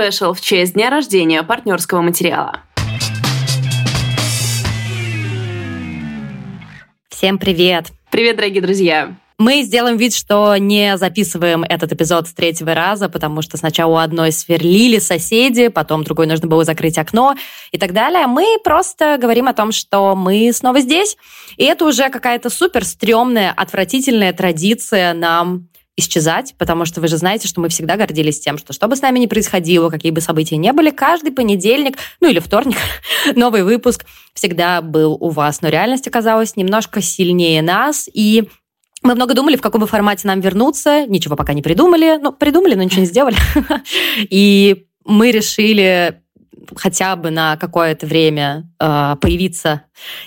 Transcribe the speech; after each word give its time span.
спешл 0.00 0.32
в 0.32 0.40
честь 0.40 0.72
дня 0.72 0.88
рождения 0.88 1.42
партнерского 1.42 2.00
материала. 2.00 2.60
Всем 7.10 7.38
привет! 7.38 7.88
Привет, 8.10 8.36
дорогие 8.36 8.62
друзья! 8.62 9.14
Мы 9.36 9.62
сделаем 9.62 9.96
вид, 9.96 10.14
что 10.14 10.56
не 10.56 10.98
записываем 10.98 11.64
этот 11.64 11.92
эпизод 11.92 12.28
с 12.28 12.32
третьего 12.32 12.74
раза, 12.74 13.08
потому 13.08 13.40
что 13.40 13.56
сначала 13.56 13.92
у 13.92 13.96
одной 13.96 14.32
сверлили 14.32 14.98
соседи, 14.98 15.68
потом 15.68 16.04
другой 16.04 16.26
нужно 16.26 16.46
было 16.46 16.64
закрыть 16.64 16.98
окно 16.98 17.34
и 17.70 17.78
так 17.78 17.92
далее. 17.94 18.26
Мы 18.26 18.58
просто 18.62 19.16
говорим 19.18 19.48
о 19.48 19.54
том, 19.54 19.72
что 19.72 20.14
мы 20.14 20.50
снова 20.52 20.80
здесь, 20.80 21.16
и 21.56 21.64
это 21.64 21.86
уже 21.86 22.10
какая-то 22.10 22.50
супер 22.50 22.84
стрёмная, 22.84 23.52
отвратительная 23.56 24.34
традиция 24.34 25.14
нам 25.14 25.69
исчезать, 26.00 26.54
потому 26.58 26.84
что 26.84 27.00
вы 27.00 27.06
же 27.08 27.16
знаете, 27.16 27.46
что 27.46 27.60
мы 27.60 27.68
всегда 27.68 27.96
гордились 27.96 28.40
тем, 28.40 28.58
что 28.58 28.72
что 28.72 28.88
бы 28.88 28.96
с 28.96 29.02
нами 29.02 29.20
ни 29.20 29.26
происходило, 29.26 29.88
какие 29.88 30.10
бы 30.10 30.20
события 30.20 30.56
ни 30.56 30.70
были, 30.72 30.90
каждый 30.90 31.32
понедельник, 31.32 31.96
ну 32.20 32.28
или 32.28 32.40
вторник, 32.40 32.76
новый 33.36 33.62
выпуск 33.62 34.04
всегда 34.34 34.82
был 34.82 35.16
у 35.20 35.30
вас. 35.30 35.62
Но 35.62 35.68
реальность 35.68 36.08
оказалась 36.08 36.56
немножко 36.56 37.00
сильнее 37.00 37.62
нас, 37.62 38.08
и 38.12 38.48
мы 39.02 39.14
много 39.14 39.34
думали, 39.34 39.56
в 39.56 39.62
каком 39.62 39.80
бы 39.80 39.86
формате 39.86 40.28
нам 40.28 40.40
вернуться, 40.40 41.06
ничего 41.06 41.36
пока 41.36 41.54
не 41.54 41.62
придумали. 41.62 42.18
Ну, 42.20 42.32
придумали, 42.32 42.74
но 42.74 42.82
ничего 42.82 43.00
не 43.00 43.06
сделали. 43.06 43.36
И 44.28 44.86
мы 45.06 45.30
решили 45.30 46.20
хотя 46.76 47.16
бы 47.16 47.30
на 47.30 47.56
какое-то 47.56 48.06
время 48.06 48.68
э, 48.78 49.16
появиться 49.20 49.82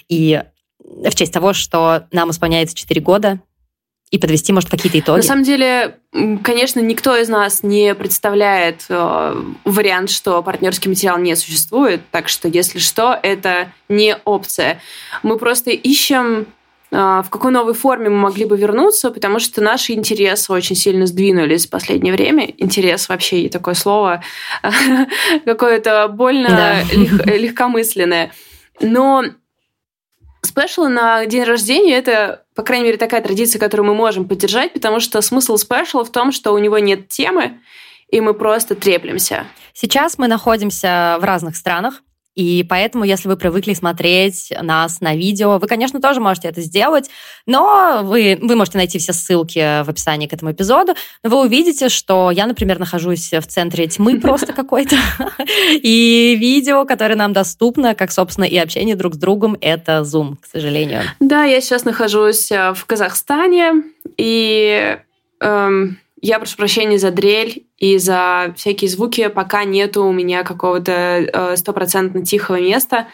и 0.10 0.44
в 0.80 1.16
честь 1.16 1.34
того, 1.34 1.54
что 1.54 2.08
нам 2.12 2.32
исполняется 2.32 2.76
4 2.76 3.02
года, 3.02 3.40
и 4.14 4.20
подвести, 4.20 4.54
может, 4.54 4.70
какие-то 4.70 5.00
итоги. 5.00 5.18
На 5.18 5.24
самом 5.24 5.44
деле, 5.44 5.98
конечно, 6.44 6.80
никто 6.80 7.18
из 7.18 7.30
нас 7.30 7.64
не 7.64 7.96
представляет 7.96 8.86
э, 8.88 9.44
вариант, 9.66 10.12
что 10.12 10.44
партнерский 10.44 10.88
материал 10.88 11.18
не 11.18 11.36
существует, 11.36 12.02
так 12.12 12.30
что, 12.30 12.48
если 12.48 12.78
что, 12.78 13.20
это 13.24 13.72
не 13.90 14.16
опция. 14.24 14.80
Мы 15.24 15.40
просто 15.40 15.72
ищем 15.72 16.46
а, 16.92 17.24
в 17.24 17.32
какой 17.32 17.52
новой 17.52 17.74
форме 17.74 18.10
мы 18.10 18.18
могли 18.18 18.46
бы 18.46 18.56
вернуться, 18.56 19.10
потому 19.10 19.40
что 19.40 19.62
наши 19.62 19.94
интересы 19.94 20.54
очень 20.54 20.76
сильно 20.76 21.08
сдвинулись 21.08 21.66
в 21.66 21.72
последнее 21.72 22.14
время. 22.14 22.54
Интерес 22.60 23.10
вообще 23.10 23.42
и 23.42 23.50
такое 23.50 23.74
слово 23.74 24.24
какое-то 25.46 26.08
больно 26.08 26.84
легкомысленное. 27.26 28.32
Но 28.80 29.24
спешл 30.44 30.86
на 30.86 31.26
день 31.26 31.46
рождения– 31.46 31.98
это, 31.98 32.43
по 32.56 32.64
крайней 32.64 32.86
мере, 32.86 32.98
такая 32.98 33.22
традиция, 33.22 33.60
которую 33.60 33.88
мы 33.88 33.96
можем 33.96 34.28
поддержать, 34.28 34.74
потому 34.74 35.00
что 35.00 35.22
смысл 35.22 35.58
спешла 35.58 36.04
в 36.04 36.12
том, 36.12 36.32
что 36.32 36.54
у 36.54 36.58
него 36.58 36.78
нет 36.80 37.10
темы, 37.10 37.60
и 38.10 38.22
мы 38.22 38.34
просто 38.34 38.76
треплемся. 38.76 39.46
Сейчас 39.74 40.18
мы 40.18 40.28
находимся 40.28 41.18
в 41.20 41.24
разных 41.24 41.56
странах. 41.56 42.02
И 42.36 42.66
поэтому, 42.68 43.04
если 43.04 43.28
вы 43.28 43.38
привыкли 43.38 43.74
смотреть 43.74 44.52
нас 44.62 45.02
на 45.02 45.16
видео, 45.16 45.60
вы, 45.60 45.68
конечно, 45.68 46.02
тоже 46.02 46.20
можете 46.20 46.48
это 46.48 46.62
сделать, 46.62 47.10
но 47.46 48.02
вы, 48.04 48.40
вы 48.42 48.56
можете 48.56 48.78
найти 48.78 48.98
все 48.98 49.14
ссылки 49.14 49.84
в 49.84 49.90
описании 49.90 50.28
к 50.28 50.34
этому 50.34 50.52
эпизоду. 50.52 50.94
Но 51.24 51.30
вы 51.30 51.42
увидите, 51.42 51.90
что 51.90 52.32
я, 52.32 52.48
например, 52.48 52.80
нахожусь 52.80 53.32
в 53.32 53.46
центре 53.48 53.88
тьмы 53.88 54.20
просто 54.20 54.54
какой-то. 54.54 54.96
И 55.72 56.36
видео, 56.40 56.86
которое 56.86 57.16
нам 57.16 57.34
доступно, 57.34 57.94
как, 57.96 58.12
собственно, 58.12 58.46
и 58.46 58.58
общение 58.58 58.96
друг 58.96 59.16
с 59.16 59.18
другом, 59.18 59.58
это 59.62 60.02
Zoom, 60.02 60.38
к 60.42 60.46
сожалению. 60.46 61.02
Да, 61.20 61.44
я 61.44 61.62
сейчас 61.62 61.86
нахожусь 61.86 62.52
э, 62.52 62.74
в 62.74 62.86
Казахстане, 62.86 63.84
и 64.18 64.98
эм, 65.40 65.98
я 66.22 66.40
прошу 66.40 66.58
прощения 66.58 66.98
за 66.98 67.12
дрель 67.12 67.66
и 67.84 67.98
за 67.98 68.54
всякие 68.56 68.90
звуки, 68.90 69.28
пока 69.28 69.66
нету 69.66 70.06
у 70.06 70.14
меня 70.14 70.44
какого-то 70.44 70.92
э, 70.92 71.58
стопроцентно 71.58 72.24
тихого 72.26 72.62
места. 72.62 73.08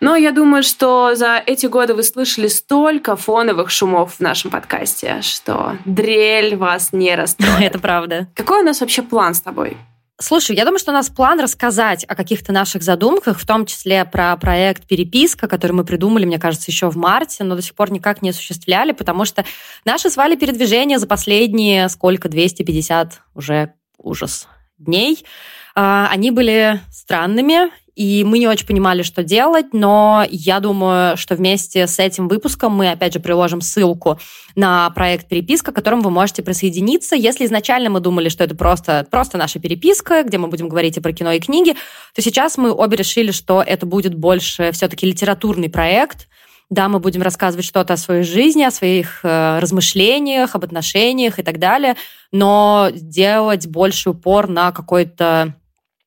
Но 0.00 0.16
я 0.16 0.32
думаю, 0.32 0.62
что 0.62 1.14
за 1.14 1.42
эти 1.46 1.64
годы 1.64 1.94
вы 1.94 2.02
слышали 2.02 2.48
столько 2.48 3.16
фоновых 3.16 3.70
шумов 3.70 4.16
в 4.16 4.20
нашем 4.20 4.50
подкасте, 4.50 5.22
что 5.22 5.78
дрель 5.86 6.56
вас 6.56 6.92
не 6.92 7.14
расстроит. 7.16 7.60
Это 7.60 7.78
правда. 7.78 8.28
Какой 8.34 8.60
у 8.60 8.64
нас 8.66 8.82
вообще 8.82 9.00
план 9.00 9.32
с 9.32 9.40
тобой? 9.40 9.78
Слушай, 10.20 10.56
я 10.56 10.66
думаю, 10.66 10.78
что 10.78 10.90
у 10.90 10.94
нас 10.94 11.08
план 11.08 11.40
рассказать 11.40 12.04
о 12.04 12.14
каких-то 12.14 12.52
наших 12.52 12.82
задумках, 12.82 13.40
в 13.40 13.46
том 13.46 13.64
числе 13.64 14.04
про 14.04 14.36
проект 14.36 14.86
«Переписка», 14.86 15.48
который 15.48 15.72
мы 15.72 15.84
придумали, 15.84 16.26
мне 16.26 16.38
кажется, 16.38 16.70
еще 16.70 16.90
в 16.90 16.96
марте, 16.96 17.44
но 17.44 17.56
до 17.56 17.62
сих 17.62 17.74
пор 17.74 17.90
никак 17.90 18.20
не 18.20 18.28
осуществляли, 18.28 18.92
потому 18.92 19.24
что 19.24 19.46
наши 19.86 20.10
с 20.10 20.18
Валей 20.18 20.36
передвижения 20.36 20.98
за 20.98 21.06
последние, 21.06 21.88
сколько, 21.88 22.28
250 22.28 23.22
уже 23.34 23.72
ужас 24.02 24.48
дней, 24.78 25.24
а, 25.74 26.08
они 26.10 26.30
были 26.30 26.80
странными, 26.90 27.70
и 27.94 28.24
мы 28.24 28.38
не 28.38 28.48
очень 28.48 28.66
понимали, 28.66 29.02
что 29.02 29.22
делать, 29.22 29.74
но 29.74 30.24
я 30.30 30.60
думаю, 30.60 31.16
что 31.18 31.34
вместе 31.34 31.86
с 31.86 31.98
этим 31.98 32.26
выпуском 32.26 32.72
мы, 32.72 32.90
опять 32.90 33.12
же, 33.12 33.20
приложим 33.20 33.60
ссылку 33.60 34.18
на 34.54 34.88
проект 34.90 35.28
«Переписка», 35.28 35.72
к 35.72 35.74
которому 35.74 36.02
вы 36.04 36.10
можете 36.10 36.42
присоединиться. 36.42 37.14
Если 37.16 37.44
изначально 37.44 37.90
мы 37.90 38.00
думали, 38.00 38.30
что 38.30 38.44
это 38.44 38.54
просто, 38.54 39.06
просто 39.10 39.36
наша 39.36 39.58
переписка, 39.58 40.22
где 40.22 40.38
мы 40.38 40.48
будем 40.48 40.70
говорить 40.70 40.96
и 40.96 41.00
про 41.00 41.12
кино, 41.12 41.32
и 41.32 41.40
книги, 41.40 41.76
то 42.14 42.22
сейчас 42.22 42.56
мы 42.56 42.72
обе 42.72 42.96
решили, 42.96 43.30
что 43.30 43.62
это 43.62 43.84
будет 43.84 44.14
больше 44.14 44.72
все-таки 44.72 45.06
литературный 45.06 45.68
проект, 45.68 46.28
да, 46.72 46.88
мы 46.88 47.00
будем 47.00 47.20
рассказывать 47.20 47.66
что-то 47.66 47.92
о 47.92 47.98
своей 47.98 48.22
жизни, 48.22 48.62
о 48.62 48.70
своих 48.70 49.20
э, 49.24 49.58
размышлениях, 49.58 50.54
об 50.54 50.64
отношениях 50.64 51.38
и 51.38 51.42
так 51.42 51.58
далее, 51.58 51.96
но 52.32 52.88
делать 52.94 53.66
больше 53.66 54.10
упор 54.10 54.48
на 54.48 54.72
какой-то 54.72 55.54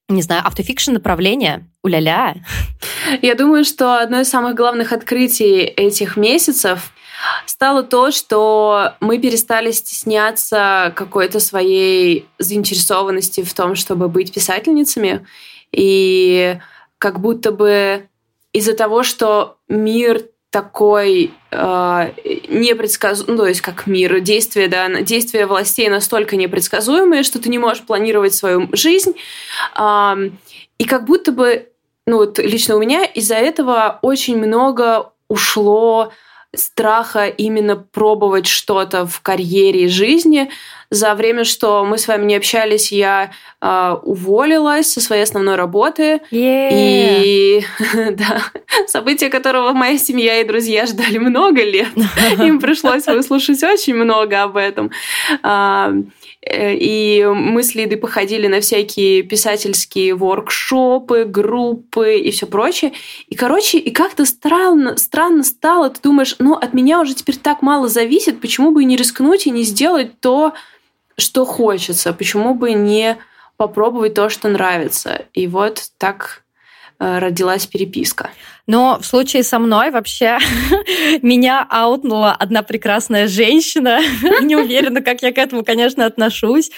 не 0.08 0.22
знаю, 0.24 0.42
автофикшн 0.46 0.94
направление, 0.94 1.68
уля-ля. 1.84 2.36
Я 3.22 3.36
думаю, 3.36 3.64
что 3.64 4.00
одно 4.00 4.22
из 4.22 4.30
самых 4.30 4.56
главных 4.56 4.92
открытий 4.92 5.62
этих 5.62 6.16
месяцев 6.16 6.92
стало 7.46 7.82
то, 7.82 8.12
что 8.12 8.94
мы 9.00 9.18
перестали 9.20 9.72
стесняться 9.72 10.94
какой-то 10.96 11.40
своей 11.40 12.28
заинтересованности 12.38 13.44
в 13.44 13.54
том, 13.54 13.76
чтобы 13.76 14.08
быть 14.08 14.32
писательницами. 14.32 15.26
И 15.72 16.60
как 17.00 17.20
будто 17.20 17.52
бы 17.52 18.08
из-за 18.54 18.76
того, 18.76 19.02
что 19.02 19.58
мир 19.68 20.22
такой 20.56 21.34
э, 21.52 22.12
непредсказуемый, 22.48 23.36
ну, 23.36 23.44
то 23.44 23.50
есть 23.50 23.60
как 23.60 23.88
мир, 23.88 24.22
действия, 24.22 24.70
да, 24.70 24.88
действия 25.02 25.48
властей 25.48 25.90
настолько 25.90 26.38
непредсказуемые, 26.38 27.24
что 27.24 27.42
ты 27.42 27.50
не 27.50 27.60
можешь 27.60 27.84
планировать 27.84 28.34
свою 28.34 28.70
жизнь. 28.72 29.16
Э, 29.78 30.16
и 30.78 30.86
как 30.86 31.04
будто 31.04 31.34
бы, 31.34 31.68
ну 32.08 32.20
вот 32.20 32.40
лично 32.40 32.78
у 32.78 32.80
меня 32.80 33.04
из-за 33.04 33.36
этого 33.36 34.00
очень 34.02 34.38
много 34.38 35.12
ушло 35.28 36.14
страха 36.54 37.28
именно 37.28 37.76
пробовать 37.76 38.48
что-то 38.48 39.06
в 39.06 39.20
карьере 39.20 39.84
и 39.84 39.88
жизни. 39.90 40.50
За 40.90 41.16
время, 41.16 41.44
что 41.44 41.84
мы 41.84 41.98
с 41.98 42.08
вами 42.08 42.26
не 42.26 42.36
общались, 42.36 42.92
я 42.92 43.32
э, 43.62 43.96
уволилась 44.04 44.92
со 44.92 45.02
своей 45.02 45.24
основной 45.24 45.56
работы. 45.56 46.22
Yeah. 46.32 46.70
И 46.72 47.64
да, 48.12 48.42
события, 48.88 49.30
которого 49.30 49.74
моя 49.74 49.98
семья 49.98 50.42
и 50.42 50.44
друзья 50.44 50.86
ждали 50.86 51.18
много 51.18 51.64
лет. 51.64 51.90
Им 52.40 52.60
пришлось 52.60 53.08
выслушать 53.08 53.64
очень 53.64 53.96
много 53.96 54.44
об 54.44 54.58
этом. 54.58 54.92
Э, 56.46 56.74
и 56.76 57.26
мы 57.26 57.64
с 57.64 57.74
Лидой 57.74 57.98
походили 57.98 58.48
на 58.48 58.62
всякие 58.62 59.24
писательские 59.24 60.14
воркшопы, 60.14 61.26
группы 61.26 62.18
и 62.18 62.32
все 62.32 62.46
прочее. 62.46 62.94
И, 63.28 63.36
короче, 63.36 63.80
и 63.80 63.92
как-то 63.92 64.26
странно, 64.26 64.98
странно 64.98 65.44
стало. 65.44 65.90
Ты 65.90 66.02
думаешь, 66.04 66.36
ну, 66.40 66.54
от 66.54 66.74
меня 66.74 67.02
уже 67.02 67.16
теперь 67.16 67.38
так 67.38 67.62
мало 67.62 67.90
зависит, 67.90 68.40
почему 68.42 68.72
бы 68.72 68.84
и 68.84 68.86
не 68.86 68.96
рискнуть 68.96 69.48
и 69.48 69.52
не 69.52 69.64
сделать 69.64 70.20
то, 70.20 70.54
что 71.18 71.46
хочется, 71.46 72.14
почему 72.14 72.54
бы 72.54 72.74
не 72.74 73.18
попробовать 73.58 74.14
то, 74.14 74.30
что 74.30 74.50
нравится. 74.50 75.26
И 75.34 75.48
вот 75.48 75.90
так 75.98 76.44
э, 77.00 77.20
родилась 77.20 77.66
переписка. 77.66 78.32
Но 78.68 78.98
в 79.00 79.06
случае 79.06 79.44
со 79.44 79.60
мной 79.60 79.92
вообще 79.92 80.40
меня 81.22 81.66
аутнула 81.70 82.32
одна 82.32 82.64
прекрасная 82.64 83.28
женщина. 83.28 84.00
Не 84.42 84.56
уверена, 84.56 85.02
как 85.02 85.22
я 85.22 85.32
к 85.32 85.38
этому, 85.38 85.64
конечно, 85.64 86.06
отношусь. 86.06 86.72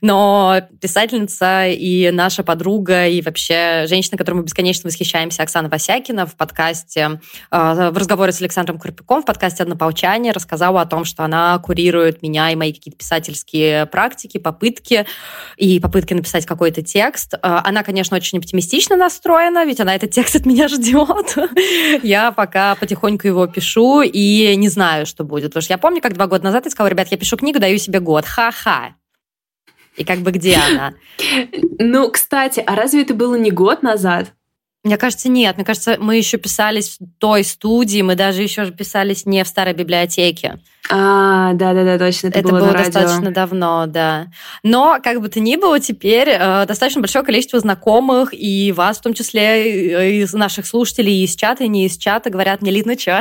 Но 0.00 0.62
писательница 0.80 1.66
и 1.66 2.10
наша 2.10 2.42
подруга, 2.42 3.06
и 3.06 3.20
вообще 3.20 3.84
женщина, 3.86 4.16
которой 4.16 4.36
мы 4.36 4.42
бесконечно 4.44 4.88
восхищаемся, 4.88 5.42
Оксана 5.42 5.68
Васякина 5.68 6.26
в 6.26 6.34
подкасте, 6.34 7.20
э, 7.50 7.90
в 7.90 7.98
разговоре 7.98 8.32
с 8.32 8.40
Александром 8.40 8.78
Карпиком 8.78 9.22
в 9.22 9.26
подкасте 9.26 9.62
«Однополчане» 9.62 10.32
рассказала 10.32 10.80
о 10.80 10.86
том, 10.86 11.04
что 11.04 11.24
она 11.24 11.58
курирует 11.58 12.22
меня 12.22 12.50
и 12.50 12.56
мои 12.56 12.72
какие-то 12.72 12.98
писательские 12.98 13.86
практики, 13.86 14.38
попытки 14.38 15.06
и 15.56 15.78
попытки 15.78 16.14
написать 16.14 16.46
какой-то 16.46 16.82
текст. 16.82 17.34
Э, 17.34 17.38
она, 17.42 17.82
конечно, 17.82 18.16
очень 18.16 18.38
оптимистично 18.38 18.96
настроена, 18.96 19.66
ведь 19.66 19.80
она 19.80 19.94
этот 19.94 20.10
текст 20.10 20.36
от 20.36 20.46
меня 20.46 20.68
ждет. 20.68 21.33
Я 22.02 22.32
пока 22.32 22.74
потихоньку 22.74 23.26
его 23.26 23.46
пишу 23.46 24.02
и 24.02 24.54
не 24.56 24.68
знаю, 24.68 25.06
что 25.06 25.24
будет. 25.24 25.50
Потому 25.50 25.62
что 25.62 25.72
я 25.72 25.78
помню, 25.78 26.00
как 26.00 26.14
два 26.14 26.26
года 26.26 26.44
назад 26.44 26.64
я 26.64 26.70
сказала, 26.70 26.88
ребят, 26.88 27.08
я 27.10 27.16
пишу 27.16 27.36
книгу, 27.36 27.58
даю 27.58 27.78
себе 27.78 28.00
год. 28.00 28.24
Ха-ха. 28.24 28.94
И 29.96 30.04
как 30.04 30.18
бы 30.18 30.32
где 30.32 30.56
она? 30.56 30.94
Ну, 31.78 32.10
кстати, 32.10 32.62
а 32.64 32.76
разве 32.76 33.02
это 33.02 33.14
было 33.14 33.34
не 33.34 33.50
год 33.50 33.82
назад? 33.82 34.32
Мне 34.84 34.98
кажется, 34.98 35.30
нет. 35.30 35.56
Мне 35.56 35.64
кажется, 35.64 35.96
мы 35.98 36.16
еще 36.16 36.36
писались 36.36 36.98
в 37.00 37.18
той 37.18 37.42
студии, 37.42 38.02
мы 38.02 38.16
даже 38.16 38.42
еще 38.42 38.70
писались 38.70 39.24
не 39.24 39.42
в 39.42 39.48
старой 39.48 39.72
библиотеке. 39.72 40.58
А, 40.90 41.54
да-да-да, 41.54 41.98
точно, 41.98 42.28
это, 42.28 42.40
это 42.40 42.48
было, 42.48 42.60
было 42.60 42.72
достаточно 42.72 43.20
радио. 43.20 43.32
давно, 43.32 43.86
да. 43.86 44.26
Но, 44.62 44.98
как 45.02 45.22
бы 45.22 45.30
то 45.30 45.40
ни 45.40 45.56
было, 45.56 45.80
теперь 45.80 46.28
э, 46.28 46.66
достаточно 46.66 47.00
большое 47.00 47.24
количество 47.24 47.58
знакомых, 47.58 48.34
и 48.34 48.72
вас 48.72 48.98
в 48.98 49.00
том 49.00 49.14
числе 49.14 49.40
э, 49.40 50.10
из 50.20 50.34
наших 50.34 50.66
слушателей, 50.66 51.24
из 51.24 51.34
чата, 51.34 51.64
и 51.64 51.68
не 51.68 51.86
из 51.86 51.96
чата, 51.96 52.28
говорят, 52.28 52.60
мне 52.60 52.70
Лид, 52.70 52.84
ну 52.84 52.94
чё? 52.96 53.20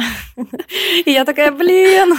И 1.06 1.12
я 1.12 1.24
такая, 1.24 1.54
блин. 1.54 2.14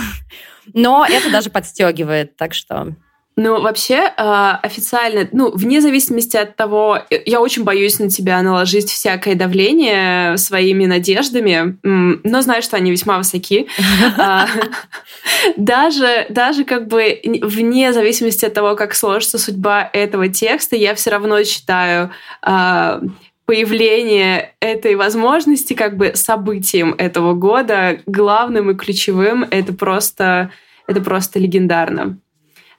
Но 0.73 1.05
это 1.07 1.31
даже 1.31 1.51
подстегивает, 1.51 2.37
так 2.37 2.55
что... 2.55 2.95
Ну, 3.37 3.61
вообще, 3.61 4.13
э, 4.17 4.51
официально, 4.63 5.29
ну, 5.33 5.51
вне 5.51 5.81
зависимости 5.81 6.37
от 6.37 6.55
того, 6.55 6.99
э, 7.11 7.21
я 7.27 7.41
очень 7.41 7.65
боюсь 7.65 7.99
на 7.99 8.09
тебя 8.09 8.41
наложить 8.43 8.89
всякое 8.89 9.35
давление 9.35 10.37
своими 10.37 10.87
надеждами, 10.87 11.77
но 11.83 12.43
знаю, 12.43 12.63
что 12.63 12.77
они 12.77 12.93
весьма 12.93 13.19
высоки. 13.19 13.67
А, 14.17 14.47
даже, 15.57 16.27
даже 16.29 16.65
как 16.65 16.87
бы 16.87 17.21
вне 17.43 17.93
зависимости 17.93 18.45
от 18.45 18.55
того, 18.55 18.77
как 18.77 18.95
сложится 18.95 19.39
судьба 19.39 19.91
этого 19.93 20.29
текста, 20.29 20.77
я 20.77 20.95
все 20.95 21.11
равно 21.11 21.43
считаю 21.43 22.11
а, 22.43 23.01
появление 23.47 24.55
этой 24.61 24.95
возможности 24.95 25.75
как 25.75 25.97
бы 25.97 26.13
событием 26.15 26.95
этого 26.97 27.35
года 27.35 27.99
главным 28.07 28.71
и 28.71 28.75
ключевым. 28.75 29.45
Это 29.51 29.73
просто, 29.73 30.53
это 30.87 31.01
просто 31.01 31.39
легендарно. 31.39 32.19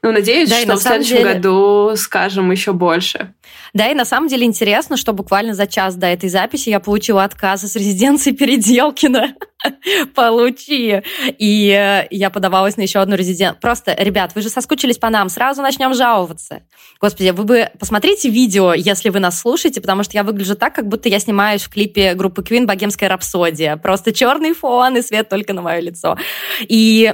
Ну, 0.05 0.11
надеюсь, 0.11 0.51
да, 0.51 0.61
что 0.61 0.75
в 0.75 0.81
следующем 0.83 1.17
деле... 1.17 1.33
году 1.33 1.95
скажем 1.95 2.51
еще 2.51 2.73
больше. 2.73 3.33
Да, 3.73 3.89
и 3.89 3.95
на 3.95 4.05
самом 4.05 4.27
деле 4.27 4.45
интересно, 4.45 4.97
что 4.97 5.13
буквально 5.13 5.55
за 5.55 5.65
час 5.65 5.95
до 5.95 6.05
этой 6.05 6.29
записи 6.29 6.69
я 6.69 6.79
получила 6.79 7.23
отказ 7.23 7.63
из 7.63 7.75
резиденции 7.75 8.31
Переделкина. 8.31 9.33
Получи. 10.15 11.01
И 11.39 11.69
э, 11.71 12.05
я 12.11 12.29
подавалась 12.29 12.77
на 12.77 12.81
еще 12.81 12.99
одну 12.99 13.15
резиденцию. 13.15 13.59
Просто, 13.59 13.95
ребят, 13.97 14.33
вы 14.35 14.43
же 14.43 14.49
соскучились 14.49 14.99
по 14.99 15.09
нам, 15.09 15.27
сразу 15.27 15.63
начнем 15.63 15.95
жаловаться. 15.95 16.61
Господи, 17.01 17.31
вы 17.31 17.43
бы 17.43 17.69
посмотрите 17.79 18.29
видео, 18.29 18.75
если 18.75 19.09
вы 19.09 19.19
нас 19.19 19.39
слушаете, 19.39 19.81
потому 19.81 20.03
что 20.03 20.13
я 20.13 20.23
выгляжу 20.23 20.55
так, 20.55 20.75
как 20.75 20.87
будто 20.87 21.09
я 21.09 21.17
снимаюсь 21.17 21.63
в 21.63 21.69
клипе 21.69 22.13
группы 22.13 22.43
Queen 22.43 22.67
«Богемская 22.67 23.09
рапсодия». 23.09 23.75
Просто 23.77 24.13
черный 24.13 24.53
фон 24.53 24.97
и 24.97 25.01
свет 25.01 25.29
только 25.29 25.53
на 25.53 25.63
мое 25.63 25.79
лицо. 25.79 26.15
И 26.59 27.11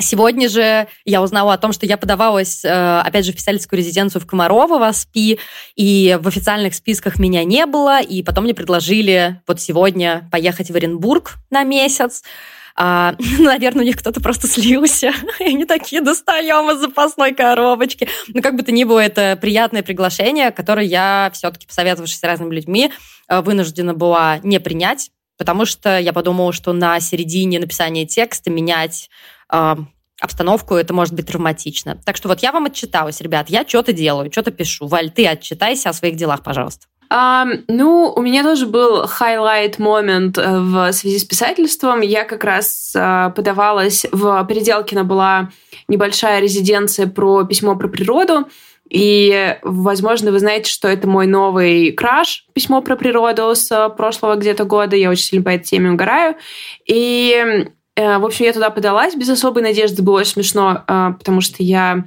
Сегодня 0.00 0.48
же 0.48 0.88
я 1.04 1.22
узнала 1.22 1.54
о 1.54 1.58
том, 1.58 1.72
что 1.72 1.86
я 1.86 1.96
подавалась, 1.96 2.64
э, 2.64 3.00
опять 3.00 3.26
же, 3.26 3.32
в 3.32 3.36
писательскую 3.36 3.78
резиденцию 3.78 4.22
в 4.22 4.26
Комарово 4.26 4.78
в 4.78 4.82
АСПИ, 4.82 5.38
и 5.76 6.18
в 6.20 6.26
официальных 6.26 6.74
списках 6.74 7.18
меня 7.18 7.44
не 7.44 7.66
было, 7.66 8.00
и 8.00 8.22
потом 8.22 8.44
мне 8.44 8.54
предложили 8.54 9.40
вот 9.46 9.60
сегодня 9.60 10.28
поехать 10.32 10.70
в 10.70 10.76
Оренбург 10.76 11.34
на 11.50 11.64
месяц. 11.64 12.22
А, 12.76 13.14
наверное, 13.38 13.82
у 13.82 13.86
них 13.86 13.98
кто-то 13.98 14.20
просто 14.20 14.48
слился, 14.48 15.12
и 15.38 15.44
они 15.44 15.66
такие, 15.66 16.00
достаем 16.00 16.70
из 16.70 16.80
запасной 16.80 17.34
коробочки. 17.34 18.08
Ну, 18.28 18.40
как 18.40 18.56
бы 18.56 18.62
то 18.62 18.72
ни 18.72 18.84
было, 18.84 19.00
это 19.00 19.38
приятное 19.40 19.82
приглашение, 19.82 20.50
которое 20.50 20.86
я 20.86 21.30
все-таки, 21.34 21.66
посоветовавшись 21.66 22.18
с 22.18 22.22
разными 22.22 22.54
людьми, 22.54 22.90
э, 23.28 23.40
вынуждена 23.42 23.92
была 23.92 24.38
не 24.42 24.60
принять, 24.60 25.10
потому 25.36 25.66
что 25.66 25.98
я 25.98 26.12
подумала, 26.12 26.52
что 26.52 26.72
на 26.72 27.00
середине 27.00 27.58
написания 27.58 28.06
текста 28.06 28.50
менять 28.50 29.10
обстановку, 30.20 30.74
это 30.74 30.92
может 30.92 31.14
быть 31.14 31.26
травматично. 31.26 32.00
Так 32.04 32.16
что 32.16 32.28
вот 32.28 32.40
я 32.40 32.52
вам 32.52 32.66
отчиталась, 32.66 33.20
ребят, 33.20 33.48
я 33.48 33.66
что-то 33.66 33.92
делаю, 33.92 34.30
что-то 34.30 34.50
пишу. 34.50 34.86
Валь, 34.86 35.10
ты 35.10 35.26
отчитайся 35.26 35.90
о 35.90 35.92
своих 35.92 36.16
делах, 36.16 36.42
пожалуйста. 36.42 36.86
Um, 37.12 37.64
ну, 37.66 38.12
у 38.14 38.22
меня 38.22 38.44
тоже 38.44 38.66
был 38.66 39.04
highlight 39.04 39.82
момент 39.82 40.38
э, 40.38 40.60
в 40.60 40.92
связи 40.92 41.18
с 41.18 41.24
писательством. 41.24 42.02
Я 42.02 42.22
как 42.22 42.44
раз 42.44 42.94
uh, 42.96 43.32
подавалась 43.32 44.06
в 44.12 44.46
Переделкино 44.46 45.02
была 45.02 45.50
небольшая 45.88 46.40
резиденция 46.40 47.08
про 47.08 47.42
письмо 47.44 47.74
про 47.74 47.88
природу. 47.88 48.46
И, 48.88 49.56
возможно, 49.62 50.30
вы 50.30 50.38
знаете, 50.38 50.70
что 50.70 50.86
это 50.86 51.08
мой 51.08 51.26
новый 51.26 51.90
краш, 51.92 52.46
письмо 52.52 52.80
про 52.80 52.94
природу 52.94 53.54
с 53.56 53.88
прошлого 53.96 54.36
где-то 54.36 54.62
года. 54.64 54.94
Я 54.94 55.10
очень 55.10 55.24
сильно 55.24 55.44
по 55.44 55.48
этой 55.48 55.64
теме 55.64 55.90
угораю. 55.90 56.36
И 56.86 57.34
Э, 57.50 57.66
в 58.18 58.24
общем, 58.24 58.44
я 58.44 58.52
туда 58.52 58.70
подалась 58.70 59.14
без 59.14 59.28
особой 59.28 59.62
надежды. 59.62 60.02
Было 60.02 60.20
очень 60.20 60.32
смешно, 60.32 60.84
э, 60.86 61.12
потому 61.18 61.40
что 61.40 61.62
я 61.62 62.04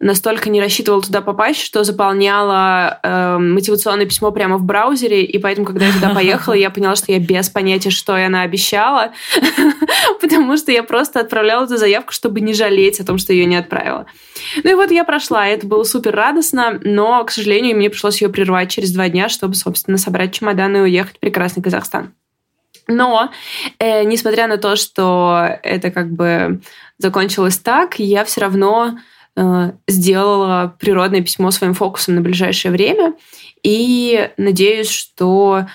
настолько 0.00 0.48
не 0.48 0.60
рассчитывала 0.60 1.02
туда 1.02 1.20
попасть, 1.20 1.60
что 1.60 1.82
заполняла 1.82 3.00
э, 3.02 3.38
мотивационное 3.38 4.06
письмо 4.06 4.30
прямо 4.30 4.56
в 4.56 4.62
браузере, 4.62 5.24
и 5.24 5.38
поэтому, 5.38 5.66
когда 5.66 5.86
я 5.86 5.92
туда 5.92 6.10
поехала, 6.10 6.54
я 6.54 6.70
поняла, 6.70 6.94
что 6.94 7.10
я 7.10 7.18
без 7.18 7.48
понятия, 7.48 7.90
что 7.90 8.16
я 8.16 8.28
наобещала, 8.28 9.12
потому 10.20 10.56
что 10.56 10.70
я 10.70 10.82
просто 10.82 11.20
отправляла 11.20 11.64
эту 11.64 11.76
заявку, 11.76 12.12
чтобы 12.12 12.40
не 12.40 12.54
жалеть 12.54 13.00
о 13.00 13.04
том, 13.04 13.18
что 13.18 13.32
ее 13.32 13.44
не 13.46 13.56
отправила. 13.56 14.06
Ну 14.62 14.70
и 14.70 14.74
вот 14.74 14.90
я 14.92 15.04
прошла, 15.04 15.48
это 15.48 15.66
было 15.66 15.82
супер 15.82 16.14
радостно, 16.14 16.78
но, 16.82 17.24
к 17.24 17.32
сожалению, 17.32 17.76
мне 17.76 17.90
пришлось 17.90 18.22
ее 18.22 18.28
прервать 18.28 18.70
через 18.70 18.92
два 18.92 19.08
дня, 19.08 19.28
чтобы, 19.28 19.54
собственно, 19.54 19.98
собрать 19.98 20.32
чемоданы 20.32 20.78
и 20.78 20.82
уехать 20.82 21.16
в 21.16 21.20
прекрасный 21.20 21.62
Казахстан. 21.62 22.12
Но, 22.88 23.30
э, 23.78 24.04
несмотря 24.04 24.48
на 24.48 24.56
то, 24.56 24.74
что 24.74 25.46
это 25.62 25.90
как 25.90 26.10
бы 26.10 26.60
закончилось 26.96 27.58
так, 27.58 27.98
я 27.98 28.24
все 28.24 28.40
равно 28.40 28.98
э, 29.36 29.72
сделала 29.86 30.74
природное 30.80 31.20
письмо 31.20 31.50
своим 31.50 31.74
фокусом 31.74 32.14
на 32.14 32.22
ближайшее 32.22 32.72
время. 32.72 33.14
И 33.62 34.30
надеюсь, 34.38 34.88
что 34.88 35.66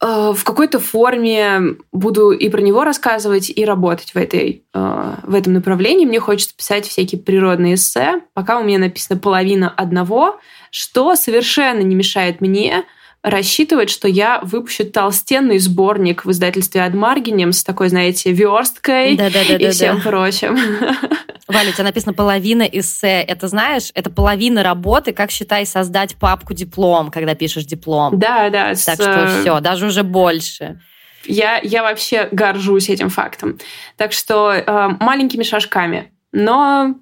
э, 0.00 0.32
в 0.34 0.42
какой-то 0.42 0.80
форме 0.80 1.76
буду 1.92 2.30
и 2.30 2.48
про 2.48 2.62
него 2.62 2.82
рассказывать, 2.82 3.52
и 3.54 3.64
работать 3.66 4.14
в, 4.14 4.16
этой, 4.16 4.64
э, 4.72 5.14
в 5.22 5.34
этом 5.34 5.52
направлении. 5.52 6.06
Мне 6.06 6.18
хочется 6.18 6.56
писать 6.56 6.86
всякие 6.86 7.20
природные 7.20 7.74
эссе. 7.74 8.22
Пока 8.32 8.58
у 8.58 8.64
меня 8.64 8.78
написано 8.78 9.20
половина 9.20 9.68
одного, 9.68 10.40
что 10.70 11.14
совершенно 11.14 11.80
не 11.80 11.94
мешает 11.94 12.40
мне 12.40 12.84
рассчитывать, 13.22 13.90
что 13.90 14.08
я 14.08 14.40
выпущу 14.42 14.84
толстенный 14.84 15.58
сборник 15.58 16.24
в 16.24 16.30
издательстве 16.30 16.82
Адмаргинем 16.82 17.52
с 17.52 17.62
такой, 17.62 17.88
знаете, 17.88 18.32
версткой 18.32 19.16
да, 19.16 19.30
да, 19.30 19.40
да, 19.48 19.56
и 19.56 19.70
всем 19.70 20.00
прочим. 20.00 20.56
Валя, 21.48 21.70
у 21.70 21.72
тебя 21.72 21.84
написано 21.84 22.14
половина 22.14 22.62
эссе. 22.62 23.22
Это 23.22 23.48
знаешь, 23.48 23.90
это 23.94 24.10
половина 24.10 24.62
работы, 24.62 25.12
как 25.12 25.30
считай 25.30 25.66
создать 25.66 26.16
папку 26.16 26.54
диплом, 26.54 27.10
когда 27.10 27.34
пишешь 27.34 27.64
диплом. 27.64 28.18
Да, 28.18 28.50
да. 28.50 28.68
Так 28.68 28.76
с... 28.76 28.94
что 28.94 29.40
все, 29.40 29.60
даже 29.60 29.86
уже 29.86 30.02
больше. 30.02 30.80
Я, 31.24 31.60
я 31.62 31.82
вообще 31.82 32.28
горжусь 32.32 32.88
этим 32.88 33.08
фактом. 33.08 33.58
Так 33.96 34.12
что 34.12 34.50
э, 34.50 34.88
маленькими 34.98 35.44
шажками. 35.44 36.12
Но 36.32 36.96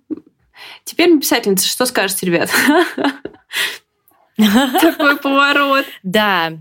теперь 0.85 1.11
мы 1.11 1.21
писательницы. 1.21 1.67
Что 1.67 1.87
скажете, 1.87 2.27
ребят? 2.27 2.51
Такой 4.81 5.17
поворот. 5.17 5.85
Да, 6.03 6.53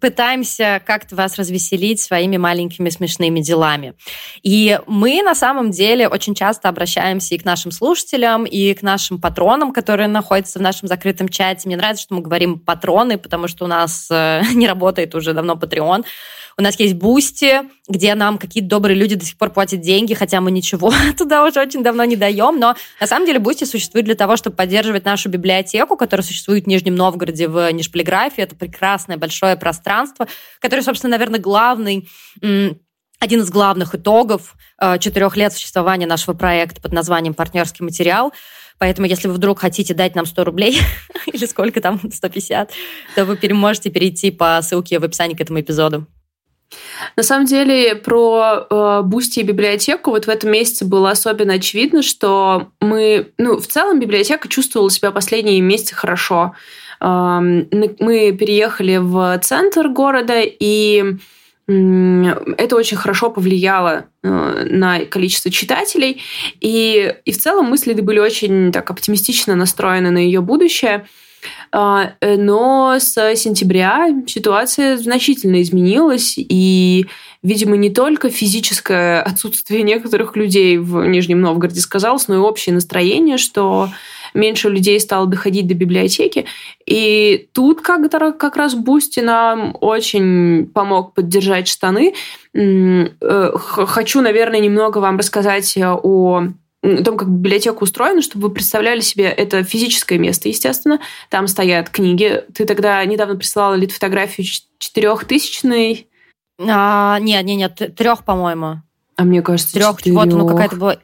пытаемся 0.00 0.82
как-то 0.84 1.16
вас 1.16 1.36
развеселить 1.36 2.00
своими 2.00 2.36
маленькими 2.36 2.88
смешными 2.90 3.40
делами. 3.40 3.94
И 4.42 4.78
мы 4.86 5.22
на 5.22 5.34
самом 5.34 5.70
деле 5.70 6.08
очень 6.08 6.34
часто 6.34 6.68
обращаемся 6.68 7.34
и 7.34 7.38
к 7.38 7.44
нашим 7.44 7.70
слушателям, 7.70 8.44
и 8.44 8.74
к 8.74 8.82
нашим 8.82 9.20
патронам, 9.20 9.72
которые 9.72 10.08
находятся 10.08 10.58
в 10.58 10.62
нашем 10.62 10.88
закрытом 10.88 11.28
чате. 11.28 11.68
Мне 11.68 11.76
нравится, 11.76 12.02
что 12.02 12.14
мы 12.14 12.22
говорим 12.22 12.58
патроны, 12.58 13.18
потому 13.18 13.48
что 13.48 13.64
у 13.64 13.68
нас 13.68 14.08
э, 14.10 14.42
не 14.54 14.66
работает 14.66 15.14
уже 15.14 15.32
давно 15.32 15.54
Patreon. 15.54 16.04
У 16.56 16.62
нас 16.62 16.78
есть 16.78 16.94
Boosty, 16.94 17.62
где 17.86 18.14
нам 18.14 18.38
какие-то 18.38 18.68
добрые 18.68 18.96
люди 18.96 19.14
до 19.14 19.24
сих 19.24 19.36
пор 19.36 19.50
платят 19.50 19.80
деньги, 19.80 20.14
хотя 20.14 20.40
мы 20.40 20.50
ничего 20.50 20.92
туда 21.18 21.44
уже 21.44 21.60
очень 21.60 21.82
давно 21.82 22.04
не 22.04 22.16
даем. 22.16 22.58
Но 22.58 22.76
на 23.00 23.06
самом 23.06 23.26
деле 23.26 23.38
Boosty 23.38 23.64
существует 23.64 24.06
для 24.06 24.14
того, 24.14 24.36
чтобы 24.36 24.56
поддерживать 24.56 25.04
нашу 25.04 25.28
библиотеку, 25.28 25.96
которая 25.96 26.24
существует 26.24 26.64
в 26.64 26.66
Нижнем 26.66 26.94
Новгороде 26.94 27.46
в 27.46 27.70
Нижполиграфе. 27.72 28.42
Это 28.42 28.56
прекрасное 28.56 29.18
большое 29.18 29.56
пространство, 29.56 30.26
которое, 30.60 30.82
собственно, 30.82 31.12
наверное, 31.12 31.40
главный 31.40 32.08
один 33.20 33.40
из 33.40 33.50
главных 33.50 33.94
итогов 33.94 34.54
э, 34.78 34.98
четырех 34.98 35.36
лет 35.36 35.52
существования 35.52 36.06
нашего 36.06 36.34
проекта 36.34 36.80
под 36.80 36.92
названием 36.92 37.32
«Партнерский 37.32 37.82
материал». 37.82 38.32
Поэтому, 38.78 39.06
если 39.06 39.28
вы 39.28 39.34
вдруг 39.34 39.60
хотите 39.60 39.94
дать 39.94 40.14
нам 40.14 40.26
100 40.26 40.44
рублей, 40.44 40.78
или 41.26 41.46
сколько 41.46 41.80
там, 41.80 42.00
150, 42.12 42.72
то 43.14 43.24
вы 43.24 43.38
можете 43.54 43.90
перейти 43.90 44.30
по 44.30 44.60
ссылке 44.62 44.98
в 44.98 45.04
описании 45.04 45.34
к 45.34 45.40
этому 45.40 45.60
эпизоду. 45.60 46.06
На 47.16 47.22
самом 47.22 47.46
деле 47.46 47.94
про 47.94 48.66
э, 48.68 49.02
Boosty 49.04 49.40
и 49.40 49.44
библиотеку 49.44 50.10
вот 50.10 50.26
в 50.26 50.28
этом 50.28 50.50
месяце 50.50 50.84
было 50.84 51.10
особенно 51.10 51.54
очевидно, 51.54 52.02
что 52.02 52.68
мы, 52.80 53.32
ну, 53.38 53.58
в 53.58 53.66
целом 53.66 54.00
библиотека 54.00 54.48
чувствовала 54.48 54.90
себя 54.90 55.10
последние 55.10 55.60
месяцы 55.60 55.94
хорошо. 55.94 56.54
Э, 57.00 57.38
мы 57.40 58.32
переехали 58.32 58.96
в 58.96 59.38
центр 59.42 59.88
города, 59.88 60.40
и 60.40 61.16
это 61.66 62.76
очень 62.76 62.98
хорошо 62.98 63.30
повлияло 63.30 64.04
э, 64.22 64.66
на 64.68 65.06
количество 65.06 65.50
читателей. 65.50 66.22
И, 66.60 67.14
и 67.24 67.32
в 67.32 67.38
целом 67.38 67.66
мы 67.66 67.78
с 67.78 67.86
были 67.86 68.18
очень 68.18 68.70
так 68.70 68.90
оптимистично 68.90 69.54
настроены 69.54 70.10
на 70.10 70.18
ее 70.18 70.42
будущее. 70.42 71.06
А, 71.72 72.12
э, 72.20 72.36
но 72.36 72.96
с 72.98 73.14
сентября 73.36 74.08
ситуация 74.26 74.96
значительно 74.96 75.62
изменилась, 75.62 76.34
и, 76.36 77.06
видимо, 77.42 77.76
не 77.76 77.90
только 77.90 78.30
физическое 78.30 79.22
отсутствие 79.22 79.82
некоторых 79.82 80.36
людей 80.36 80.78
в 80.78 81.06
Нижнем 81.06 81.40
Новгороде 81.40 81.80
сказалось, 81.80 82.28
но 82.28 82.34
и 82.34 82.38
общее 82.38 82.74
настроение, 82.74 83.38
что 83.38 83.88
меньше 84.34 84.68
людей 84.68 84.98
стало 85.00 85.26
доходить 85.26 85.66
до 85.66 85.74
библиотеки. 85.74 86.44
И 86.86 87.48
тут 87.52 87.80
как, 87.80 88.10
как 88.10 88.56
раз 88.56 88.74
Boosty 88.74 89.20
нам 89.20 89.76
очень 89.80 90.66
помог 90.66 91.14
поддержать 91.14 91.68
штаны. 91.68 92.14
Э, 92.52 93.50
хочу, 93.56 94.20
наверное, 94.20 94.60
немного 94.60 94.98
вам 94.98 95.16
рассказать 95.16 95.76
о 95.78 96.48
о 96.84 97.02
том, 97.02 97.16
как 97.16 97.28
библиотека 97.28 97.82
устроена, 97.82 98.20
чтобы 98.20 98.48
вы 98.48 98.54
представляли 98.54 99.00
себе, 99.00 99.24
это 99.24 99.64
физическое 99.64 100.18
место, 100.18 100.48
естественно. 100.48 101.00
Там 101.30 101.48
стоят 101.48 101.88
книги. 101.88 102.44
Ты 102.54 102.66
тогда 102.66 103.04
недавно 103.04 103.36
присылала 103.36 103.74
лид 103.74 103.90
фотографию 103.90 104.46
четырехтысячной. 104.78 106.08
А, 106.60 107.18
нет, 107.20 107.44
нет, 107.44 107.80
нет, 107.80 107.96
трех, 107.96 108.24
по-моему. 108.24 108.82
А 109.16 109.24
мне 109.24 109.42
кажется, 109.42 109.72
трех. 109.72 109.96
Вот, 110.06 110.26
ну 110.26 110.46
какая-то 110.46 110.76
была. 110.76 110.96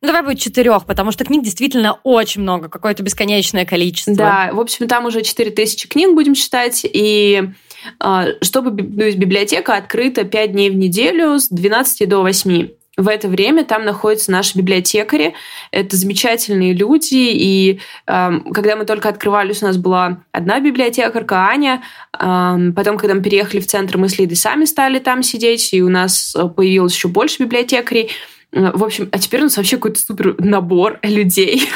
Ну, 0.00 0.06
давай 0.06 0.22
будет 0.22 0.38
четырех, 0.38 0.84
потому 0.84 1.10
что 1.10 1.24
книг 1.24 1.42
действительно 1.42 1.98
очень 2.04 2.42
много, 2.42 2.68
какое-то 2.68 3.02
бесконечное 3.02 3.64
количество. 3.64 4.14
Да, 4.14 4.50
в 4.52 4.60
общем, 4.60 4.86
там 4.86 5.06
уже 5.06 5.22
4000 5.22 5.88
книг 5.88 6.14
будем 6.14 6.36
считать, 6.36 6.82
и 6.84 7.50
а, 7.98 8.26
чтобы 8.40 8.76
то 8.80 9.04
есть 9.04 9.18
библиотека 9.18 9.76
открыта 9.76 10.22
5 10.22 10.52
дней 10.52 10.70
в 10.70 10.76
неделю 10.76 11.40
с 11.40 11.48
12 11.48 12.08
до 12.08 12.20
8. 12.20 12.68
В 12.98 13.08
это 13.08 13.28
время 13.28 13.64
там 13.64 13.84
находятся 13.84 14.32
наши 14.32 14.58
библиотекари. 14.58 15.34
Это 15.70 15.96
замечательные 15.96 16.74
люди. 16.74 17.14
И 17.14 17.80
э, 18.08 18.30
когда 18.52 18.74
мы 18.74 18.84
только 18.84 19.08
открывались, 19.08 19.62
у 19.62 19.66
нас 19.66 19.76
была 19.76 20.18
одна 20.32 20.58
библиотекарка, 20.58 21.46
Аня. 21.46 21.82
Э, 22.12 22.56
потом, 22.74 22.98
когда 22.98 23.14
мы 23.14 23.22
переехали 23.22 23.60
в 23.60 23.66
центр, 23.68 23.98
мы 23.98 24.08
с 24.08 24.18
Лидой 24.18 24.34
сами 24.34 24.64
стали 24.64 24.98
там 24.98 25.22
сидеть, 25.22 25.72
и 25.72 25.80
у 25.80 25.88
нас 25.88 26.36
появилось 26.56 26.94
еще 26.94 27.06
больше 27.06 27.44
библиотекарей. 27.44 28.10
Э, 28.52 28.72
в 28.72 28.82
общем, 28.82 29.08
а 29.12 29.18
теперь 29.18 29.40
у 29.40 29.44
нас 29.44 29.56
вообще 29.56 29.76
какой-то 29.76 30.00
супер 30.00 30.34
набор 30.38 30.98
людей. 31.04 31.70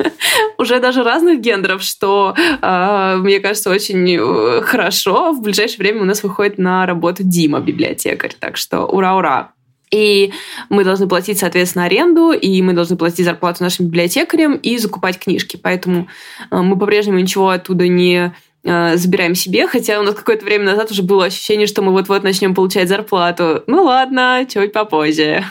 Уже 0.58 0.80
даже 0.80 1.02
разных 1.02 1.40
гендеров, 1.40 1.82
что, 1.82 2.34
э, 2.36 3.16
мне 3.18 3.40
кажется, 3.40 3.70
очень 3.70 4.16
э, 4.16 4.62
хорошо. 4.62 5.32
В 5.32 5.42
ближайшее 5.42 5.78
время 5.78 6.02
у 6.02 6.04
нас 6.04 6.22
выходит 6.22 6.58
на 6.58 6.86
работу 6.86 7.22
Дима, 7.22 7.60
библиотекарь. 7.60 8.34
Так 8.38 8.56
что 8.56 8.86
ура-ура! 8.86 9.52
И 9.94 10.32
мы 10.70 10.82
должны 10.82 11.06
платить, 11.06 11.38
соответственно, 11.38 11.84
аренду, 11.84 12.32
и 12.32 12.60
мы 12.62 12.72
должны 12.72 12.96
платить 12.96 13.24
зарплату 13.24 13.62
нашим 13.62 13.86
библиотекарям 13.86 14.56
и 14.56 14.76
закупать 14.78 15.20
книжки. 15.20 15.56
Поэтому 15.56 16.08
мы 16.50 16.76
по-прежнему 16.76 17.20
ничего 17.20 17.50
оттуда 17.50 17.86
не 17.86 18.34
забираем 18.64 19.36
себе, 19.36 19.68
хотя 19.68 20.00
у 20.00 20.02
нас 20.02 20.14
какое-то 20.14 20.44
время 20.44 20.64
назад 20.64 20.90
уже 20.90 21.02
было 21.02 21.26
ощущение, 21.26 21.68
что 21.68 21.82
мы 21.82 21.92
вот-вот 21.92 22.24
начнем 22.24 22.56
получать 22.56 22.88
зарплату. 22.88 23.62
Ну 23.68 23.84
ладно, 23.84 24.44
чуть 24.52 24.72
попозже. 24.72 25.44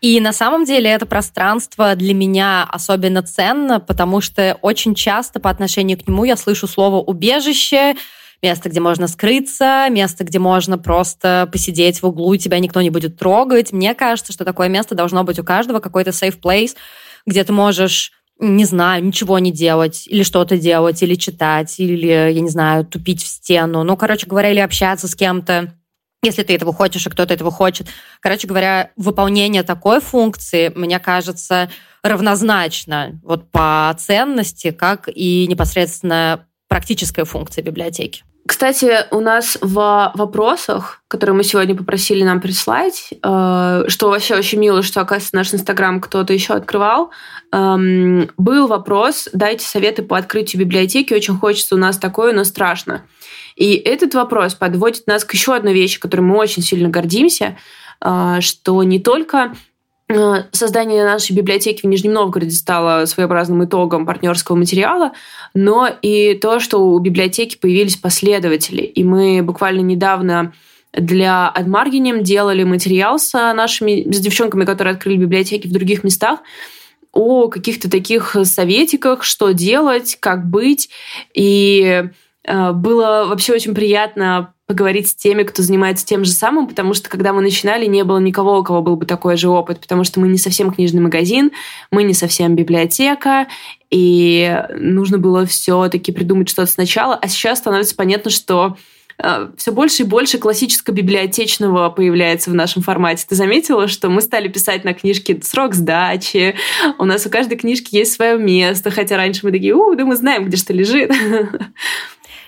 И 0.00 0.20
на 0.20 0.32
самом 0.32 0.64
деле 0.64 0.88
это 0.88 1.04
пространство 1.04 1.94
для 1.96 2.14
меня 2.14 2.66
особенно 2.70 3.22
ценно, 3.22 3.80
потому 3.80 4.20
что 4.20 4.56
очень 4.62 4.94
часто 4.94 5.40
по 5.40 5.50
отношению 5.50 5.98
к 5.98 6.06
нему 6.08 6.24
я 6.24 6.36
слышу 6.36 6.66
слово 6.66 7.02
«убежище», 7.02 7.96
место, 8.42 8.68
где 8.68 8.80
можно 8.80 9.08
скрыться, 9.08 9.88
место, 9.90 10.24
где 10.24 10.38
можно 10.38 10.78
просто 10.78 11.48
посидеть 11.50 12.02
в 12.02 12.06
углу, 12.06 12.34
и 12.34 12.38
тебя 12.38 12.58
никто 12.58 12.82
не 12.82 12.90
будет 12.90 13.18
трогать. 13.18 13.72
Мне 13.72 13.94
кажется, 13.94 14.32
что 14.32 14.44
такое 14.44 14.68
место 14.68 14.94
должно 14.94 15.24
быть 15.24 15.38
у 15.38 15.44
каждого, 15.44 15.80
какой-то 15.80 16.10
safe 16.10 16.40
place, 16.40 16.76
где 17.26 17.44
ты 17.44 17.52
можешь 17.52 18.12
не 18.38 18.66
знаю, 18.66 19.02
ничего 19.02 19.38
не 19.38 19.50
делать, 19.50 20.06
или 20.06 20.22
что-то 20.22 20.58
делать, 20.58 21.02
или 21.02 21.14
читать, 21.14 21.80
или, 21.80 22.06
я 22.06 22.40
не 22.40 22.50
знаю, 22.50 22.84
тупить 22.84 23.22
в 23.22 23.26
стену. 23.26 23.82
Ну, 23.82 23.96
короче 23.96 24.26
говоря, 24.26 24.50
или 24.50 24.60
общаться 24.60 25.08
с 25.08 25.14
кем-то 25.14 25.72
если 26.22 26.42
ты 26.42 26.54
этого 26.54 26.72
хочешь, 26.72 27.06
и 27.06 27.10
кто-то 27.10 27.32
этого 27.34 27.50
хочет. 27.50 27.86
Короче 28.20 28.48
говоря, 28.48 28.90
выполнение 28.96 29.62
такой 29.62 30.00
функции, 30.00 30.72
мне 30.74 30.98
кажется, 30.98 31.70
равнозначно 32.02 33.20
вот 33.22 33.50
по 33.50 33.94
ценности, 33.98 34.70
как 34.72 35.08
и 35.08 35.46
непосредственно 35.46 36.46
практическая 36.68 37.24
функция 37.24 37.62
библиотеки. 37.62 38.22
Кстати, 38.46 39.06
у 39.10 39.18
нас 39.18 39.58
в 39.60 40.12
вопросах, 40.14 41.02
которые 41.08 41.34
мы 41.34 41.42
сегодня 41.42 41.74
попросили 41.74 42.22
нам 42.22 42.40
прислать, 42.40 43.08
э, 43.10 43.84
что 43.88 44.08
вообще 44.08 44.36
очень 44.36 44.60
мило, 44.60 44.82
что, 44.82 45.00
оказывается, 45.00 45.34
наш 45.34 45.52
Инстаграм 45.52 46.00
кто-то 46.00 46.32
еще 46.32 46.54
открывал, 46.54 47.10
эм, 47.52 48.30
был 48.36 48.68
вопрос, 48.68 49.28
дайте 49.32 49.66
советы 49.66 50.02
по 50.02 50.16
открытию 50.16 50.60
библиотеки, 50.60 51.12
очень 51.12 51.36
хочется 51.36 51.74
у 51.74 51.78
нас 51.78 51.98
такое, 51.98 52.32
но 52.32 52.44
страшно. 52.44 53.02
И 53.56 53.74
этот 53.74 54.14
вопрос 54.14 54.54
подводит 54.54 55.08
нас 55.08 55.24
к 55.24 55.34
еще 55.34 55.56
одной 55.56 55.74
вещи, 55.74 55.98
которой 55.98 56.20
мы 56.20 56.36
очень 56.36 56.62
сильно 56.62 56.88
гордимся, 56.88 57.56
а, 58.00 58.40
что 58.40 58.82
не 58.84 59.00
только 59.00 59.56
создание 60.52 61.04
нашей 61.04 61.32
библиотеки 61.34 61.82
в 61.82 61.84
Нижнем 61.84 62.12
Новгороде 62.12 62.52
стало 62.52 63.06
своеобразным 63.06 63.64
итогом 63.64 64.06
партнерского 64.06 64.56
материала, 64.56 65.12
но 65.52 65.88
и 66.02 66.34
то, 66.34 66.60
что 66.60 66.78
у 66.78 66.98
библиотеки 66.98 67.56
появились 67.56 67.96
последователи. 67.96 68.82
И 68.82 69.02
мы 69.02 69.42
буквально 69.42 69.80
недавно 69.80 70.52
для 70.92 71.48
Адмаргинем 71.48 72.22
делали 72.22 72.62
материал 72.62 73.18
с 73.18 73.32
нашими, 73.32 74.10
с 74.10 74.20
девчонками, 74.20 74.64
которые 74.64 74.94
открыли 74.94 75.16
библиотеки 75.16 75.66
в 75.66 75.72
других 75.72 76.04
местах, 76.04 76.40
о 77.12 77.48
каких-то 77.48 77.90
таких 77.90 78.36
советиках, 78.44 79.24
что 79.24 79.52
делать, 79.52 80.18
как 80.20 80.46
быть. 80.46 80.90
И 81.34 82.04
Э, 82.06 82.08
было 82.46 83.26
вообще 83.28 83.52
очень 83.52 83.74
приятно 83.74 84.52
поговорить 84.66 85.08
с 85.08 85.14
теми, 85.14 85.44
кто 85.44 85.62
занимается 85.62 86.04
тем 86.04 86.24
же 86.24 86.32
самым, 86.32 86.66
потому 86.66 86.92
что 86.92 87.08
когда 87.08 87.32
мы 87.32 87.40
начинали, 87.40 87.86
не 87.86 88.02
было 88.02 88.18
никого, 88.18 88.58
у 88.58 88.64
кого 88.64 88.82
был 88.82 88.96
бы 88.96 89.06
такой 89.06 89.36
же 89.36 89.48
опыт, 89.48 89.80
потому 89.80 90.02
что 90.02 90.18
мы 90.18 90.28
не 90.28 90.38
совсем 90.38 90.72
книжный 90.72 91.00
магазин, 91.00 91.52
мы 91.92 92.02
не 92.02 92.14
совсем 92.14 92.56
библиотека, 92.56 93.46
и 93.90 94.64
нужно 94.76 95.18
было 95.18 95.46
все-таки 95.46 96.10
придумать 96.10 96.48
что-то 96.48 96.70
сначала, 96.70 97.14
а 97.14 97.28
сейчас 97.28 97.58
становится 97.58 97.94
понятно, 97.94 98.32
что 98.32 98.76
э, 99.22 99.50
все 99.56 99.70
больше 99.70 100.02
и 100.02 100.06
больше 100.06 100.38
классического 100.38 100.92
библиотечного 100.92 101.88
появляется 101.90 102.50
в 102.50 102.54
нашем 102.54 102.82
формате. 102.82 103.24
Ты 103.28 103.36
заметила, 103.36 103.86
что 103.86 104.08
мы 104.08 104.20
стали 104.20 104.48
писать 104.48 104.82
на 104.82 104.94
книжке 104.94 105.40
срок 105.44 105.74
сдачи, 105.74 106.56
у 106.98 107.04
нас 107.04 107.24
у 107.24 107.30
каждой 107.30 107.56
книжки 107.56 107.94
есть 107.94 108.14
свое 108.14 108.36
место, 108.36 108.90
хотя 108.90 109.16
раньше 109.16 109.42
мы 109.44 109.52
такие, 109.52 109.76
у, 109.76 109.94
да 109.94 110.04
мы 110.04 110.16
знаем, 110.16 110.44
где 110.46 110.56
что 110.56 110.72
лежит. 110.72 111.12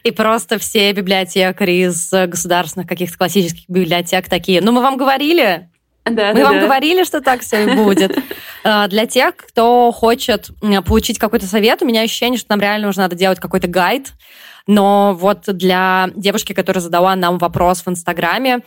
и 0.03 0.11
просто 0.11 0.59
все 0.59 0.93
библиотекари 0.93 1.87
из 1.87 2.11
государственных 2.11 2.89
каких-то 2.89 3.19
классических 3.19 3.69
библиотек 3.69 4.29
такие, 4.29 4.61
ну 4.61 4.73
мы 4.73 4.83
вам 4.83 4.97
говорили, 4.97 5.69
да, 6.11 6.33
Мы 6.33 6.41
да, 6.41 6.45
вам 6.47 6.55
да. 6.55 6.61
говорили, 6.67 7.05
что 7.05 7.21
так 7.21 7.41
все 7.43 7.65
и 7.65 7.75
будет. 7.75 8.17
А, 8.65 8.89
для 8.89 9.07
тех, 9.07 9.37
кто 9.37 9.93
хочет 9.93 10.51
получить 10.85 11.19
какой-то 11.21 11.47
совет, 11.47 11.81
у 11.81 11.87
меня 11.87 12.03
ощущение, 12.03 12.39
что 12.39 12.51
нам 12.51 12.61
реально 12.61 12.89
уже 12.89 12.99
надо 12.99 13.15
делать 13.15 13.39
какой-то 13.39 13.69
гайд. 13.69 14.13
Но 14.67 15.15
вот 15.15 15.45
для 15.47 16.11
девушки, 16.17 16.53
которая 16.53 16.83
задала 16.83 17.15
нам 17.15 17.39
вопрос 17.39 17.87
в 17.87 17.89
Инстаграме, 17.89 18.63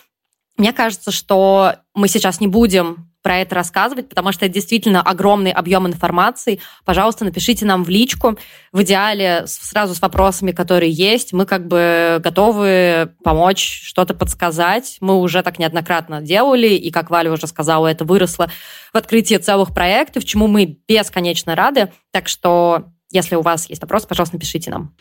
мне 0.57 0.71
кажется, 0.71 1.11
что 1.11 1.75
мы 1.93 2.07
сейчас 2.07 2.39
не 2.39 2.47
будем 2.47 3.10
про 3.21 3.37
это 3.37 3.55
рассказывать, 3.55 4.09
потому 4.09 4.31
что 4.31 4.45
это 4.45 4.53
действительно 4.53 5.01
огромный 5.01 5.51
объем 5.51 5.87
информации. 5.87 6.59
Пожалуйста, 6.85 7.25
напишите 7.25 7.65
нам 7.65 7.83
в 7.83 7.89
личку. 7.89 8.37
В 8.71 8.81
идеале 8.83 9.43
сразу 9.47 9.93
с 9.93 10.01
вопросами, 10.01 10.51
которые 10.51 10.91
есть. 10.91 11.33
Мы 11.33 11.45
как 11.45 11.67
бы 11.67 12.19
готовы 12.23 13.13
помочь, 13.23 13.83
что-то 13.85 14.13
подсказать. 14.13 14.97
Мы 15.01 15.19
уже 15.19 15.43
так 15.43 15.59
неоднократно 15.59 16.21
делали, 16.21 16.69
и, 16.69 16.91
как 16.91 17.09
Валя 17.09 17.31
уже 17.31 17.47
сказала, 17.47 17.87
это 17.87 18.05
выросло 18.05 18.49
в 18.93 18.97
открытии 18.97 19.35
целых 19.35 19.73
проектов, 19.73 20.25
чему 20.25 20.47
мы 20.47 20.77
бесконечно 20.87 21.55
рады. 21.55 21.91
Так 22.11 22.27
что 22.27 22.91
если 23.11 23.35
у 23.35 23.41
вас 23.41 23.69
есть 23.69 23.81
вопрос, 23.81 24.05
пожалуйста, 24.05 24.35
напишите 24.35 24.71
нам. 24.71 24.93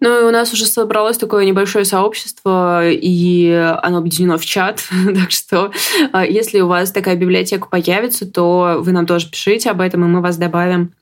Ну, 0.00 0.20
и 0.20 0.24
у 0.24 0.30
нас 0.30 0.52
уже 0.52 0.66
собралось 0.66 1.18
такое 1.18 1.44
небольшое 1.44 1.84
сообщество, 1.84 2.88
и 2.88 3.50
оно 3.82 3.98
объединено 3.98 4.38
в 4.38 4.44
чат. 4.44 4.84
так 5.14 5.30
что, 5.30 5.72
а, 6.12 6.24
если 6.24 6.60
у 6.60 6.68
вас 6.68 6.92
такая 6.92 7.16
библиотека 7.16 7.66
появится, 7.68 8.26
то 8.30 8.76
вы 8.80 8.92
нам 8.92 9.06
тоже 9.06 9.30
пишите 9.30 9.70
об 9.70 9.80
этом, 9.80 10.04
и 10.04 10.08
мы 10.08 10.20
вас 10.20 10.36
добавим 10.36 10.94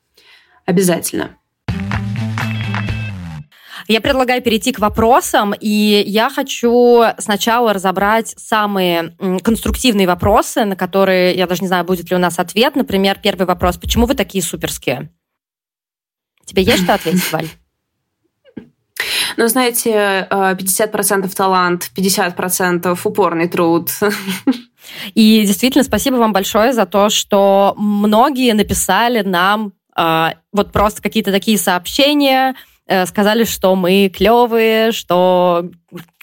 обязательно. 0.65 1.37
Я 3.87 4.01
предлагаю 4.01 4.41
перейти 4.41 4.73
к 4.73 4.79
вопросам, 4.79 5.53
и 5.59 6.03
я 6.07 6.31
хочу 6.31 7.03
сначала 7.19 7.75
разобрать 7.75 8.35
самые 8.39 9.15
конструктивные 9.43 10.07
вопросы, 10.07 10.65
на 10.65 10.75
которые, 10.75 11.35
я 11.35 11.47
даже 11.47 11.61
не 11.61 11.69
знаю, 11.69 11.85
будет 11.85 12.11
ли 12.11 12.17
у 12.17 12.19
нас 12.19 12.39
ответ. 12.39 12.77
Например, 12.77 13.19
первый 13.23 13.47
вопрос. 13.47 13.77
Почему 13.77 14.07
вы 14.07 14.15
такие 14.15 14.43
суперские? 14.43 15.11
Тебе 16.45 16.63
есть 16.63 16.85
что 16.85 16.95
ответить, 16.95 17.33
Валь? 17.33 17.49
Ну, 19.37 19.49
знаете, 19.49 20.29
50% 20.31 21.29
талант, 21.35 21.91
50% 21.97 22.99
упорный 23.05 23.49
труд. 23.49 23.91
И 25.15 25.45
действительно, 25.45 25.83
спасибо 25.83 26.15
вам 26.17 26.33
большое 26.33 26.73
за 26.73 26.87
то, 26.87 27.11
что 27.11 27.75
многие 27.77 28.53
написали 28.55 29.23
нам 29.23 29.73
вот 30.53 30.73
просто 30.73 31.03
какие-то 31.03 31.33
такие 31.33 31.59
сообщения, 31.59 32.55
Э, 32.87 33.07
сказали, 33.07 33.45
что 33.45 33.75
мы 33.77 34.11
клевые, 34.15 34.93
что 34.93 35.71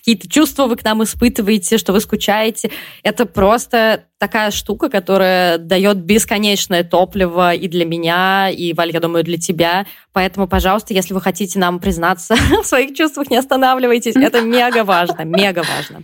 какие-то 0.01 0.27
чувства 0.27 0.65
вы 0.65 0.75
к 0.75 0.83
нам 0.83 1.03
испытываете, 1.03 1.77
что 1.77 1.93
вы 1.93 2.01
скучаете. 2.01 2.71
Это 3.03 3.25
просто 3.27 4.05
такая 4.17 4.49
штука, 4.49 4.89
которая 4.89 5.59
дает 5.59 5.97
бесконечное 5.97 6.83
топливо 6.83 7.53
и 7.53 7.67
для 7.67 7.85
меня, 7.85 8.49
и, 8.49 8.73
Валь, 8.73 8.91
я 8.91 8.99
думаю, 8.99 9.23
для 9.23 9.37
тебя. 9.37 9.85
Поэтому, 10.11 10.47
пожалуйста, 10.47 10.93
если 10.95 11.13
вы 11.13 11.21
хотите 11.21 11.59
нам 11.59 11.79
признаться 11.79 12.35
в 12.63 12.65
своих 12.65 12.95
чувствах, 12.95 13.29
не 13.29 13.37
останавливайтесь. 13.37 14.15
Это 14.15 14.41
мега 14.41 14.83
важно, 14.83 15.23
мега 15.23 15.63
важно. 15.77 16.03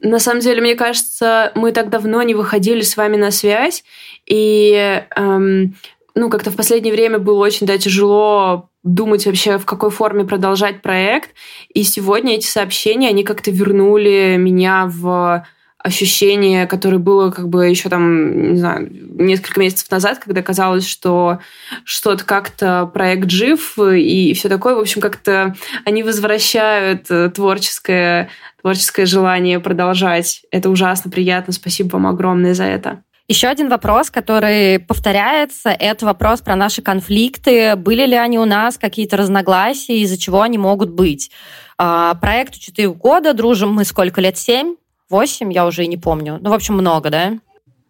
На 0.00 0.18
самом 0.18 0.40
деле, 0.40 0.60
мне 0.60 0.74
кажется, 0.74 1.52
мы 1.54 1.72
так 1.72 1.90
давно 1.90 2.22
не 2.22 2.34
выходили 2.34 2.82
с 2.82 2.96
вами 2.96 3.16
на 3.16 3.30
связь, 3.30 3.84
и 4.26 5.04
эм, 5.16 5.76
ну, 6.14 6.30
как-то 6.30 6.50
в 6.50 6.56
последнее 6.56 6.92
время 6.92 7.18
было 7.18 7.38
очень 7.44 7.66
да, 7.66 7.78
тяжело 7.78 8.69
думать 8.82 9.26
вообще, 9.26 9.58
в 9.58 9.66
какой 9.66 9.90
форме 9.90 10.24
продолжать 10.24 10.82
проект. 10.82 11.30
И 11.72 11.82
сегодня 11.82 12.36
эти 12.36 12.46
сообщения, 12.46 13.08
они 13.08 13.24
как-то 13.24 13.50
вернули 13.50 14.36
меня 14.38 14.86
в 14.86 15.46
ощущение, 15.82 16.66
которое 16.66 16.98
было 16.98 17.30
как 17.30 17.48
бы 17.48 17.66
еще 17.66 17.88
там, 17.88 18.52
не 18.52 18.58
знаю, 18.58 18.86
несколько 18.90 19.60
месяцев 19.60 19.90
назад, 19.90 20.18
когда 20.18 20.42
казалось, 20.42 20.86
что 20.86 21.38
что-то 21.84 22.24
как-то 22.24 22.90
проект 22.92 23.30
жив 23.30 23.78
и 23.78 24.34
все 24.34 24.50
такое. 24.50 24.74
В 24.74 24.80
общем, 24.80 25.00
как-то 25.00 25.56
они 25.86 26.02
возвращают 26.02 27.08
творческое, 27.34 28.28
творческое 28.60 29.06
желание 29.06 29.58
продолжать. 29.58 30.42
Это 30.50 30.68
ужасно 30.68 31.10
приятно. 31.10 31.54
Спасибо 31.54 31.92
вам 31.92 32.08
огромное 32.08 32.52
за 32.52 32.64
это. 32.64 33.02
Еще 33.30 33.46
один 33.46 33.68
вопрос, 33.68 34.10
который 34.10 34.80
повторяется, 34.80 35.68
это 35.68 36.04
вопрос 36.04 36.40
про 36.40 36.56
наши 36.56 36.82
конфликты. 36.82 37.76
Были 37.76 38.04
ли 38.04 38.16
они 38.16 38.40
у 38.40 38.44
нас, 38.44 38.76
какие-то 38.76 39.16
разногласия, 39.16 40.00
из-за 40.00 40.18
чего 40.18 40.42
они 40.42 40.58
могут 40.58 40.90
быть? 40.90 41.30
А, 41.78 42.16
проекту 42.16 42.58
4 42.58 42.88
года, 42.90 43.32
дружим 43.32 43.72
мы 43.72 43.84
сколько 43.84 44.20
лет? 44.20 44.36
7? 44.36 44.74
8? 45.10 45.52
Я 45.52 45.64
уже 45.66 45.84
и 45.84 45.86
не 45.86 45.96
помню. 45.96 46.40
Ну, 46.40 46.50
в 46.50 46.52
общем, 46.52 46.74
много, 46.74 47.08
да? 47.10 47.38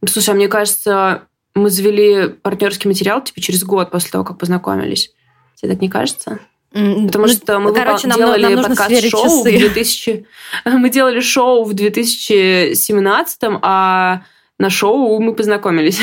Слушай, 0.07 0.33
а 0.33 0.35
мне 0.35 0.47
кажется, 0.47 1.23
мы 1.55 1.71
завели 1.71 2.29
партнерский 2.29 2.89
материал 2.89 3.25
типа 3.25 3.41
через 3.41 3.65
год 3.65 3.91
после 3.91 4.11
того, 4.11 4.25
как 4.25 4.37
познакомились. 4.37 5.11
Тебе 5.55 5.73
так 5.73 5.81
не 5.81 5.89
кажется? 5.89 6.39
Потому 6.71 7.27
ну, 7.27 7.29
что 7.29 7.59
мы 7.61 7.73
короче, 7.73 8.09
нам, 8.09 8.19
делали 8.19 8.57
нам 8.57 8.65
подкаст-шоу 8.67 9.41
в 9.41 9.45
2000... 9.45 10.27
Мы 10.67 10.91
делали 10.91 11.21
шоу 11.21 11.65
в 11.65 11.73
2017, 11.73 13.39
а 13.63 14.21
на 14.61 14.71
шоу 14.71 15.19
мы 15.21 15.35
познакомились. 15.35 15.99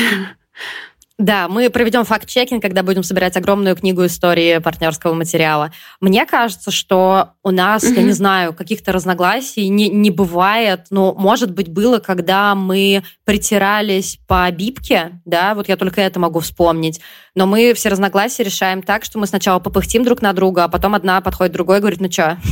Да, 1.16 1.48
мы 1.48 1.68
проведем 1.68 2.04
факт-чекинг, 2.04 2.62
когда 2.62 2.84
будем 2.84 3.02
собирать 3.02 3.36
огромную 3.36 3.74
книгу 3.74 4.06
истории 4.06 4.58
партнерского 4.58 5.14
материала. 5.14 5.72
Мне 6.00 6.26
кажется, 6.26 6.70
что 6.70 7.30
у 7.42 7.50
нас, 7.50 7.82
mm-hmm. 7.82 7.96
я 7.96 8.02
не 8.02 8.12
знаю, 8.12 8.54
каких-то 8.54 8.92
разногласий 8.92 9.68
не, 9.68 9.88
не 9.88 10.12
бывает. 10.12 10.86
Но, 10.90 11.14
может 11.14 11.52
быть, 11.52 11.68
было, 11.68 11.98
когда 11.98 12.54
мы 12.54 13.02
притирались 13.24 14.20
по 14.28 14.48
бибке, 14.52 15.20
да, 15.24 15.56
вот 15.56 15.68
я 15.68 15.76
только 15.76 16.00
это 16.00 16.20
могу 16.20 16.38
вспомнить. 16.38 17.00
Но 17.34 17.46
мы 17.46 17.74
все 17.74 17.88
разногласия 17.88 18.44
решаем 18.44 18.80
так, 18.82 19.04
что 19.04 19.18
мы 19.18 19.26
сначала 19.26 19.58
попыхтим 19.58 20.04
друг 20.04 20.22
на 20.22 20.32
друга, 20.32 20.64
а 20.64 20.68
потом 20.68 20.94
одна 20.94 21.20
подходит 21.20 21.52
другой 21.52 21.78
и 21.78 21.80
говорит, 21.80 22.00
ну 22.00 22.10
что? 22.10 22.38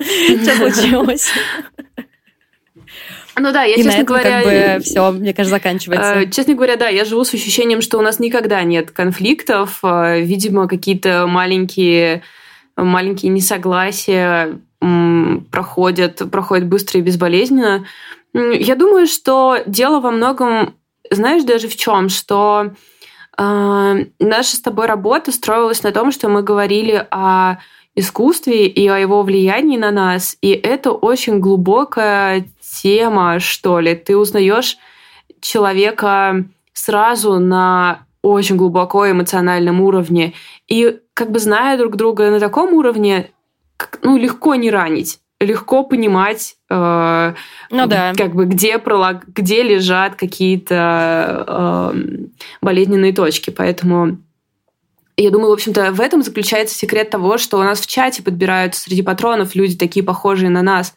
Что 0.00 0.56
случилось? 0.72 1.30
Ну 3.36 3.52
да, 3.52 3.62
я, 3.62 3.74
и 3.74 3.76
честно 3.76 3.90
на 3.90 3.94
этом 3.94 4.06
говоря... 4.06 4.42
как 4.42 4.44
бы 4.44 4.84
все, 4.84 5.10
мне 5.12 5.32
кажется, 5.32 5.56
заканчивается. 5.56 6.20
Э, 6.20 6.30
честно 6.30 6.54
говоря, 6.54 6.76
да, 6.76 6.88
я 6.88 7.04
живу 7.04 7.24
с 7.24 7.32
ощущением, 7.32 7.80
что 7.80 7.98
у 7.98 8.02
нас 8.02 8.18
никогда 8.18 8.62
нет 8.62 8.90
конфликтов. 8.90 9.78
Э, 9.82 10.20
видимо, 10.20 10.68
какие-то 10.68 11.26
маленькие, 11.26 12.22
маленькие 12.76 13.32
несогласия 13.32 14.58
проходят, 15.50 16.30
проходят 16.30 16.66
быстро 16.66 16.98
и 16.98 17.02
безболезненно. 17.02 17.86
Я 18.34 18.74
думаю, 18.74 19.06
что 19.06 19.58
дело 19.66 20.00
во 20.00 20.10
многом, 20.10 20.74
знаешь, 21.10 21.44
даже 21.44 21.68
в 21.68 21.76
чем, 21.76 22.08
что 22.08 22.72
э, 23.38 24.04
наша 24.18 24.56
с 24.56 24.60
тобой 24.60 24.86
работа 24.86 25.30
строилась 25.32 25.82
на 25.82 25.92
том, 25.92 26.10
что 26.12 26.28
мы 26.28 26.42
говорили 26.42 27.06
о 27.10 27.58
искусстве 27.94 28.66
и 28.66 28.88
о 28.88 28.98
его 28.98 29.22
влиянии 29.22 29.76
на 29.76 29.90
нас. 29.90 30.36
И 30.40 30.50
это 30.50 30.92
очень 30.92 31.40
глубокая 31.40 32.46
тема, 32.60 33.38
что 33.38 33.80
ли. 33.80 33.94
Ты 33.94 34.16
узнаешь 34.16 34.78
человека 35.40 36.44
сразу 36.72 37.38
на 37.38 38.06
очень 38.22 38.56
глубоко 38.56 39.10
эмоциональном 39.10 39.80
уровне. 39.80 40.32
И 40.68 41.00
как 41.14 41.30
бы 41.30 41.38
зная 41.38 41.76
друг 41.76 41.96
друга 41.96 42.30
на 42.30 42.40
таком 42.40 42.72
уровне, 42.74 43.30
ну, 44.02 44.16
легко 44.16 44.54
не 44.54 44.70
ранить 44.70 45.18
легко 45.42 45.84
понимать, 45.84 46.56
э, 46.70 47.34
ну, 47.70 47.86
да. 47.86 48.12
как 48.16 48.34
бы 48.34 48.46
где, 48.46 48.78
пролог, 48.78 49.26
где 49.26 49.62
лежат 49.62 50.14
какие-то 50.14 51.92
э, 51.94 52.18
болезненные 52.60 53.12
точки. 53.12 53.50
Поэтому 53.50 54.18
я 55.16 55.30
думаю, 55.30 55.50
в 55.50 55.54
общем-то, 55.54 55.92
в 55.92 56.00
этом 56.00 56.22
заключается 56.22 56.74
секрет 56.74 57.10
того, 57.10 57.38
что 57.38 57.58
у 57.58 57.62
нас 57.62 57.80
в 57.80 57.86
чате 57.86 58.22
подбираются 58.22 58.80
среди 58.80 59.02
патронов 59.02 59.54
люди 59.54 59.76
такие 59.76 60.04
похожие 60.04 60.50
на 60.50 60.62
нас 60.62 60.94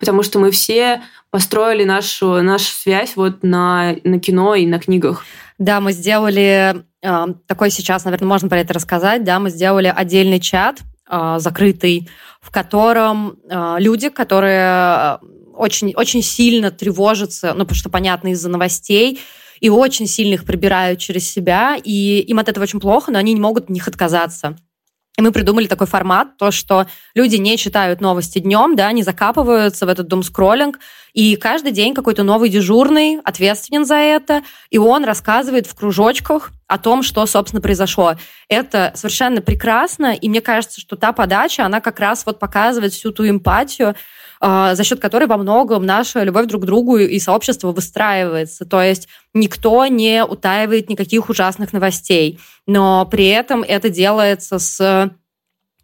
потому 0.00 0.22
что 0.22 0.40
мы 0.40 0.50
все 0.50 1.02
построили 1.30 1.84
нашу, 1.84 2.42
нашу 2.42 2.72
связь 2.72 3.14
вот 3.14 3.44
на, 3.44 3.94
на 4.02 4.18
кино 4.18 4.56
и 4.56 4.66
на 4.66 4.80
книгах. 4.80 5.24
Да, 5.58 5.80
мы 5.80 5.92
сделали 5.92 6.82
э, 7.02 7.26
такой 7.46 7.70
сейчас, 7.70 8.04
наверное, 8.04 8.26
можно 8.26 8.48
про 8.48 8.58
это 8.58 8.74
рассказать, 8.74 9.22
да, 9.22 9.38
мы 9.38 9.50
сделали 9.50 9.92
отдельный 9.94 10.40
чат 10.40 10.80
э, 11.08 11.36
закрытый, 11.38 12.08
в 12.40 12.50
котором 12.50 13.36
э, 13.48 13.76
люди, 13.78 14.08
которые 14.08 15.18
очень, 15.54 15.92
очень 15.94 16.22
сильно 16.22 16.70
тревожатся, 16.70 17.52
ну, 17.52 17.60
потому 17.60 17.76
что, 17.76 17.90
понятно, 17.90 18.28
из-за 18.28 18.48
новостей, 18.48 19.20
и 19.60 19.68
очень 19.68 20.06
сильно 20.06 20.34
их 20.34 20.44
прибирают 20.44 20.98
через 20.98 21.30
себя, 21.30 21.76
и 21.82 22.20
им 22.20 22.38
от 22.38 22.48
этого 22.48 22.64
очень 22.64 22.80
плохо, 22.80 23.12
но 23.12 23.18
они 23.18 23.32
не 23.34 23.40
могут 23.40 23.64
от 23.64 23.70
них 23.70 23.86
отказаться. 23.86 24.56
И 25.18 25.22
мы 25.22 25.32
придумали 25.32 25.66
такой 25.66 25.86
формат, 25.86 26.38
то, 26.38 26.50
что 26.50 26.86
люди 27.14 27.36
не 27.36 27.58
читают 27.58 28.00
новости 28.00 28.38
днем, 28.38 28.74
да, 28.76 28.90
не 28.92 29.02
закапываются 29.02 29.84
в 29.84 29.88
этот 29.88 30.06
дом-скроллинг, 30.06 30.78
и 31.12 31.36
каждый 31.36 31.72
день 31.72 31.94
какой-то 31.94 32.22
новый 32.22 32.48
дежурный 32.48 33.18
ответственен 33.22 33.84
за 33.84 33.96
это, 33.96 34.42
и 34.70 34.78
он 34.78 35.04
рассказывает 35.04 35.66
в 35.66 35.74
кружочках 35.74 36.52
о 36.68 36.78
том, 36.78 37.02
что, 37.02 37.26
собственно, 37.26 37.60
произошло. 37.60 38.14
Это 38.48 38.92
совершенно 38.94 39.42
прекрасно, 39.42 40.14
и 40.14 40.28
мне 40.28 40.40
кажется, 40.40 40.80
что 40.80 40.96
та 40.96 41.12
подача, 41.12 41.66
она 41.66 41.80
как 41.80 42.00
раз 42.00 42.24
вот 42.24 42.38
показывает 42.38 42.92
всю 42.92 43.10
ту 43.10 43.28
эмпатию, 43.28 43.96
за 44.40 44.84
счет 44.84 45.00
которой 45.00 45.26
во 45.26 45.36
многом 45.36 45.84
наша 45.84 46.22
любовь 46.22 46.46
друг 46.46 46.62
к 46.62 46.66
другу 46.66 46.96
и 46.96 47.18
сообщество 47.18 47.72
выстраивается. 47.72 48.64
То 48.64 48.80
есть 48.82 49.06
никто 49.34 49.86
не 49.86 50.24
утаивает 50.24 50.88
никаких 50.88 51.28
ужасных 51.28 51.72
новостей, 51.72 52.38
но 52.66 53.04
при 53.04 53.26
этом 53.26 53.62
это 53.62 53.90
делается 53.90 54.58
с 54.58 55.10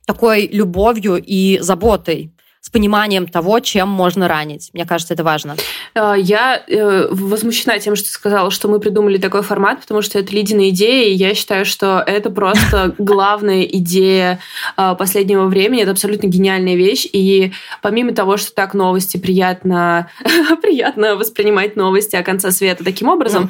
такой 0.06 0.46
любовью 0.46 1.22
и 1.22 1.58
заботой 1.60 2.32
с 2.66 2.68
пониманием 2.68 3.28
того, 3.28 3.60
чем 3.60 3.88
можно 3.88 4.26
ранить. 4.26 4.70
Мне 4.72 4.84
кажется, 4.84 5.14
это 5.14 5.22
важно. 5.22 5.54
А, 5.94 6.14
я 6.14 6.60
э, 6.66 7.06
возмущена 7.12 7.78
тем, 7.78 7.94
что 7.94 8.06
ты 8.06 8.10
сказала, 8.10 8.50
что 8.50 8.66
мы 8.66 8.80
придумали 8.80 9.18
такой 9.18 9.42
формат, 9.42 9.82
потому 9.82 10.02
что 10.02 10.18
это 10.18 10.32
Лидина 10.32 10.70
идея, 10.70 11.08
и 11.08 11.14
я 11.14 11.32
считаю, 11.36 11.64
что 11.64 12.02
это 12.04 12.28
просто 12.28 12.92
главная 12.98 13.62
идея 13.62 14.40
а, 14.76 14.96
последнего 14.96 15.46
времени. 15.46 15.82
Это 15.82 15.92
абсолютно 15.92 16.26
гениальная 16.26 16.74
вещь. 16.74 17.06
И 17.12 17.52
помимо 17.82 18.12
того, 18.12 18.36
что 18.36 18.52
так 18.52 18.74
новости 18.74 19.16
приятно, 19.16 20.10
приятно 20.60 21.14
воспринимать 21.14 21.76
новости 21.76 22.16
о 22.16 22.24
конце 22.24 22.50
света 22.50 22.82
таким 22.82 23.06
образом, 23.06 23.48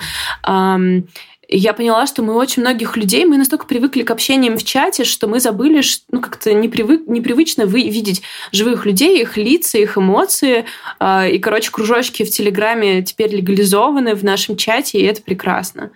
я 1.48 1.72
поняла, 1.72 2.06
что 2.06 2.22
мы 2.22 2.34
очень 2.34 2.62
многих 2.62 2.96
людей, 2.96 3.24
мы 3.24 3.36
настолько 3.36 3.66
привыкли 3.66 4.02
к 4.02 4.10
общениям 4.10 4.56
в 4.56 4.64
чате, 4.64 5.04
что 5.04 5.28
мы 5.28 5.40
забыли, 5.40 5.80
ну, 6.10 6.20
как-то 6.20 6.52
непривык, 6.52 7.06
непривычно 7.06 7.66
вы, 7.66 7.82
видеть 7.82 8.22
живых 8.52 8.84
людей, 8.84 9.22
их 9.22 9.36
лица, 9.36 9.78
их 9.78 9.96
эмоции. 9.96 10.64
Э, 10.98 11.30
и, 11.30 11.38
короче, 11.38 11.70
кружочки 11.70 12.24
в 12.24 12.30
Телеграме 12.30 13.02
теперь 13.02 13.34
легализованы 13.34 14.14
в 14.14 14.24
нашем 14.24 14.56
чате, 14.56 14.98
и 14.98 15.04
это 15.04 15.22
прекрасно. 15.22 15.90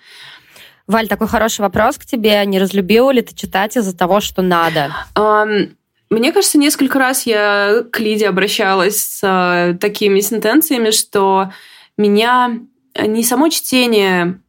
Валь, 0.87 1.09
такой 1.09 1.29
хороший 1.29 1.61
вопрос 1.61 1.99
к 1.99 2.05
тебе. 2.05 2.45
Не 2.47 2.59
разлюбила 2.59 3.11
ли 3.11 3.23
ты 3.23 3.35
читать 3.35 3.77
из-за 3.77 3.97
того, 3.97 4.21
что 4.21 4.43
надо? 4.43 4.95
Um, 5.15 5.71
мне 6.11 6.33
кажется, 6.33 6.59
несколько 6.59 6.99
раз 6.99 7.27
я 7.27 7.85
к 7.91 8.01
Лиде 8.01 8.29
обращалась 8.29 9.01
с 9.01 9.23
uh, 9.23 9.79
такими 9.79 10.21
сентенциями, 10.21 10.91
что 10.91 11.53
меня 11.97 12.59
не 12.99 13.23
само 13.23 13.49
чтение 13.51 14.41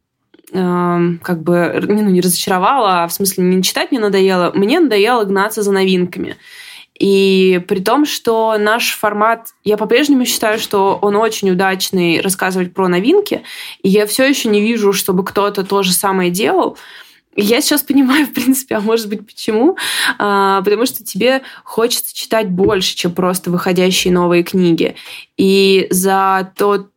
как 0.52 1.42
бы 1.42 1.80
ну, 1.88 2.10
не 2.10 2.20
разочаровала, 2.20 3.04
а 3.04 3.08
в 3.08 3.12
смысле 3.12 3.44
не 3.44 3.62
читать 3.62 3.90
мне 3.90 4.00
надоело, 4.00 4.52
мне 4.54 4.80
надоело 4.80 5.24
гнаться 5.24 5.62
за 5.62 5.72
новинками. 5.72 6.36
И 6.98 7.60
при 7.66 7.80
том, 7.80 8.04
что 8.04 8.56
наш 8.58 8.96
формат, 8.96 9.54
я 9.64 9.76
по-прежнему 9.76 10.24
считаю, 10.24 10.58
что 10.58 10.98
он 11.00 11.16
очень 11.16 11.50
удачный 11.50 12.20
рассказывать 12.20 12.74
про 12.74 12.86
новинки, 12.86 13.42
и 13.82 13.88
я 13.88 14.06
все 14.06 14.28
еще 14.28 14.48
не 14.48 14.60
вижу, 14.60 14.92
чтобы 14.92 15.24
кто-то 15.24 15.64
то 15.64 15.82
же 15.82 15.92
самое 15.92 16.30
делал. 16.30 16.76
Я 17.34 17.60
сейчас 17.62 17.82
понимаю, 17.82 18.26
в 18.28 18.32
принципе, 18.32 18.76
а 18.76 18.80
может 18.80 19.08
быть 19.08 19.26
почему? 19.26 19.76
А, 20.18 20.60
потому 20.62 20.86
что 20.86 21.02
тебе 21.02 21.42
хочется 21.64 22.14
читать 22.14 22.50
больше, 22.50 22.94
чем 22.94 23.12
просто 23.12 23.50
выходящие 23.50 24.12
новые 24.12 24.42
книги. 24.42 24.94
И 25.36 25.86
за 25.90 26.52
тот 26.56 26.91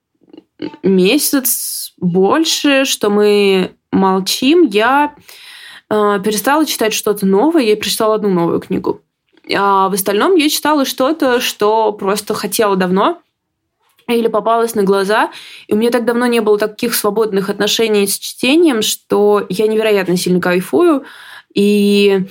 месяц 0.84 1.94
больше, 1.98 2.86
что 2.86 3.10
мы 3.10 3.72
молчим, 3.92 4.64
я 4.64 5.16
э, 5.90 6.20
перестала 6.24 6.66
читать 6.66 6.94
что-то 6.94 7.26
новое, 7.26 7.64
я 7.64 7.78
прочитала 7.78 8.16
одну 8.16 8.30
новую 8.30 8.60
книгу. 8.60 9.02
А 9.54 9.90
в 9.90 9.94
остальном 9.94 10.36
я 10.36 10.50
читала 10.50 10.86
что-то, 10.86 11.40
что 11.40 11.92
просто 11.92 12.34
хотела 12.34 12.76
давно 12.76 13.22
или 14.08 14.28
попалось 14.28 14.76
на 14.76 14.84
глаза. 14.84 15.32
И 15.68 15.74
у 15.74 15.78
меня 15.78 15.92
так 15.92 16.06
давно 16.06 16.28
не 16.28 16.40
было 16.40 16.58
таких 16.58 16.94
свободных 16.94 17.50
отношений 17.50 18.08
с 18.08 18.18
чтением, 18.18 18.82
что 18.82 19.46
я 19.50 19.68
невероятно 19.68 20.18
сильно 20.18 20.40
кайфую. 20.40 21.06
И 21.54 22.26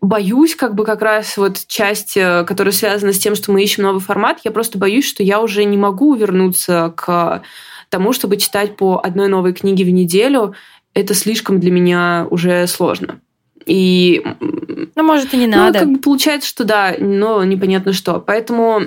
боюсь, 0.00 0.54
как 0.54 0.74
бы 0.74 0.84
как 0.84 1.02
раз 1.02 1.36
вот 1.36 1.64
часть, 1.66 2.16
э, 2.16 2.44
которая 2.44 2.72
связана 2.72 3.12
с 3.12 3.18
тем, 3.18 3.34
что 3.34 3.52
мы 3.52 3.62
ищем 3.62 3.82
новый 3.82 4.00
формат, 4.00 4.40
я 4.44 4.50
просто 4.50 4.78
боюсь, 4.78 5.06
что 5.06 5.22
я 5.22 5.40
уже 5.40 5.64
не 5.64 5.76
могу 5.76 6.14
вернуться 6.14 6.92
к 6.96 7.42
тому, 7.88 8.12
чтобы 8.12 8.36
читать 8.36 8.76
по 8.76 9.00
одной 9.02 9.28
новой 9.28 9.52
книге 9.52 9.84
в 9.84 9.90
неделю. 9.90 10.54
Это 10.94 11.14
слишком 11.14 11.60
для 11.60 11.70
меня 11.70 12.26
уже 12.30 12.66
сложно. 12.66 13.20
И... 13.66 14.24
Ну, 14.40 15.02
может, 15.02 15.34
и 15.34 15.36
не 15.36 15.46
надо. 15.46 15.80
Ну, 15.80 15.84
как 15.84 15.92
бы 15.94 15.98
получается, 16.00 16.48
что 16.48 16.64
да, 16.64 16.94
но 16.98 17.44
непонятно 17.44 17.92
что. 17.92 18.20
Поэтому 18.20 18.82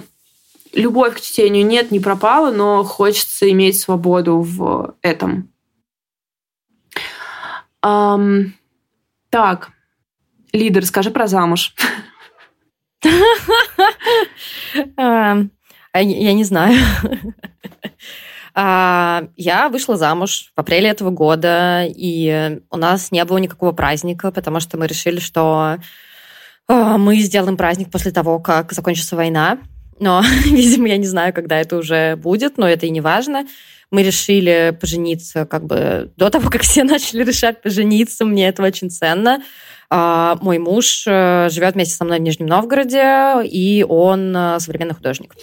любовь 0.73 1.15
к 1.15 1.21
чтению 1.21 1.65
нет, 1.65 1.91
не 1.91 1.99
пропала, 1.99 2.51
но 2.51 2.83
хочется 2.83 3.49
иметь 3.51 3.79
свободу 3.79 4.39
в 4.39 4.95
этом. 5.01 5.49
Um, 7.85 8.51
так, 9.29 9.71
лидер, 10.53 10.85
скажи 10.85 11.11
про 11.11 11.27
замуж. 11.27 11.75
Я 15.03 16.33
не 16.33 16.43
знаю. 16.43 16.77
А, 18.55 19.29
я 19.35 19.67
вышла 19.67 19.97
замуж 19.97 20.51
в 20.55 20.59
апреле 20.59 20.87
этого 20.87 21.09
года, 21.09 21.85
и 21.87 22.59
у 22.69 22.77
нас 22.77 23.11
не 23.11 23.25
было 23.25 23.39
никакого 23.39 23.71
праздника, 23.71 24.31
потому 24.31 24.59
что 24.59 24.77
мы 24.77 24.85
решили, 24.85 25.19
что 25.19 25.77
а, 26.67 26.97
мы 26.99 27.17
сделаем 27.17 27.57
праздник 27.57 27.89
после 27.89 28.11
того, 28.11 28.39
как 28.39 28.71
закончится 28.71 29.15
война. 29.15 29.57
Но, 29.99 30.21
видимо, 30.45 30.87
я 30.87 30.97
не 30.97 31.07
знаю, 31.07 31.33
когда 31.33 31.59
это 31.59 31.77
уже 31.77 32.15
будет, 32.15 32.59
но 32.59 32.67
это 32.67 32.85
и 32.85 32.91
не 32.91 33.01
важно. 33.01 33.47
Мы 33.89 34.03
решили 34.03 34.77
пожениться 34.79 35.47
как 35.47 35.65
бы 35.65 36.11
до 36.15 36.29
того, 36.29 36.51
как 36.51 36.61
все 36.61 36.83
начали 36.83 37.23
решать 37.23 37.59
пожениться. 37.61 38.23
Мне 38.23 38.49
это 38.49 38.61
очень 38.61 38.91
ценно. 38.91 39.41
А, 39.95 40.39
мой 40.41 40.57
муж 40.57 41.05
э, 41.05 41.49
живет 41.51 41.75
вместе 41.75 41.93
со 41.93 42.03
мной 42.03 42.17
в 42.17 42.23
Нижнем 42.23 42.47
Новгороде, 42.47 43.43
и 43.43 43.85
он 43.87 44.35
э, 44.35 44.59
современный 44.59 44.95
художник 44.95 45.35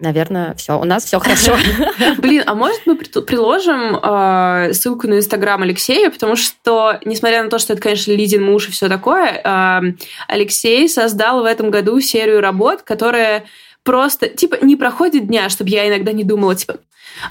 наверное, 0.00 0.54
все. 0.56 0.78
У 0.78 0.84
нас 0.84 1.04
все 1.04 1.18
хорошо. 1.20 1.56
Блин, 2.18 2.42
а 2.46 2.54
может 2.54 2.80
мы 2.84 2.96
приложим 2.96 3.96
э, 3.96 4.72
ссылку 4.72 5.06
на 5.06 5.14
Инстаграм 5.14 5.62
Алексея, 5.62 6.10
потому 6.10 6.34
что, 6.34 6.98
несмотря 7.04 7.44
на 7.44 7.48
то, 7.48 7.58
что 7.58 7.72
это, 7.72 7.80
конечно, 7.80 8.10
Лидин 8.10 8.44
муж 8.44 8.68
и 8.68 8.72
все 8.72 8.88
такое, 8.88 9.40
э, 9.42 9.80
Алексей 10.26 10.88
создал 10.88 11.42
в 11.42 11.46
этом 11.46 11.70
году 11.70 12.00
серию 12.00 12.40
работ, 12.40 12.82
которая 12.82 13.44
просто, 13.84 14.28
типа, 14.28 14.58
не 14.62 14.76
проходит 14.76 15.28
дня, 15.28 15.48
чтобы 15.48 15.70
я 15.70 15.88
иногда 15.88 16.12
не 16.12 16.24
думала, 16.24 16.56
типа, 16.56 16.78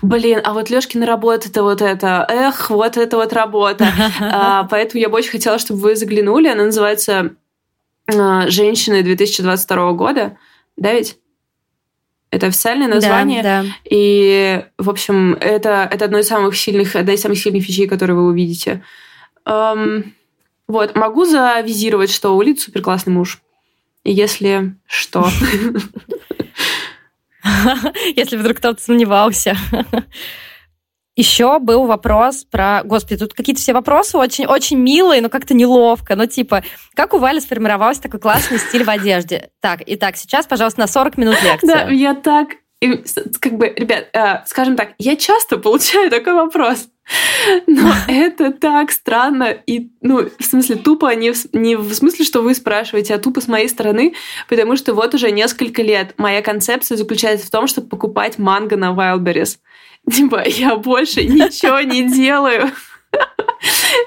блин, 0.01 0.39
а 0.43 0.53
вот 0.53 0.69
Лёшкина 0.69 1.05
работа 1.05 1.49
это 1.49 1.63
вот 1.63 1.81
это, 1.81 2.25
эх, 2.29 2.69
вот 2.69 2.95
это 2.95 3.17
вот 3.17 3.33
работа. 3.33 3.87
а, 4.21 4.63
поэтому 4.65 5.01
я 5.01 5.09
бы 5.09 5.17
очень 5.17 5.31
хотела, 5.31 5.59
чтобы 5.59 5.81
вы 5.81 5.95
заглянули. 5.95 6.47
Она 6.47 6.65
называется 6.65 7.31
э, 8.07 8.49
«Женщины 8.49 9.03
2022 9.03 9.91
года». 9.93 10.37
Да 10.77 10.93
ведь? 10.93 11.17
Это 12.29 12.47
официальное 12.47 12.87
название. 12.87 13.43
Да, 13.43 13.63
да. 13.63 13.69
И, 13.83 14.65
в 14.77 14.89
общем, 14.89 15.33
это, 15.33 15.87
это 15.91 16.05
одно 16.05 16.19
из 16.19 16.27
самых 16.27 16.55
сильных, 16.57 16.95
одна 16.95 17.13
из 17.13 17.21
самых 17.21 17.37
сильных 17.37 17.67
вещей, 17.67 17.87
которые 17.87 18.15
вы 18.15 18.25
увидите. 18.25 18.83
Эм, 19.45 20.15
вот, 20.67 20.95
могу 20.95 21.25
завизировать, 21.25 22.11
что 22.11 22.35
у 22.35 22.41
Лид 22.41 22.59
супер 22.59 22.81
классный 22.81 23.13
муж. 23.13 23.39
Если 24.03 24.75
что. 24.87 25.29
Если 28.15 28.37
вдруг 28.37 28.57
кто-то 28.57 28.81
сомневался. 28.81 29.55
Еще 31.15 31.59
был 31.59 31.85
вопрос 31.85 32.43
про... 32.43 32.81
Господи, 32.83 33.17
тут 33.19 33.35
какие-то 33.35 33.61
все 33.61 33.73
вопросы 33.73 34.17
очень, 34.17 34.47
очень 34.47 34.77
милые, 34.77 35.21
но 35.21 35.29
как-то 35.29 35.53
неловко. 35.53 36.15
Ну, 36.15 36.25
типа, 36.25 36.63
как 36.95 37.13
у 37.13 37.19
Вали 37.19 37.39
сформировался 37.39 38.01
такой 38.01 38.19
классный 38.19 38.57
стиль 38.57 38.83
в 38.83 38.89
одежде? 38.89 39.51
Так, 39.61 39.81
итак, 39.85 40.17
сейчас, 40.17 40.47
пожалуйста, 40.47 40.79
на 40.79 40.87
40 40.87 41.17
минут 41.17 41.37
лекции. 41.43 41.67
Да, 41.67 41.89
я 41.89 42.15
так... 42.15 42.49
Как 43.39 43.53
бы, 43.53 43.73
ребят, 43.75 44.09
э, 44.13 44.45
скажем 44.45 44.75
так, 44.75 44.93
я 44.97 45.15
часто 45.15 45.57
получаю 45.57 46.09
такой 46.09 46.33
вопрос. 46.33 46.89
Но 47.67 47.91
это 48.07 48.51
так 48.51 48.91
странно. 48.91 49.55
И, 49.65 49.89
ну, 50.01 50.29
в 50.39 50.43
смысле, 50.43 50.75
тупо 50.75 51.13
не 51.15 51.31
в, 51.31 51.53
не 51.53 51.75
в 51.75 51.93
смысле, 51.93 52.25
что 52.25 52.41
вы 52.41 52.55
спрашиваете, 52.55 53.15
а 53.15 53.19
тупо 53.19 53.41
с 53.41 53.47
моей 53.47 53.69
стороны, 53.69 54.13
потому 54.49 54.75
что 54.75 54.93
вот 54.93 55.13
уже 55.13 55.31
несколько 55.31 55.81
лет 55.81 56.13
моя 56.17 56.41
концепция 56.41 56.97
заключается 56.97 57.47
в 57.47 57.51
том, 57.51 57.67
чтобы 57.67 57.87
покупать 57.87 58.37
манго 58.37 58.77
на 58.77 58.93
Wildberries. 58.93 59.57
Типа, 60.11 60.43
я 60.45 60.75
больше 60.75 61.23
ничего 61.25 61.79
не 61.81 62.07
делаю. 62.07 62.71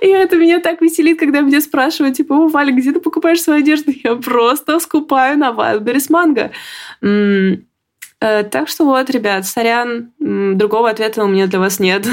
И 0.01 0.09
это 0.09 0.37
меня 0.37 0.61
так 0.61 0.81
веселит, 0.81 1.19
когда 1.19 1.41
меня 1.41 1.61
спрашивают, 1.61 2.17
типа, 2.17 2.33
о, 2.35 2.49
Валя, 2.49 2.73
где 2.73 2.93
ты 2.93 3.01
покупаешь 3.01 3.41
свою 3.41 3.61
одежду? 3.61 3.93
Я 4.03 4.17
просто 4.17 4.81
скупаю 4.81 5.39
на 5.39 5.51
Wildberries 5.51 6.07
манго. 6.11 6.51
Э, 8.21 8.45
так 8.45 8.69
что 8.69 8.85
вот, 8.85 9.11
ребят, 9.11 9.47
сорян, 9.47 10.13
другого 10.19 10.91
ответа 10.91 11.25
у 11.25 11.29
меня 11.29 11.47
для 11.47 11.59
вас 11.59 11.79
нет. 11.79 12.07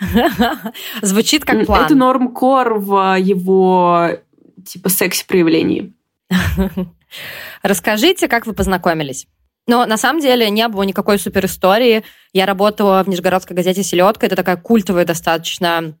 Звучит 1.02 1.44
как 1.44 1.66
план. 1.66 1.84
Это 1.84 1.94
норм-кор 1.94 2.78
в 2.78 3.16
его 3.18 4.10
типа 4.66 4.88
секси-проявлении. 4.88 5.92
Расскажите, 7.62 8.28
как 8.28 8.46
вы 8.46 8.54
познакомились? 8.54 9.26
Но 9.68 9.86
на 9.86 9.96
самом 9.96 10.20
деле 10.20 10.50
не 10.50 10.66
было 10.68 10.82
никакой 10.82 11.18
супер 11.18 11.44
истории. 11.46 12.02
Я 12.32 12.46
работала 12.46 13.02
в 13.04 13.08
Нижегородской 13.08 13.54
газете 13.54 13.82
«Селедка». 13.84 14.26
Это 14.26 14.34
такая 14.34 14.56
культовая 14.56 15.04
достаточно 15.04 15.94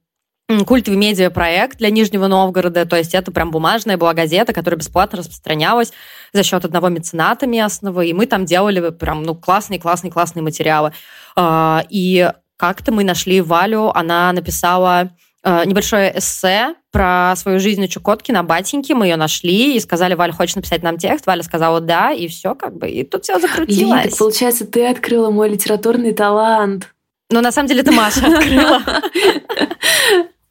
культовый 0.66 0.98
медиапроект 0.98 1.78
для 1.78 1.90
Нижнего 1.90 2.26
Новгорода, 2.26 2.84
то 2.84 2.96
есть 2.96 3.14
это 3.14 3.32
прям 3.32 3.50
бумажная 3.50 3.96
была 3.96 4.12
газета, 4.12 4.52
которая 4.52 4.78
бесплатно 4.78 5.18
распространялась 5.18 5.92
за 6.32 6.42
счет 6.42 6.64
одного 6.64 6.88
мецената 6.88 7.46
местного, 7.46 8.02
и 8.02 8.12
мы 8.12 8.26
там 8.26 8.44
делали 8.44 8.90
прям 8.90 9.22
ну 9.22 9.34
классные, 9.34 9.80
классные, 9.80 10.12
классные 10.12 10.42
материалы. 10.42 10.92
А, 11.36 11.84
и 11.88 12.30
как-то 12.56 12.92
мы 12.92 13.02
нашли 13.04 13.40
Валю, 13.40 13.90
она 13.94 14.32
написала 14.32 15.10
Э, 15.44 15.64
небольшое 15.64 16.16
эссе 16.16 16.76
про 16.92 17.34
свою 17.36 17.58
жизнь 17.58 17.82
у 17.82 17.88
Чукотки 17.88 18.30
на 18.30 18.44
батеньке. 18.44 18.94
Мы 18.94 19.06
ее 19.06 19.16
нашли 19.16 19.76
и 19.76 19.80
сказали, 19.80 20.14
Валя, 20.14 20.32
хочешь 20.32 20.54
написать 20.54 20.82
нам 20.82 20.98
текст? 20.98 21.26
Валя 21.26 21.42
сказала 21.42 21.80
да, 21.80 22.12
и 22.12 22.28
все 22.28 22.54
как 22.54 22.76
бы. 22.76 22.88
И 22.88 23.02
тут 23.02 23.24
все 23.24 23.40
закрутилось. 23.40 24.04
Лида, 24.04 24.16
получается, 24.16 24.66
ты 24.66 24.86
открыла 24.86 25.30
мой 25.30 25.48
литературный 25.48 26.12
талант. 26.12 26.94
Ну, 27.32 27.40
на 27.40 27.50
самом 27.50 27.68
деле, 27.68 27.80
это 27.80 27.92
Маша 27.92 28.26
открыла. 28.26 28.82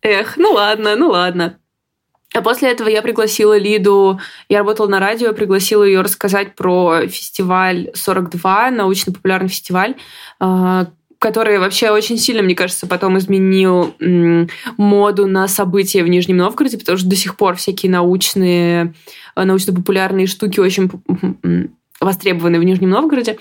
Эх, 0.02 0.36
ну 0.38 0.52
ладно, 0.54 0.96
ну 0.96 1.10
ладно. 1.10 1.60
А 2.34 2.42
после 2.42 2.72
этого 2.72 2.88
я 2.90 3.02
пригласила 3.02 3.58
Лиду, 3.58 4.20
я 4.50 4.60
работала 4.60 4.88
на 4.88 5.00
радио, 5.00 5.34
пригласила 5.34 5.84
ее 5.84 6.02
рассказать 6.02 6.56
про 6.56 7.08
фестиваль 7.08 7.92
42, 7.94 8.72
научно-популярный 8.72 9.50
фестиваль, 9.50 9.96
э, 10.40 10.86
который 11.20 11.60
вообще 11.60 11.92
очень 11.92 12.18
сильно, 12.18 12.42
мне 12.42 12.56
кажется, 12.56 12.88
потом 12.88 13.18
изменил 13.18 13.94
моду 14.78 15.28
на 15.28 15.48
события 15.48 16.04
в 16.04 16.08
Нижнем 16.08 16.38
Новгороде, 16.38 16.80
потому 16.80 16.98
что 16.98 17.08
до 17.08 17.16
сих 17.16 17.36
пор 17.36 17.58
всякие 17.58 17.92
научные, 17.92 18.96
э, 19.36 19.44
научно-популярные 19.44 20.26
штуки 20.26 20.60
очень 20.60 20.90
востребованы 22.02 22.60
в 22.60 22.64
Нижнем 22.64 22.90
Новгороде. 22.90 23.38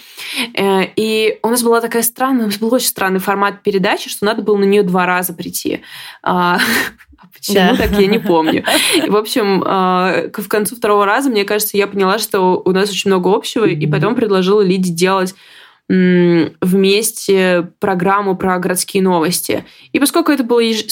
Э, 0.54 0.82
и 0.94 1.38
у 1.42 1.48
нас 1.48 1.62
была 1.62 1.80
такая 1.80 2.02
странная, 2.02 2.44
у 2.44 2.48
нас 2.48 2.58
был 2.58 2.72
очень 2.72 2.88
странный 2.88 3.18
формат 3.18 3.62
передачи, 3.62 4.08
что 4.10 4.26
надо 4.26 4.42
было 4.42 4.56
на 4.56 4.64
нее 4.64 4.82
два 4.82 5.06
раза 5.06 5.32
прийти. 5.32 5.80
А, 6.22 6.58
а 7.18 7.26
почему 7.34 7.56
да. 7.56 7.76
так, 7.76 7.98
я 7.98 8.06
не 8.06 8.18
помню. 8.18 8.64
В 9.08 9.16
общем, 9.16 9.62
э, 9.62 10.30
в 10.36 10.48
концу 10.48 10.76
второго 10.76 11.06
раза, 11.06 11.30
мне 11.30 11.44
кажется, 11.44 11.76
я 11.76 11.86
поняла, 11.86 12.18
что 12.18 12.62
у 12.64 12.70
нас 12.72 12.90
очень 12.90 13.10
много 13.10 13.34
общего, 13.34 13.64
и 13.64 13.86
потом 13.86 14.14
предложила 14.14 14.60
Лиде 14.60 14.92
делать 14.92 15.34
вместе 15.88 17.68
программу 17.80 18.36
про 18.36 18.60
городские 18.60 19.02
новости. 19.02 19.64
И 19.92 19.98
поскольку 19.98 20.30
это 20.30 20.44
было 20.44 20.60
еж... 20.60 20.84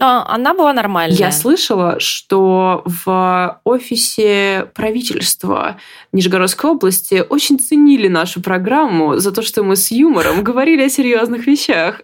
А, 0.00 0.24
она 0.34 0.54
была 0.54 0.72
нормальная. 0.72 1.16
Я 1.16 1.30
слышала, 1.30 2.00
что 2.00 2.82
в 2.86 3.60
офисе 3.64 4.70
правительства 4.74 5.76
Нижегородской 6.12 6.70
области 6.70 7.22
очень 7.28 7.58
ценили 7.58 8.08
нашу 8.08 8.40
программу 8.40 9.18
за 9.18 9.30
то, 9.30 9.42
что 9.42 9.62
мы 9.62 9.76
с 9.76 9.90
юмором 9.90 10.42
говорили 10.42 10.84
о 10.84 10.88
серьезных 10.88 11.46
вещах. 11.46 12.00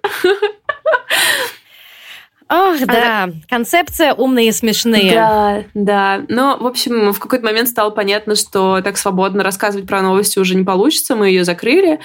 Ах, 2.48 2.78
да, 2.86 3.30
концепция 3.48 4.14
умные 4.14 4.48
и 4.48 4.52
смешные. 4.52 5.12
Да, 5.12 5.64
да. 5.74 6.24
Но, 6.28 6.56
в 6.58 6.66
общем, 6.66 7.12
в 7.12 7.18
какой-то 7.18 7.44
момент 7.44 7.68
стало 7.68 7.90
понятно, 7.90 8.36
что 8.36 8.80
так 8.82 8.98
свободно 8.98 9.42
рассказывать 9.42 9.88
про 9.88 10.00
новости 10.00 10.38
уже 10.38 10.54
не 10.54 10.62
получится, 10.62 11.16
мы 11.16 11.28
ее 11.28 11.44
закрыли. 11.44 11.98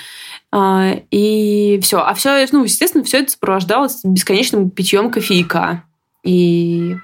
А, 0.51 0.95
и 1.09 1.79
все. 1.81 1.99
А 1.99 2.13
все, 2.13 2.45
ну, 2.51 2.63
естественно, 2.63 3.03
все 3.03 3.19
это 3.19 3.31
сопровождалось 3.31 4.01
бесконечным 4.03 4.69
питьем 4.69 5.09
кофейка. 5.09 5.83
И 6.23 6.95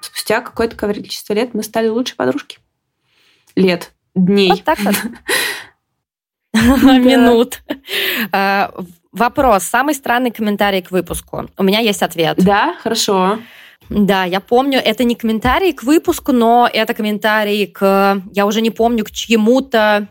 спустя 0.00 0.40
какое-то 0.40 0.76
количество 0.76 1.34
лет 1.34 1.54
мы 1.54 1.62
стали 1.62 1.88
лучшей 1.88 2.16
подружки. 2.16 2.58
Лет, 3.54 3.92
дней. 4.14 4.50
Вот 4.50 4.64
так 4.64 4.78
вот. 4.80 4.94
Минут. 6.54 7.62
А, 8.32 8.72
вопрос. 9.12 9.64
Самый 9.64 9.94
странный 9.94 10.30
комментарий 10.30 10.82
к 10.82 10.90
выпуску. 10.90 11.50
У 11.58 11.62
меня 11.62 11.80
есть 11.80 12.02
ответ. 12.02 12.38
Да, 12.38 12.74
хорошо. 12.82 13.38
Да, 13.90 14.24
я 14.24 14.40
помню, 14.40 14.80
это 14.82 15.04
не 15.04 15.14
комментарий 15.14 15.72
к 15.72 15.82
выпуску, 15.82 16.32
но 16.32 16.68
это 16.72 16.94
комментарий 16.94 17.66
к, 17.66 18.22
я 18.32 18.46
уже 18.46 18.62
не 18.62 18.70
помню, 18.70 19.04
к 19.04 19.10
чему-то 19.10 20.08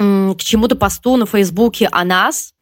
к 0.00 0.38
чему-то 0.38 0.76
посту 0.76 1.16
на 1.16 1.26
Фейсбуке 1.26 1.88
о 1.92 2.04
нас. 2.04 2.54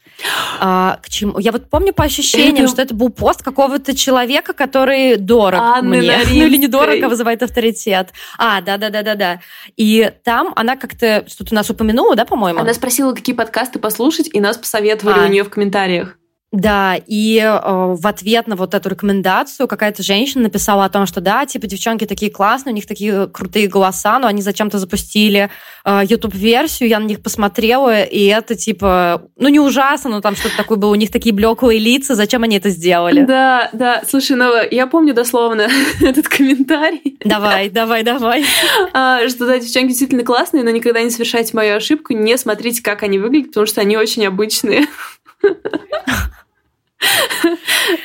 А, 0.59 0.99
к 1.01 1.09
чему? 1.09 1.39
Я 1.39 1.53
вот 1.53 1.71
помню 1.71 1.93
по 1.93 2.03
ощущениям, 2.03 2.65
это... 2.65 2.73
что 2.73 2.83
это 2.83 2.95
был 2.95 3.11
пост 3.11 3.43
какого-то 3.43 3.95
человека, 3.95 4.53
который 4.53 5.17
дорог 5.17 5.61
Анны 5.61 5.99
мне. 5.99 6.19
Ну 6.29 6.47
или 6.47 6.57
недорого 6.57 7.07
а 7.07 7.09
вызывает 7.09 7.43
авторитет. 7.43 8.13
А, 8.37 8.61
да-да-да-да-да. 8.61 9.41
И 9.77 10.11
там 10.25 10.53
она 10.57 10.77
как-то 10.77 11.25
что-то 11.29 11.55
нас 11.55 11.71
упомянула, 11.71 12.17
да, 12.17 12.25
по-моему? 12.25 12.59
Она 12.59 12.75
спросила, 12.75 13.13
какие 13.13 13.37
подкасты 13.37 13.79
послушать, 13.79 14.29
и 14.33 14.41
нас 14.41 14.57
посоветовали 14.57 15.21
а. 15.21 15.27
у 15.27 15.29
нее 15.29 15.45
в 15.45 15.51
комментариях. 15.51 16.19
Да, 16.51 16.97
и 17.07 17.39
э, 17.39 17.51
в 17.53 18.07
ответ 18.07 18.47
на 18.47 18.57
вот 18.57 18.73
эту 18.73 18.89
рекомендацию 18.89 19.69
какая-то 19.69 20.03
женщина 20.03 20.45
написала 20.45 20.87
о 20.87 20.89
том, 20.89 21.05
что 21.05 21.21
да, 21.21 21.45
типа 21.45 21.67
девчонки 21.67 22.07
такие 22.07 22.31
классные, 22.31 22.73
у 22.73 22.75
них 22.75 22.87
такие 22.87 23.27
крутые 23.27 23.69
голоса, 23.69 24.19
но 24.19 24.29
они 24.29 24.41
зачем-то 24.41 24.79
запустили 24.79 25.51
э, 25.85 26.01
YouTube-версию, 26.09 26.89
я 26.89 27.01
на 27.01 27.05
них 27.05 27.23
посмотрела, 27.23 28.03
и 28.03 28.25
это 28.25 28.55
типа, 28.55 29.29
ну 29.37 29.49
не 29.49 29.61
ужасно, 29.61 30.09
но 30.09 30.21
там 30.23 30.37
что-то 30.37 30.57
такое 30.57 30.79
было, 30.79 30.93
у 30.93 30.95
них 30.95 31.11
такие 31.11 31.35
блеклые 31.35 31.79
лица, 31.79 32.15
зачем 32.15 32.43
они 32.45 32.57
это 32.57 32.71
сделали? 32.71 33.27
Да, 33.27 33.69
да, 33.75 34.03
слушай, 34.09 34.35
ну 34.35 34.51
я 34.71 34.87
помню 34.87 35.13
дословно 35.13 35.69
этот 36.01 36.29
комментарий. 36.29 37.19
Давай, 37.27 37.69
давай, 37.71 38.03
давай. 38.03 38.47
А, 38.95 39.29
что 39.29 39.47
да, 39.47 39.59
девчонки 39.59 39.89
действительно 39.89 40.25
классные, 40.25 40.65
но 40.65 40.71
никогда 40.71 41.03
не 41.03 41.11
совершайте 41.11 41.55
мою 41.55 41.77
ошибку, 41.77 42.15
не 42.15 42.39
смотрите, 42.39 42.83
как 42.83 43.03
они 43.03 43.19
выглядят, 43.19 43.49
потому 43.49 43.67
что 43.67 43.83
они 43.83 43.99
очень 43.99 44.27
обычные. 44.27 44.87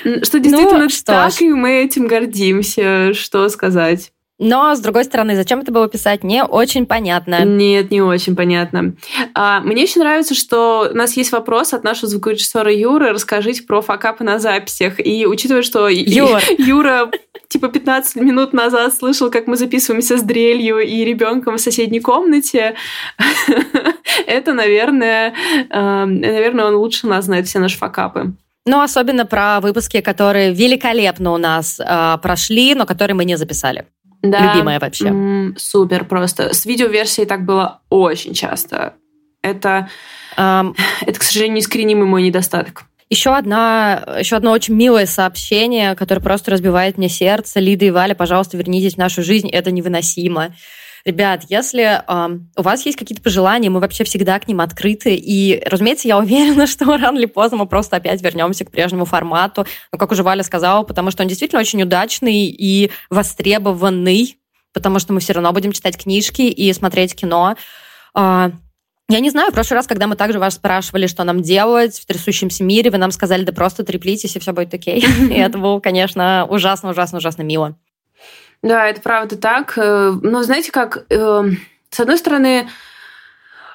Что 0.04 0.40
действительно 0.40 0.84
ну, 0.84 0.90
что 0.90 1.06
так, 1.06 1.32
ж. 1.32 1.42
и 1.42 1.50
мы 1.50 1.84
этим 1.84 2.08
гордимся, 2.08 3.14
что 3.14 3.50
сказать. 3.50 4.12
Но, 4.40 4.76
с 4.76 4.80
другой 4.80 5.06
стороны, 5.06 5.36
зачем 5.36 5.60
это 5.60 5.72
было 5.72 5.88
писать, 5.88 6.24
не 6.24 6.44
очень 6.44 6.86
понятно. 6.86 7.46
Нет, 7.46 7.92
не 7.92 8.02
очень 8.02 8.36
понятно. 8.36 8.96
А, 9.36 9.62
мне 9.62 9.84
еще 9.84 10.00
нравится, 10.00 10.34
что 10.34 10.90
у 10.92 10.96
нас 10.96 11.16
есть 11.16 11.32
вопрос 11.32 11.74
от 11.74 11.84
нашего 11.84 12.08
звукорежиссера 12.08 12.72
Юры. 12.72 13.12
Расскажите 13.12 13.64
про 13.64 13.82
факапы 13.82 14.24
на 14.24 14.40
записях. 14.40 15.00
И 15.00 15.26
учитывая, 15.28 15.62
что 15.62 15.88
Юр. 15.88 16.42
Юра 16.58 17.12
типа 17.48 17.70
15 17.70 18.16
минут 18.18 18.54
назад 18.54 18.96
слышал, 18.96 19.30
как 19.30 19.46
мы 19.46 19.56
записываемся 19.56 20.18
с 20.18 20.24
дрелью 20.24 20.80
и 20.80 21.06
ребенком 21.06 21.58
в 21.58 21.62
соседней 21.62 22.00
комнате, 22.00 22.76
это, 24.28 24.54
наверное, 24.54 25.36
наверное, 25.70 26.66
он 26.66 26.76
лучше 26.76 27.06
нас 27.06 27.26
знает 27.26 27.48
все 27.48 27.60
наши 27.60 27.78
факапы. 27.78 28.34
Ну, 28.66 28.82
особенно 28.82 29.26
про 29.26 29.60
выпуски, 29.60 30.02
которые 30.02 30.54
великолепно 30.54 31.34
у 31.34 31.38
нас 31.38 31.80
э, 31.80 32.18
прошли, 32.22 32.76
но 32.76 32.86
которые 32.86 33.16
мы 33.16 33.26
не 33.26 33.38
записали. 33.38 33.88
Да. 34.22 34.54
Любимая 34.54 34.80
вообще. 34.80 35.08
М-м, 35.08 35.56
супер 35.58 36.06
просто. 36.06 36.54
С 36.54 36.66
видеоверсией 36.66 37.28
так 37.28 37.44
было 37.44 37.82
очень 37.90 38.34
часто. 38.34 38.94
Это, 39.42 39.90
um, 40.38 40.76
это, 41.02 41.20
к 41.20 41.24
сожалению, 41.24 41.58
неискоренимый 41.58 42.08
мой 42.08 42.24
недостаток. 42.24 42.86
Еще, 43.10 43.36
одна, 43.36 44.02
еще 44.18 44.38
одно 44.38 44.52
очень 44.52 44.76
милое 44.76 45.06
сообщение, 45.06 45.94
которое 45.96 46.22
просто 46.22 46.52
разбивает 46.52 46.98
мне 46.98 47.10
сердце. 47.10 47.60
Лида 47.60 47.86
и 47.86 47.92
Валя, 47.92 48.16
пожалуйста, 48.16 48.58
вернитесь 48.58 48.96
в 48.96 48.98
нашу 48.98 49.24
жизнь. 49.24 49.50
Это 49.50 49.72
невыносимо. 49.72 50.56
Ребят, 51.06 51.44
если 51.50 52.02
э, 52.02 52.40
у 52.56 52.62
вас 52.62 52.86
есть 52.86 52.98
какие-то 52.98 53.22
пожелания, 53.22 53.70
мы 53.70 53.82
вообще 53.82 54.06
всегда 54.06 54.40
к 54.40 54.48
ним 54.48 54.62
открыты. 54.62 55.16
И, 55.16 55.62
разумеется, 55.66 56.08
я 56.08 56.18
уверена, 56.20 56.66
что 56.66 56.86
рано 56.86 57.18
или 57.18 57.26
поздно 57.26 57.58
мы 57.58 57.66
просто 57.66 57.98
опять 57.98 58.22
вернемся 58.22 58.64
к 58.64 58.72
прежнему 58.72 59.04
формату. 59.04 59.66
Но, 59.92 59.98
как 59.98 60.12
уже 60.12 60.24
Валя 60.24 60.44
сказала, 60.44 60.84
потому 60.84 61.12
что 61.12 61.24
он 61.24 61.28
действительно 61.28 61.60
очень 61.60 61.84
удачный 61.84 62.46
и 62.46 62.90
востребованный, 63.10 64.38
потому 64.74 65.00
что 65.00 65.12
мы 65.12 65.20
все 65.20 65.34
равно 65.34 65.52
будем 65.52 65.74
читать 65.74 65.98
книжки 65.98 66.44
и 66.44 66.72
смотреть 66.72 67.16
кино. 67.16 67.58
Э, 68.16 68.52
я 69.10 69.20
не 69.20 69.30
знаю, 69.30 69.52
в 69.52 69.54
прошлый 69.54 69.80
раз, 69.80 69.88
когда 69.88 70.08
мы 70.08 70.16
также 70.16 70.40
вас 70.40 70.56
спрашивали, 70.56 71.08
что 71.08 71.26
нам 71.26 71.42
делать 71.42 72.00
в 72.00 72.06
трясущемся 72.06 72.64
мире, 72.64 72.90
вы 72.90 72.98
нам 72.98 73.12
сказали, 73.12 73.44
да 73.44 73.52
просто 73.52 73.84
треплитесь, 73.84 74.38
и 74.38 74.40
все 74.40 74.54
будет 74.54 74.74
окей. 74.74 75.06
И 75.30 75.34
это 75.34 75.58
было, 75.58 75.82
конечно, 75.82 76.48
ужасно, 76.50 76.92
ужасно, 76.92 77.18
ужасно 77.18 77.42
мило. 77.42 77.76
Да, 78.64 78.88
это 78.88 79.02
правда 79.02 79.38
так. 79.38 79.74
Э, 79.78 80.14
но 80.22 80.42
знаете 80.42 80.72
как, 80.72 81.06
э, 81.10 81.44
с 81.90 82.00
одной 82.00 82.18
стороны, 82.18 82.70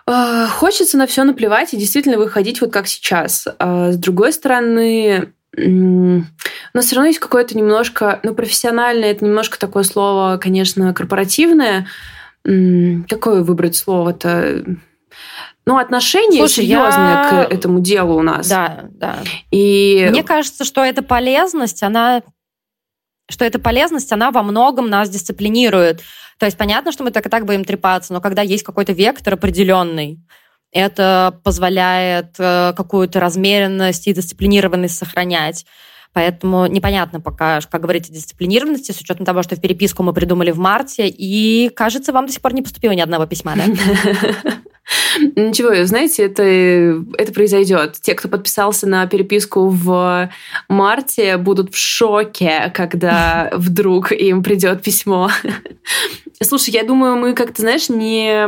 э, 0.07 0.46
хочется 0.51 0.96
на 0.96 1.07
все 1.07 1.24
наплевать 1.24 1.74
и 1.74 1.77
действительно 1.77 2.16
выходить 2.16 2.62
вот 2.62 2.72
как 2.72 2.88
сейчас. 2.88 3.46
А 3.59 3.92
с 3.92 3.96
другой 3.98 4.33
стороны, 4.33 5.33
но 5.55 6.81
все 6.81 6.96
равно 6.96 7.09
есть 7.09 7.18
какое-то 7.18 7.57
немножко, 7.57 8.20
ну, 8.22 8.35
профессиональное, 8.35 9.11
это 9.11 9.24
немножко 9.24 9.59
такое 9.59 9.83
слово, 9.83 10.38
конечно, 10.38 10.92
корпоративное. 10.94 11.87
Какое 12.44 13.42
выбрать 13.42 13.77
слово-то? 13.77 14.64
Ну, 15.66 15.77
отношение 15.77 16.46
Слушай, 16.46 16.64
серьезное 16.64 17.24
я... 17.24 17.46
к 17.46 17.53
этому 17.53 17.81
делу 17.81 18.16
у 18.16 18.22
нас. 18.22 18.48
Да, 18.48 18.85
да. 18.90 19.16
И 19.51 20.07
мне 20.11 20.22
кажется, 20.22 20.64
что 20.64 20.83
эта 20.83 21.03
полезность, 21.03 21.83
она 21.83 22.22
что 23.29 23.45
эта 23.45 23.59
полезность, 23.59 24.12
она 24.12 24.31
во 24.31 24.43
многом 24.43 24.88
нас 24.88 25.11
дисциплинирует. 25.11 26.03
То 26.38 26.47
есть 26.47 26.57
понятно, 26.57 26.93
что 26.93 27.05
мы 27.05 27.11
так 27.11 27.27
и 27.27 27.29
так 27.29 27.47
будем 27.47 27.64
трепаться, 27.64 28.12
но 28.12 28.21
когда 28.21 28.43
есть 28.43 28.62
какой-то 28.62 28.93
вектор 28.93 29.35
определенный, 29.35 30.21
это 30.73 31.41
позволяет 31.45 32.35
э, 32.38 32.73
какую-то 32.77 33.21
размеренность 33.21 34.07
и 34.07 34.12
дисциплинированность 34.12 34.97
сохранять. 34.97 35.64
Поэтому 36.12 36.67
непонятно 36.67 37.21
пока, 37.21 37.61
как 37.61 37.81
говорить 37.81 38.09
о 38.09 38.12
дисциплинированности, 38.12 38.93
с 38.93 39.01
учетом 39.01 39.25
того, 39.25 39.43
что 39.43 39.57
в 39.57 39.61
переписку 39.61 40.03
мы 40.03 40.12
придумали 40.12 40.51
в 40.51 40.59
марте, 40.59 41.07
и, 41.07 41.71
кажется, 41.75 42.12
вам 42.12 42.27
до 42.27 42.33
сих 42.33 42.43
пор 42.43 42.55
не 42.55 42.62
поступило 42.62 42.93
ни 42.93 43.01
одного 43.01 43.27
письма, 43.27 43.55
да? 43.57 43.64
Ничего, 45.37 45.85
знаете, 45.85 46.24
это, 46.24 46.42
это 46.42 47.33
произойдет. 47.33 47.98
Те, 48.01 48.14
кто 48.14 48.29
подписался 48.29 48.87
на 48.87 49.07
переписку 49.07 49.68
в 49.68 50.31
марте, 50.68 51.37
будут 51.37 51.74
в 51.74 51.79
шоке, 51.79 52.72
когда 52.74 53.51
вдруг 53.55 54.12
им 54.12 54.42
придет 54.42 54.83
письмо. 54.83 55.31
Слушай, 56.42 56.70
я 56.70 56.85
думаю, 56.85 57.16
мы 57.16 57.35
как-то, 57.35 57.62
знаешь, 57.62 57.88
не... 57.88 58.46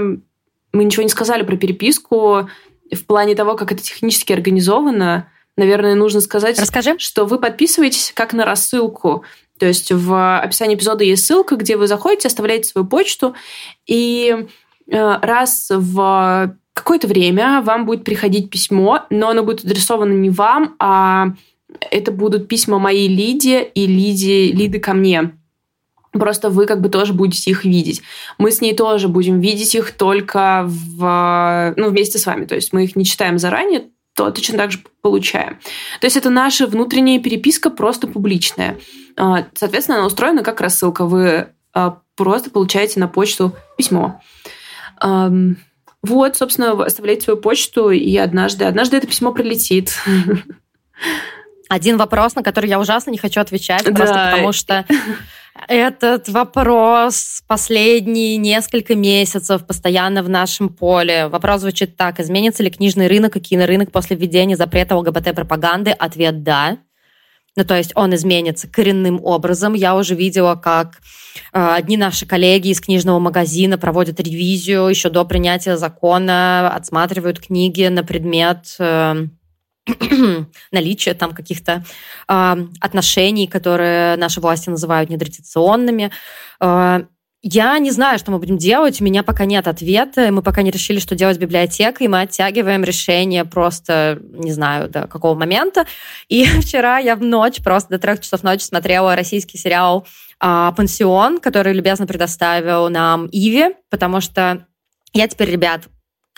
Мы 0.72 0.84
ничего 0.84 1.02
не 1.02 1.08
сказали 1.08 1.42
про 1.42 1.56
переписку 1.56 2.48
в 2.92 3.06
плане 3.06 3.34
того, 3.34 3.56
как 3.56 3.72
это 3.72 3.82
технически 3.82 4.32
организовано. 4.32 5.28
Наверное, 5.56 5.96
нужно 5.96 6.20
сказать, 6.20 6.58
Расскажи. 6.60 6.94
что 6.98 7.26
вы 7.26 7.38
подписываетесь 7.38 8.12
как 8.14 8.32
на 8.32 8.44
рассылку. 8.44 9.24
То 9.58 9.66
есть 9.66 9.92
в 9.92 10.38
описании 10.38 10.74
эпизода 10.74 11.04
есть 11.04 11.26
ссылка, 11.26 11.56
где 11.56 11.76
вы 11.76 11.86
заходите, 11.86 12.28
оставляете 12.28 12.68
свою 12.68 12.86
почту, 12.86 13.34
и 13.86 14.46
раз 14.90 15.68
в 15.70 16.56
какое-то 16.74 17.06
время 17.06 17.62
вам 17.62 17.86
будет 17.86 18.04
приходить 18.04 18.50
письмо, 18.50 19.04
но 19.10 19.30
оно 19.30 19.42
будет 19.42 19.64
адресовано 19.64 20.12
не 20.12 20.30
вам, 20.30 20.76
а 20.78 21.34
это 21.90 22.12
будут 22.12 22.48
письма 22.48 22.78
моей 22.78 23.08
Лиде 23.08 23.62
и 23.62 23.86
Лиде, 23.86 24.52
Лиды 24.52 24.80
ко 24.80 24.92
мне. 24.92 25.32
Просто 26.12 26.50
вы 26.50 26.66
как 26.66 26.80
бы 26.80 26.88
тоже 26.88 27.12
будете 27.12 27.50
их 27.50 27.64
видеть. 27.64 28.02
Мы 28.36 28.50
с 28.50 28.60
ней 28.60 28.74
тоже 28.74 29.06
будем 29.06 29.40
видеть 29.40 29.74
их 29.76 29.92
только 29.92 30.64
в, 30.66 31.74
ну, 31.76 31.88
вместе 31.90 32.18
с 32.18 32.26
вами. 32.26 32.46
То 32.46 32.56
есть 32.56 32.72
мы 32.72 32.84
их 32.84 32.96
не 32.96 33.04
читаем 33.04 33.38
заранее, 33.38 33.84
то 34.14 34.30
точно 34.32 34.58
так 34.58 34.72
же 34.72 34.80
получаем. 35.02 35.58
То 36.00 36.06
есть 36.06 36.16
это 36.16 36.30
наша 36.30 36.66
внутренняя 36.66 37.20
переписка 37.20 37.70
просто 37.70 38.08
публичная. 38.08 38.78
А, 39.16 39.46
соответственно, 39.54 39.98
она 39.98 40.06
устроена 40.08 40.42
как 40.42 40.60
рассылка. 40.60 41.04
Вы 41.04 41.48
а, 41.72 41.98
просто 42.16 42.50
получаете 42.50 42.98
на 42.98 43.06
почту 43.06 43.54
письмо. 43.78 44.20
Вот, 45.00 46.36
собственно, 46.36 46.82
оставляйте 46.84 47.22
свою 47.22 47.38
почту, 47.38 47.90
и 47.90 48.16
однажды, 48.16 48.64
однажды 48.64 48.96
это 48.96 49.06
письмо 49.06 49.32
прилетит. 49.32 49.94
один 51.68 51.98
вопрос, 51.98 52.34
на 52.34 52.42
который 52.42 52.68
я 52.68 52.80
ужасно 52.80 53.10
не 53.10 53.18
хочу 53.18 53.40
отвечать, 53.40 53.84
да. 53.84 53.92
просто 53.92 54.30
потому 54.32 54.52
что 54.52 54.84
этот 55.68 56.28
вопрос 56.28 57.42
последние 57.46 58.36
несколько 58.38 58.94
месяцев 58.94 59.66
постоянно 59.66 60.22
в 60.22 60.28
нашем 60.28 60.68
поле. 60.68 61.28
Вопрос 61.28 61.60
звучит 61.60 61.96
так. 61.96 62.18
Изменится 62.18 62.62
ли 62.62 62.70
книжный 62.70 63.06
рынок 63.06 63.36
и 63.36 63.40
кинорынок 63.40 63.92
после 63.92 64.16
введения 64.16 64.56
запрета 64.56 64.96
ЛГБТ-пропаганды? 64.96 65.90
Ответ– 65.90 66.42
да. 66.44 66.78
Ну, 67.56 67.64
то 67.64 67.76
есть 67.76 67.92
он 67.96 68.14
изменится 68.14 68.68
коренным 68.68 69.20
образом. 69.22 69.74
Я 69.74 69.96
уже 69.96 70.14
видела, 70.14 70.54
как 70.54 71.00
э, 71.52 71.74
одни 71.74 71.96
наши 71.96 72.24
коллеги 72.24 72.68
из 72.68 72.80
книжного 72.80 73.18
магазина 73.18 73.76
проводят 73.76 74.20
ревизию 74.20 74.86
еще 74.86 75.10
до 75.10 75.24
принятия 75.24 75.76
закона, 75.76 76.72
отсматривают 76.74 77.40
книги 77.40 77.86
на 77.88 78.04
предмет... 78.04 78.76
Э, 78.78 79.26
наличие 80.72 81.14
там 81.14 81.32
каких-то 81.32 81.84
э, 82.28 82.56
отношений, 82.80 83.46
которые 83.46 84.16
наши 84.16 84.40
власти 84.40 84.68
называют 84.70 85.10
нетрадиционными. 85.10 86.12
Э, 86.60 87.04
я 87.42 87.78
не 87.78 87.90
знаю, 87.90 88.18
что 88.18 88.30
мы 88.30 88.38
будем 88.38 88.58
делать. 88.58 89.00
У 89.00 89.04
меня 89.04 89.22
пока 89.22 89.46
нет 89.46 89.66
ответа. 89.66 90.30
Мы 90.30 90.42
пока 90.42 90.60
не 90.60 90.70
решили, 90.70 90.98
что 90.98 91.14
делать 91.14 91.36
с 91.36 91.38
библиотекой. 91.38 92.06
Мы 92.08 92.20
оттягиваем 92.20 92.84
решение 92.84 93.46
просто, 93.46 94.20
не 94.32 94.52
знаю, 94.52 94.90
до 94.90 95.06
какого 95.06 95.34
момента. 95.34 95.86
И 96.28 96.44
вчера 96.60 96.98
я 96.98 97.16
в 97.16 97.22
ночь, 97.22 97.62
просто 97.62 97.90
до 97.90 97.98
трех 97.98 98.20
часов 98.20 98.42
ночи 98.42 98.62
смотрела 98.62 99.16
российский 99.16 99.56
сериал 99.56 100.06
а, 100.38 100.72
«Пансион», 100.72 101.40
который 101.40 101.72
любезно 101.72 102.06
предоставил 102.06 102.90
нам 102.90 103.26
Иви, 103.32 103.74
потому 103.88 104.20
что 104.20 104.66
я 105.14 105.26
теперь, 105.26 105.50
ребят, 105.50 105.84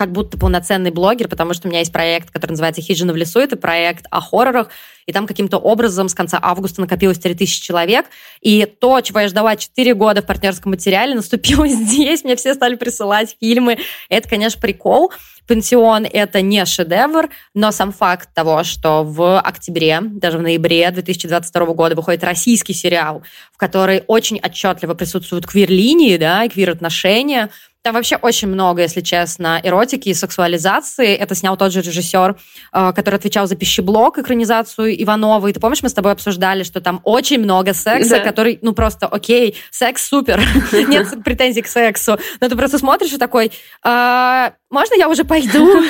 как 0.03 0.11
будто 0.11 0.37
полноценный 0.37 0.91
блогер, 0.91 1.29
потому 1.29 1.55
что 1.55 1.69
у 1.69 1.71
меня 1.71 1.79
есть 1.79 1.93
проект, 1.93 2.33
который 2.33 2.53
называется 2.53 2.83
«Хижина 2.83 3.13
в 3.13 3.17
лесу». 3.17 3.39
Это 3.39 3.57
проект 3.57 4.05
о 4.11 4.21
хоррорах, 4.21 4.69
и 5.07 5.13
там 5.13 5.29
каким-то 5.29 5.59
образом 5.59 6.09
с 6.09 6.15
конца 6.15 6.41
августа 6.43 6.81
накопилось 6.81 7.21
3000 7.21 7.63
человек. 7.63 8.07
И 8.41 8.67
то, 8.67 9.01
чего 9.01 9.21
я 9.21 9.29
ждала 9.29 9.55
4 9.55 9.95
года 9.95 10.21
в 10.21 10.27
партнерском 10.27 10.73
материале, 10.73 11.15
наступило 11.17 11.69
здесь. 11.69 12.25
Мне 12.25 12.35
все 12.35 12.55
стали 12.55 12.75
присылать 12.75 13.37
фильмы. 13.41 13.79
Это, 14.09 14.29
конечно, 14.29 14.61
прикол. 14.61 15.13
«Пансион»— 15.47 16.05
это 16.13 16.41
не 16.41 16.65
шедевр, 16.65 17.29
но 17.53 17.73
сам 17.73 17.93
факт 17.93 18.29
того, 18.33 18.63
что 18.63 19.03
в 19.03 19.41
октябре, 19.41 19.99
даже 20.01 20.39
в 20.39 20.43
ноябре 20.43 20.89
2022 20.91 21.67
года 21.75 21.97
выходит 21.97 22.23
российский 22.23 22.75
сериал, 22.75 23.23
в 23.53 23.59
который 23.59 24.05
очень 24.07 24.41
отчетливо 24.41 24.95
присутствуют 24.95 25.47
квир-линии, 25.47 26.17
да, 26.17 26.45
и 26.45 26.49
квир-отношения— 26.49 27.51
там 27.83 27.95
вообще 27.95 28.17
очень 28.17 28.49
много, 28.49 28.83
если 28.83 29.01
честно, 29.01 29.61
эротики 29.63 30.09
и 30.09 30.15
сексуализации. 30.15 31.15
Это 31.15 31.35
снял 31.35 31.57
тот 31.57 31.73
же 31.73 31.81
режиссер, 31.81 32.37
э, 32.73 32.93
который 32.95 33.17
отвечал 33.17 33.49
за 33.49 33.57
пищеблок, 33.57 34.19
экранизацию 34.19 35.03
Иванова. 35.03 35.49
И 35.49 35.53
ты 35.53 35.59
помнишь, 35.59 35.83
мы 35.83 35.89
с 35.89 35.95
тобой 35.95 36.13
обсуждали, 36.13 36.63
что 36.63 36.81
там 36.81 37.01
очень 37.03 37.41
много 37.41 37.75
секса, 37.75 38.19
да. 38.19 38.21
который, 38.21 38.61
ну 38.63 38.73
просто, 38.73 39.09
окей, 39.09 39.57
секс 39.71 40.07
супер, 40.07 40.41
нет 40.73 41.09
претензий 41.25 41.63
к 41.63 41.67
сексу. 41.67 42.19
Но 42.41 42.49
ты 42.49 42.57
просто 42.57 42.79
смотришь 42.79 43.13
и 43.13 43.19
такой, 43.19 43.51
«А, 43.85 44.53
можно 44.71 44.95
я 44.95 45.09
уже 45.09 45.25
пойду? 45.25 45.83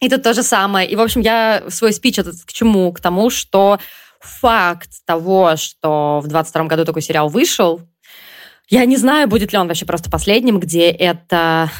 И 0.00 0.08
тут 0.08 0.22
то 0.22 0.32
же 0.32 0.42
самое. 0.42 0.88
И, 0.88 0.96
в 0.96 1.00
общем, 1.00 1.20
я 1.20 1.64
свой 1.68 1.92
спич 1.92 2.18
этот 2.18 2.36
к 2.44 2.52
чему? 2.52 2.92
К 2.92 3.00
тому, 3.00 3.30
что 3.30 3.78
факт 4.20 4.90
того, 5.06 5.56
что 5.56 6.20
в 6.22 6.28
22 6.28 6.64
году 6.64 6.84
такой 6.84 7.02
сериал 7.02 7.28
вышел, 7.28 7.82
я 8.70 8.84
не 8.84 8.96
знаю, 8.96 9.28
будет 9.28 9.52
ли 9.52 9.58
он 9.58 9.66
вообще 9.66 9.84
просто 9.84 10.10
последним, 10.10 10.60
где 10.60 10.90
это 10.90 11.70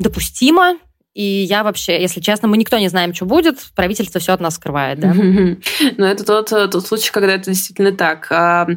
допустимо, 0.00 0.78
и 1.14 1.22
я 1.22 1.62
вообще, 1.62 2.00
если 2.00 2.20
честно, 2.20 2.48
мы 2.48 2.56
никто 2.56 2.78
не 2.78 2.88
знаем, 2.88 3.14
что 3.14 3.24
будет, 3.24 3.58
правительство 3.74 4.20
все 4.20 4.32
от 4.32 4.40
нас 4.40 4.56
скрывает, 4.56 4.98
да? 4.98 5.12
Но 5.96 6.06
это 6.06 6.24
тот, 6.24 6.48
тот 6.48 6.86
случай, 6.86 7.10
когда 7.12 7.34
это 7.34 7.50
действительно 7.50 7.92
так. 7.92 8.26
А, 8.30 8.68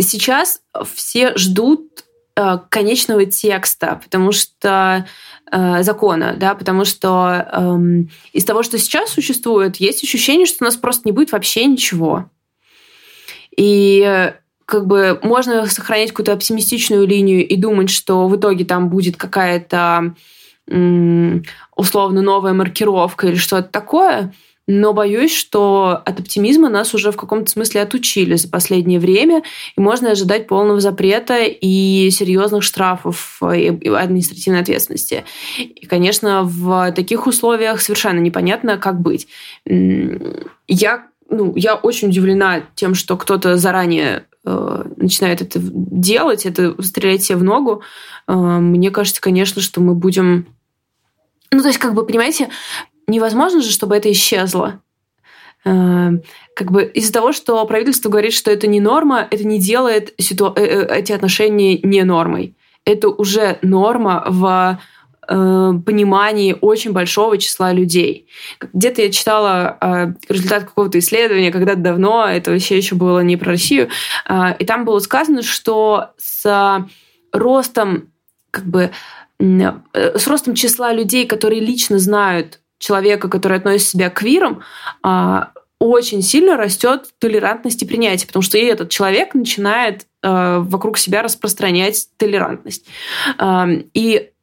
сейчас 0.00 0.60
все 0.94 1.36
ждут 1.36 2.04
а, 2.34 2.58
конечного 2.58 3.24
текста, 3.24 4.00
потому 4.02 4.32
что 4.32 5.06
а, 5.50 5.82
закона, 5.82 6.34
да, 6.38 6.54
потому 6.54 6.84
что 6.84 7.46
эм, 7.52 8.10
из 8.32 8.44
того, 8.44 8.62
что 8.62 8.78
сейчас 8.78 9.10
существует, 9.10 9.76
есть 9.76 10.04
ощущение, 10.04 10.46
что 10.46 10.64
у 10.64 10.66
нас 10.66 10.76
просто 10.76 11.02
не 11.06 11.12
будет 11.12 11.32
вообще 11.32 11.64
ничего. 11.64 12.30
И 13.56 14.32
как 14.68 14.86
бы 14.86 15.18
можно 15.22 15.64
сохранять 15.64 16.10
какую-то 16.10 16.34
оптимистичную 16.34 17.06
линию 17.06 17.46
и 17.46 17.56
думать, 17.56 17.88
что 17.88 18.28
в 18.28 18.36
итоге 18.36 18.66
там 18.66 18.90
будет 18.90 19.16
какая-то 19.16 20.14
условно 21.74 22.20
новая 22.20 22.52
маркировка 22.52 23.28
или 23.28 23.36
что-то 23.36 23.66
такое, 23.70 24.34
но 24.66 24.92
боюсь, 24.92 25.34
что 25.34 26.02
от 26.04 26.20
оптимизма 26.20 26.68
нас 26.68 26.92
уже 26.92 27.12
в 27.12 27.16
каком-то 27.16 27.50
смысле 27.50 27.80
отучили 27.80 28.34
за 28.34 28.50
последнее 28.50 29.00
время, 29.00 29.42
и 29.74 29.80
можно 29.80 30.10
ожидать 30.10 30.46
полного 30.46 30.80
запрета 30.80 31.38
и 31.44 32.10
серьезных 32.10 32.62
штрафов 32.62 33.42
и 33.42 33.88
административной 33.88 34.60
ответственности. 34.60 35.24
И, 35.56 35.86
конечно, 35.86 36.42
в 36.42 36.92
таких 36.92 37.26
условиях 37.26 37.80
совершенно 37.80 38.18
непонятно, 38.18 38.76
как 38.76 39.00
быть. 39.00 39.28
Я 39.64 41.06
ну, 41.30 41.54
я 41.56 41.74
очень 41.74 42.08
удивлена 42.08 42.62
тем, 42.74 42.94
что 42.94 43.16
кто-то 43.16 43.56
заранее 43.56 44.24
э, 44.44 44.84
начинает 44.96 45.42
это 45.42 45.58
делать, 45.62 46.46
это 46.46 46.80
стрелять 46.82 47.22
себе 47.22 47.38
в 47.38 47.44
ногу. 47.44 47.82
Э, 48.26 48.34
мне 48.34 48.90
кажется, 48.90 49.20
конечно, 49.20 49.62
что 49.62 49.80
мы 49.80 49.94
будем... 49.94 50.46
Ну, 51.50 51.62
то 51.62 51.68
есть, 51.68 51.78
как 51.78 51.94
бы, 51.94 52.06
понимаете, 52.06 52.48
невозможно 53.06 53.62
же, 53.62 53.70
чтобы 53.70 53.96
это 53.96 54.10
исчезло. 54.12 54.80
Э, 55.64 56.10
как 56.54 56.70
бы 56.70 56.84
из-за 56.84 57.12
того, 57.12 57.32
что 57.32 57.64
правительство 57.66 58.08
говорит, 58.08 58.32
что 58.32 58.50
это 58.50 58.66
не 58.66 58.80
норма, 58.80 59.26
это 59.30 59.46
не 59.46 59.58
делает 59.58 60.14
ситу... 60.18 60.52
Эти 60.54 61.12
отношения 61.12 61.78
не 61.78 62.04
нормой. 62.04 62.56
Это 62.84 63.08
уже 63.08 63.58
норма 63.62 64.24
в 64.28 64.80
Э, 65.30 65.72
понимании 65.84 66.56
очень 66.58 66.92
большого 66.92 67.36
числа 67.36 67.74
людей. 67.74 68.28
Где-то 68.72 69.02
я 69.02 69.10
читала 69.10 69.76
э, 69.78 70.06
результат 70.26 70.64
какого-то 70.64 70.98
исследования 71.00 71.52
когда-то 71.52 71.80
давно, 71.80 72.26
это 72.26 72.50
вообще 72.50 72.78
еще 72.78 72.94
было 72.94 73.20
не 73.20 73.36
про 73.36 73.50
Россию, 73.50 73.90
э, 74.26 74.56
и 74.58 74.64
там 74.64 74.86
было 74.86 74.98
сказано, 75.00 75.42
что 75.42 76.12
с 76.16 76.86
ростом 77.32 78.10
как 78.50 78.64
бы 78.64 78.90
с 79.38 80.26
ростом 80.26 80.54
числа 80.54 80.92
людей, 80.92 81.26
которые 81.26 81.60
лично 81.60 81.98
знают 81.98 82.60
человека, 82.78 83.28
который 83.28 83.58
относит 83.58 83.86
себя 83.86 84.10
к 84.10 84.22
вирам, 84.22 84.64
очень 85.78 86.22
сильно 86.22 86.56
растет 86.56 87.10
толерантность 87.20 87.82
и 87.82 87.86
принятие, 87.86 88.26
потому 88.26 88.42
что 88.42 88.58
и 88.58 88.64
этот 88.64 88.90
человек 88.90 89.34
начинает 89.34 90.06
вокруг 90.22 90.98
себя 90.98 91.22
распространять 91.22 92.08
толерантность. 92.16 92.86
И 93.94 94.30
Э, 94.30 94.37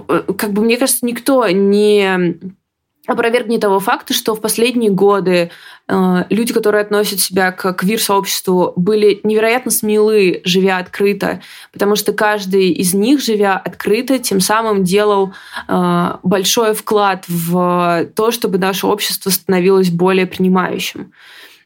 как 0.00 0.52
бы 0.52 0.62
мне 0.62 0.76
кажется, 0.76 1.04
никто 1.06 1.48
не 1.48 2.38
опровергнет 3.06 3.60
того 3.60 3.80
факта, 3.80 4.14
что 4.14 4.34
в 4.34 4.40
последние 4.40 4.90
годы 4.90 5.50
э, 5.88 6.24
люди, 6.30 6.52
которые 6.52 6.82
относят 6.82 7.18
себя 7.18 7.50
к 7.50 7.72
квир-сообществу, 7.72 8.72
были 8.76 9.20
невероятно 9.24 9.72
смелы, 9.72 10.40
живя 10.44 10.78
открыто, 10.78 11.40
потому 11.72 11.96
что 11.96 12.12
каждый 12.12 12.70
из 12.70 12.94
них, 12.94 13.20
живя 13.20 13.56
открыто, 13.56 14.18
тем 14.20 14.40
самым 14.40 14.84
делал 14.84 15.32
э, 15.66 16.12
большой 16.22 16.74
вклад 16.74 17.24
в 17.26 18.06
то, 18.14 18.30
чтобы 18.30 18.58
наше 18.58 18.86
общество 18.86 19.30
становилось 19.30 19.90
более 19.90 20.26
принимающим 20.26 21.12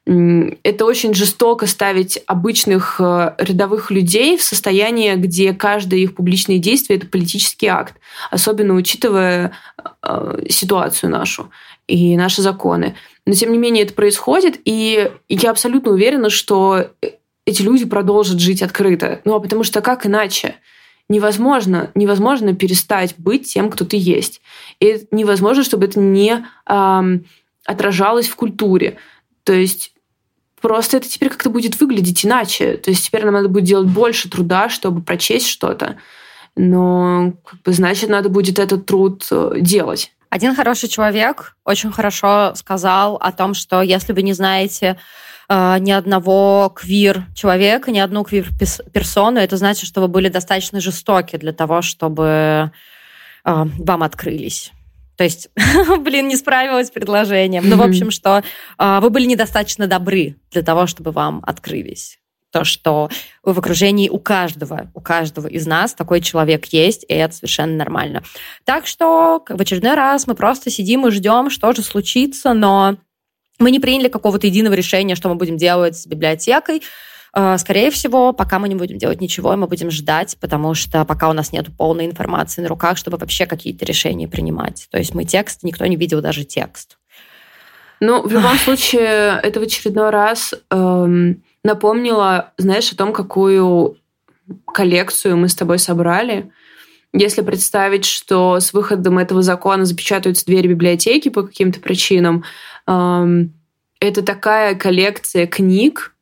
это 0.06 0.84
очень 0.84 1.14
жестоко 1.14 1.66
ставить 1.66 2.22
обычных 2.26 3.00
э, 3.00 3.34
рядовых 3.38 3.90
людей 3.90 4.36
в 4.36 4.42
состояние, 4.42 5.16
где 5.16 5.52
каждое 5.52 5.98
их 5.98 6.14
публичное 6.14 6.58
действие– 6.58 6.96
это 6.98 7.08
политический 7.08 7.66
акт, 7.66 7.96
особенно 8.30 8.74
учитывая 8.74 9.52
э, 10.02 10.42
ситуацию 10.48 11.10
нашу 11.10 11.50
и 11.88 12.16
наши 12.16 12.40
законы. 12.40 12.94
Но, 13.26 13.32
тем 13.32 13.50
не 13.50 13.58
менее, 13.58 13.82
это 13.82 13.94
происходит, 13.94 14.60
и 14.64 15.10
я 15.28 15.50
абсолютно 15.50 15.90
уверена, 15.90 16.30
что 16.30 16.90
эти 17.44 17.62
люди 17.62 17.84
продолжат 17.84 18.38
жить 18.38 18.62
открыто. 18.62 19.20
Ну, 19.24 19.34
а 19.34 19.40
потому 19.40 19.64
что 19.64 19.80
как 19.80 20.06
иначе? 20.06 20.54
Невозможно, 21.08 21.90
невозможно 21.96 22.54
перестать 22.54 23.16
быть 23.18 23.52
тем, 23.52 23.70
кто 23.70 23.84
ты 23.84 23.96
есть. 23.96 24.40
И 24.78 25.04
невозможно, 25.10 25.64
чтобы 25.64 25.86
это 25.86 25.98
не 25.98 26.44
эм, 26.68 27.24
отражалось 27.64 28.28
в 28.28 28.36
культуре. 28.36 28.98
То 29.44 29.52
есть 29.52 29.92
Просто 30.60 30.96
это 30.96 31.08
теперь 31.08 31.28
как-то 31.28 31.50
будет 31.50 31.78
выглядеть 31.80 32.24
иначе. 32.24 32.76
То 32.76 32.90
есть 32.90 33.06
теперь 33.06 33.24
нам 33.24 33.34
надо 33.34 33.48
будет 33.48 33.64
делать 33.64 33.88
больше 33.88 34.30
труда, 34.30 34.68
чтобы 34.68 35.02
прочесть 35.02 35.48
что-то. 35.48 35.96
Но 36.56 37.34
как 37.44 37.60
бы, 37.62 37.72
значит, 37.72 38.08
надо 38.08 38.30
будет 38.30 38.58
этот 38.58 38.86
труд 38.86 39.26
э, 39.30 39.56
делать. 39.60 40.12
Один 40.30 40.54
хороший 40.54 40.88
человек 40.88 41.54
очень 41.64 41.92
хорошо 41.92 42.54
сказал 42.54 43.16
о 43.16 43.30
том, 43.32 43.52
что 43.54 43.82
если 43.82 44.14
вы 44.14 44.22
не 44.22 44.32
знаете 44.32 44.98
э, 45.48 45.76
ни 45.78 45.90
одного 45.90 46.72
квир-человека, 46.74 47.90
ни 47.90 47.98
одну 47.98 48.24
квир-персону, 48.24 49.38
это 49.38 49.58
значит, 49.58 49.86
что 49.86 50.00
вы 50.00 50.08
были 50.08 50.28
достаточно 50.28 50.80
жестоки 50.80 51.36
для 51.36 51.52
того, 51.52 51.82
чтобы 51.82 52.24
э, 52.24 52.70
вам 53.44 54.02
открылись. 54.02 54.72
То 55.16 55.24
есть, 55.24 55.48
блин, 56.00 56.28
не 56.28 56.36
справилась 56.36 56.88
с 56.88 56.90
предложением. 56.90 57.68
Ну, 57.68 57.76
в 57.76 57.82
общем, 57.82 58.10
что 58.10 58.42
э, 58.78 59.00
вы 59.00 59.10
были 59.10 59.26
недостаточно 59.26 59.86
добры 59.86 60.36
для 60.50 60.62
того, 60.62 60.86
чтобы 60.86 61.10
вам 61.10 61.42
открылись. 61.46 62.18
То, 62.52 62.64
что 62.64 63.10
в 63.42 63.58
окружении 63.58 64.08
у 64.08 64.18
каждого, 64.18 64.90
у 64.94 65.00
каждого 65.00 65.46
из 65.46 65.66
нас 65.66 65.94
такой 65.94 66.20
человек 66.20 66.66
есть, 66.66 67.04
и 67.08 67.14
это 67.14 67.34
совершенно 67.34 67.76
нормально. 67.76 68.22
Так 68.64 68.86
что 68.86 69.42
в 69.48 69.60
очередной 69.60 69.94
раз 69.94 70.26
мы 70.26 70.34
просто 70.34 70.70
сидим 70.70 71.06
и 71.06 71.10
ждем, 71.10 71.50
что 71.50 71.72
же 71.72 71.82
случится, 71.82 72.54
но 72.54 72.96
мы 73.58 73.70
не 73.70 73.80
приняли 73.80 74.08
какого-то 74.08 74.46
единого 74.46 74.74
решения, 74.74 75.14
что 75.14 75.28
мы 75.28 75.34
будем 75.34 75.56
делать 75.56 75.96
с 75.96 76.06
библиотекой. 76.06 76.82
Э, 77.38 77.58
скорее 77.58 77.90
всего, 77.90 78.32
пока 78.32 78.58
мы 78.58 78.66
не 78.66 78.74
будем 78.74 78.96
делать 78.96 79.20
ничего, 79.20 79.54
мы 79.56 79.66
будем 79.66 79.90
ждать, 79.90 80.38
потому 80.40 80.72
что 80.72 81.04
пока 81.04 81.28
у 81.28 81.34
нас 81.34 81.52
нет 81.52 81.66
полной 81.76 82.06
информации 82.06 82.62
на 82.62 82.68
руках, 82.68 82.96
чтобы 82.96 83.18
вообще 83.18 83.44
какие-то 83.44 83.84
решения 83.84 84.26
принимать. 84.26 84.88
То 84.90 84.96
есть 84.96 85.14
мы 85.14 85.24
текст, 85.24 85.62
никто 85.62 85.84
не 85.84 85.96
видел 85.96 86.22
даже 86.22 86.44
текст. 86.44 86.96
Ну, 88.00 88.22
в 88.22 88.32
любом 88.32 88.56
случае, 88.56 89.38
это 89.42 89.60
в 89.60 89.62
очередной 89.62 90.08
раз 90.10 90.54
эм, 90.70 91.42
напомнило, 91.62 92.52
знаешь, 92.56 92.90
о 92.92 92.96
том, 92.96 93.12
какую 93.12 93.98
коллекцию 94.66 95.36
мы 95.36 95.50
с 95.50 95.54
тобой 95.54 95.78
собрали. 95.78 96.50
Если 97.12 97.42
представить, 97.42 98.06
что 98.06 98.60
с 98.60 98.72
выходом 98.72 99.18
этого 99.18 99.42
закона 99.42 99.84
запечатаются 99.84 100.46
двери 100.46 100.68
библиотеки 100.68 101.28
по 101.28 101.42
каким-то 101.42 101.80
причинам, 101.80 102.44
эм, 102.86 103.52
это 104.00 104.22
такая 104.22 104.74
коллекция 104.74 105.46
книг, 105.46 106.15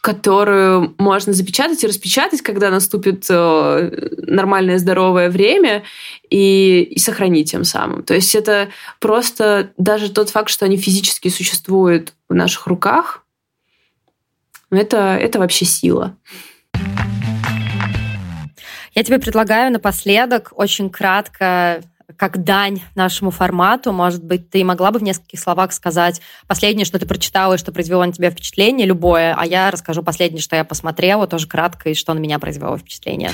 которую 0.00 0.94
можно 0.98 1.32
запечатать 1.32 1.84
и 1.84 1.86
распечатать, 1.86 2.40
когда 2.40 2.70
наступит 2.70 3.26
э, 3.28 4.08
нормальное 4.26 4.78
здоровое 4.78 5.28
время, 5.28 5.82
и, 6.30 6.82
и 6.82 6.98
сохранить 6.98 7.50
тем 7.50 7.64
самым. 7.64 8.02
То 8.02 8.14
есть 8.14 8.34
это 8.34 8.68
просто 8.98 9.72
даже 9.76 10.10
тот 10.10 10.30
факт, 10.30 10.48
что 10.48 10.64
они 10.64 10.76
физически 10.76 11.28
существуют 11.28 12.14
в 12.28 12.34
наших 12.34 12.66
руках, 12.66 13.24
это, 14.70 15.16
это 15.16 15.38
вообще 15.38 15.64
сила. 15.64 16.16
Я 18.94 19.04
тебе 19.04 19.18
предлагаю 19.18 19.72
напоследок 19.72 20.52
очень 20.52 20.90
кратко 20.90 21.82
как 22.16 22.42
дань 22.42 22.82
нашему 22.94 23.30
формату, 23.30 23.92
может 23.92 24.24
быть, 24.24 24.50
ты 24.50 24.64
могла 24.64 24.90
бы 24.90 24.98
в 24.98 25.02
нескольких 25.02 25.40
словах 25.40 25.72
сказать 25.72 26.20
последнее, 26.46 26.84
что 26.84 26.98
ты 26.98 27.06
прочитала 27.06 27.54
и 27.54 27.58
что 27.58 27.72
произвело 27.72 28.04
на 28.04 28.12
тебя 28.12 28.30
впечатление, 28.30 28.86
любое, 28.86 29.34
а 29.36 29.46
я 29.46 29.70
расскажу 29.70 30.02
последнее, 30.02 30.40
что 30.40 30.56
я 30.56 30.64
посмотрела, 30.64 31.26
тоже 31.26 31.46
кратко, 31.46 31.90
и 31.90 31.94
что 31.94 32.14
на 32.14 32.18
меня 32.18 32.38
произвело 32.38 32.76
впечатление. 32.76 33.30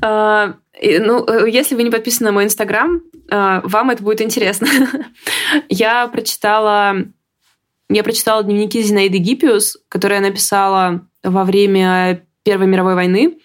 А, 0.00 0.54
ну, 0.82 1.26
э, 1.26 1.50
если 1.50 1.74
вы 1.74 1.82
не 1.82 1.90
подписаны 1.90 2.30
на 2.30 2.32
мой 2.32 2.44
инстаграм, 2.44 3.00
а, 3.30 3.60
вам 3.64 3.90
это 3.90 4.02
будет 4.02 4.20
интересно. 4.20 4.68
я 5.68 6.08
прочитала 6.08 6.96
я 7.90 8.02
прочитала 8.02 8.42
дневники 8.42 8.82
Зинаиды 8.82 9.18
Гиппиус, 9.18 9.76
которые 9.88 10.20
я 10.20 10.26
написала 10.26 11.06
во 11.22 11.44
время 11.44 12.26
Первой 12.42 12.66
мировой 12.66 12.94
войны. 12.94 13.38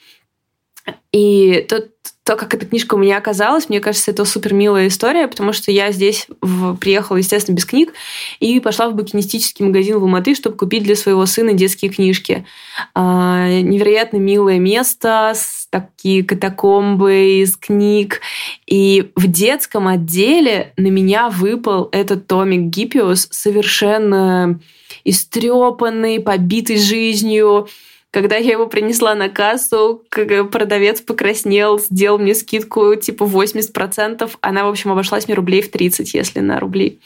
И 1.12 1.66
тот 1.68 1.90
то, 2.30 2.36
как 2.36 2.54
эта 2.54 2.68
книжка 2.68 2.94
у 2.94 3.00
меня 3.00 3.18
оказалась, 3.18 3.70
мне 3.70 3.80
кажется, 3.80 4.12
это 4.12 4.24
супер 4.24 4.54
милая 4.54 4.88
история, 4.88 5.28
потому 5.28 5.52
что 5.52 5.72
я 5.72 5.92
здесь 5.92 6.28
в, 6.42 6.76
приехала, 6.76 7.18
естественно, 7.18 7.56
без 7.56 7.66
книг, 7.66 7.92
и 8.40 8.60
пошла 8.60 8.88
в 8.88 8.94
букинистический 8.94 9.66
магазин 9.66 9.98
в 9.98 10.04
Алматы, 10.04 10.36
чтобы 10.36 10.56
купить 10.56 10.84
для 10.84 10.96
своего 10.96 11.26
сына 11.26 11.54
детские 11.54 11.90
книжки. 11.90 12.46
А, 12.94 13.48
невероятно 13.48 14.18
милое 14.18 14.60
место, 14.60 15.32
с 15.34 15.68
такие 15.72 16.24
катакомбы 16.24 17.42
из 17.42 17.58
книг. 17.58 18.22
И 18.68 19.12
в 19.16 19.26
детском 19.26 19.88
отделе 19.88 20.74
на 20.78 20.90
меня 20.90 21.30
выпал 21.30 21.90
этот 21.92 22.28
томик 22.28 22.70
Гиппиус, 22.70 23.28
совершенно 23.32 24.60
истрепанный, 25.04 26.20
побитый 26.20 26.78
жизнью, 26.78 27.68
когда 28.12 28.38
я 28.38 28.54
его 28.54 28.68
принесла 28.68 29.14
на 29.14 29.30
кассу, 29.30 30.04
продавец 30.10 31.02
покраснел, 31.02 31.80
сделал 31.80 32.18
мне 32.18 32.34
скидку 32.34 32.96
типа 32.96 33.24
80%. 33.24 34.30
Она, 34.42 34.66
в 34.66 34.70
общем, 34.70 34.92
обошлась 34.92 35.28
мне 35.28 35.36
рублей 35.36 35.62
в 35.62 35.70
30, 35.70 36.14
если 36.14 36.40
на 36.40 36.60
рубли. 36.60 37.00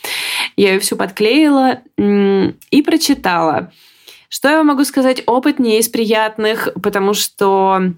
Я 0.56 0.74
ее 0.74 0.80
всю 0.80 0.96
подклеила 0.96 1.82
и 1.98 2.82
прочитала. 2.82 3.72
Что 4.30 4.50
я 4.50 4.64
могу 4.64 4.84
сказать? 4.86 5.24
Опыт 5.26 5.60
не 5.60 5.78
из 5.80 5.90
приятных, 5.90 6.70
потому 6.82 7.14
что 7.14 7.94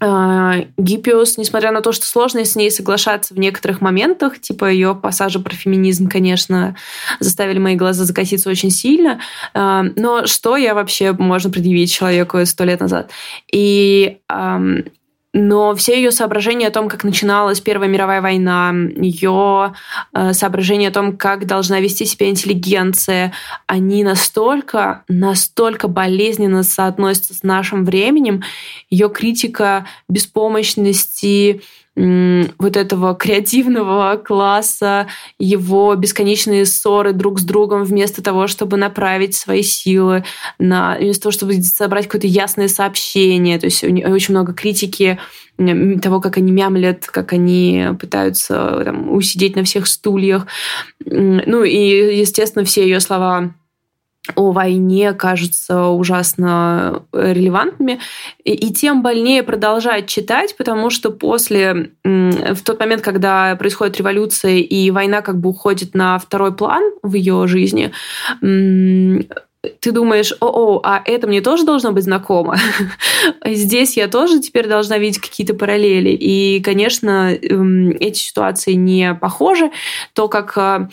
Гиппиус, 0.00 1.38
несмотря 1.38 1.72
на 1.72 1.80
то, 1.80 1.92
что 1.92 2.06
сложно 2.06 2.44
с 2.44 2.54
ней 2.54 2.70
соглашаться 2.70 3.34
в 3.34 3.38
некоторых 3.38 3.80
моментах, 3.80 4.40
типа 4.40 4.70
ее 4.70 4.94
пассажи 4.94 5.40
про 5.40 5.54
феминизм, 5.54 6.08
конечно, 6.08 6.76
заставили 7.18 7.58
мои 7.58 7.74
глаза 7.74 8.04
закатиться 8.04 8.48
очень 8.48 8.70
сильно, 8.70 9.20
а, 9.54 9.82
но 9.96 10.26
что 10.26 10.56
я 10.56 10.74
вообще 10.74 11.12
можно 11.12 11.50
предъявить 11.50 11.92
человеку 11.92 12.44
сто 12.46 12.64
лет 12.64 12.80
назад? 12.80 13.10
И 13.52 14.18
но 15.34 15.74
все 15.74 15.96
ее 15.96 16.10
соображения 16.10 16.68
о 16.68 16.72
том, 16.72 16.88
как 16.88 17.04
начиналась 17.04 17.60
Первая 17.60 17.88
мировая 17.88 18.22
война, 18.22 18.72
ее 18.96 19.74
э, 20.14 20.32
соображения 20.32 20.88
о 20.88 20.92
том, 20.92 21.16
как 21.18 21.46
должна 21.46 21.80
вести 21.80 22.06
себя 22.06 22.30
интеллигенция, 22.30 23.32
они 23.66 24.04
настолько, 24.04 25.04
настолько 25.06 25.86
болезненно 25.86 26.62
соотносятся 26.62 27.34
с 27.34 27.42
нашим 27.42 27.84
временем. 27.84 28.42
Ее 28.88 29.10
критика 29.10 29.86
беспомощности, 30.08 31.62
вот 32.58 32.76
этого 32.76 33.14
креативного 33.14 34.16
класса, 34.16 35.08
его 35.38 35.94
бесконечные 35.96 36.64
ссоры 36.64 37.12
друг 37.12 37.40
с 37.40 37.42
другом 37.42 37.82
вместо 37.82 38.22
того, 38.22 38.46
чтобы 38.46 38.76
направить 38.76 39.34
свои 39.34 39.62
силы 39.62 40.24
на 40.60 40.96
вместо 40.98 41.24
того, 41.24 41.32
чтобы 41.32 41.60
собрать 41.62 42.04
какое-то 42.06 42.28
ясное 42.28 42.68
сообщение. 42.68 43.58
То 43.58 43.66
есть 43.66 43.82
очень 43.82 44.34
много 44.34 44.52
критики 44.52 45.18
того, 46.00 46.20
как 46.20 46.36
они 46.36 46.52
мямлят, 46.52 47.06
как 47.06 47.32
они 47.32 47.86
пытаются 47.98 48.82
там, 48.84 49.12
усидеть 49.12 49.56
на 49.56 49.64
всех 49.64 49.88
стульях. 49.88 50.46
Ну 51.04 51.64
и, 51.64 52.16
естественно, 52.16 52.64
все 52.64 52.84
ее 52.84 53.00
слова 53.00 53.54
о 54.34 54.52
войне 54.52 55.12
кажутся 55.12 55.86
ужасно 55.86 57.02
релевантными, 57.12 58.00
и 58.44 58.72
тем 58.72 59.02
больнее 59.02 59.42
продолжать 59.42 60.06
читать, 60.06 60.56
потому 60.56 60.90
что 60.90 61.10
после, 61.10 61.92
в 62.04 62.62
тот 62.64 62.80
момент, 62.80 63.02
когда 63.02 63.56
происходит 63.56 63.98
революция 63.98 64.56
и 64.56 64.90
война 64.90 65.22
как 65.22 65.38
бы 65.38 65.50
уходит 65.50 65.94
на 65.94 66.18
второй 66.18 66.54
план 66.54 66.82
в 67.02 67.14
ее 67.14 67.46
жизни, 67.46 67.92
ты 69.80 69.92
думаешь, 69.92 70.32
о, 70.40 70.46
о, 70.46 70.80
а 70.84 71.02
это 71.04 71.26
мне 71.26 71.40
тоже 71.40 71.64
должно 71.64 71.92
быть 71.92 72.04
знакомо. 72.04 72.56
Здесь 73.44 73.96
я 73.96 74.06
тоже 74.08 74.40
теперь 74.40 74.68
должна 74.68 74.98
видеть 74.98 75.20
какие-то 75.20 75.54
параллели. 75.54 76.10
И, 76.10 76.60
конечно, 76.62 77.32
эти 77.32 78.18
ситуации 78.18 78.74
не 78.74 79.14
похожи. 79.14 79.70
То, 80.14 80.28
как 80.28 80.88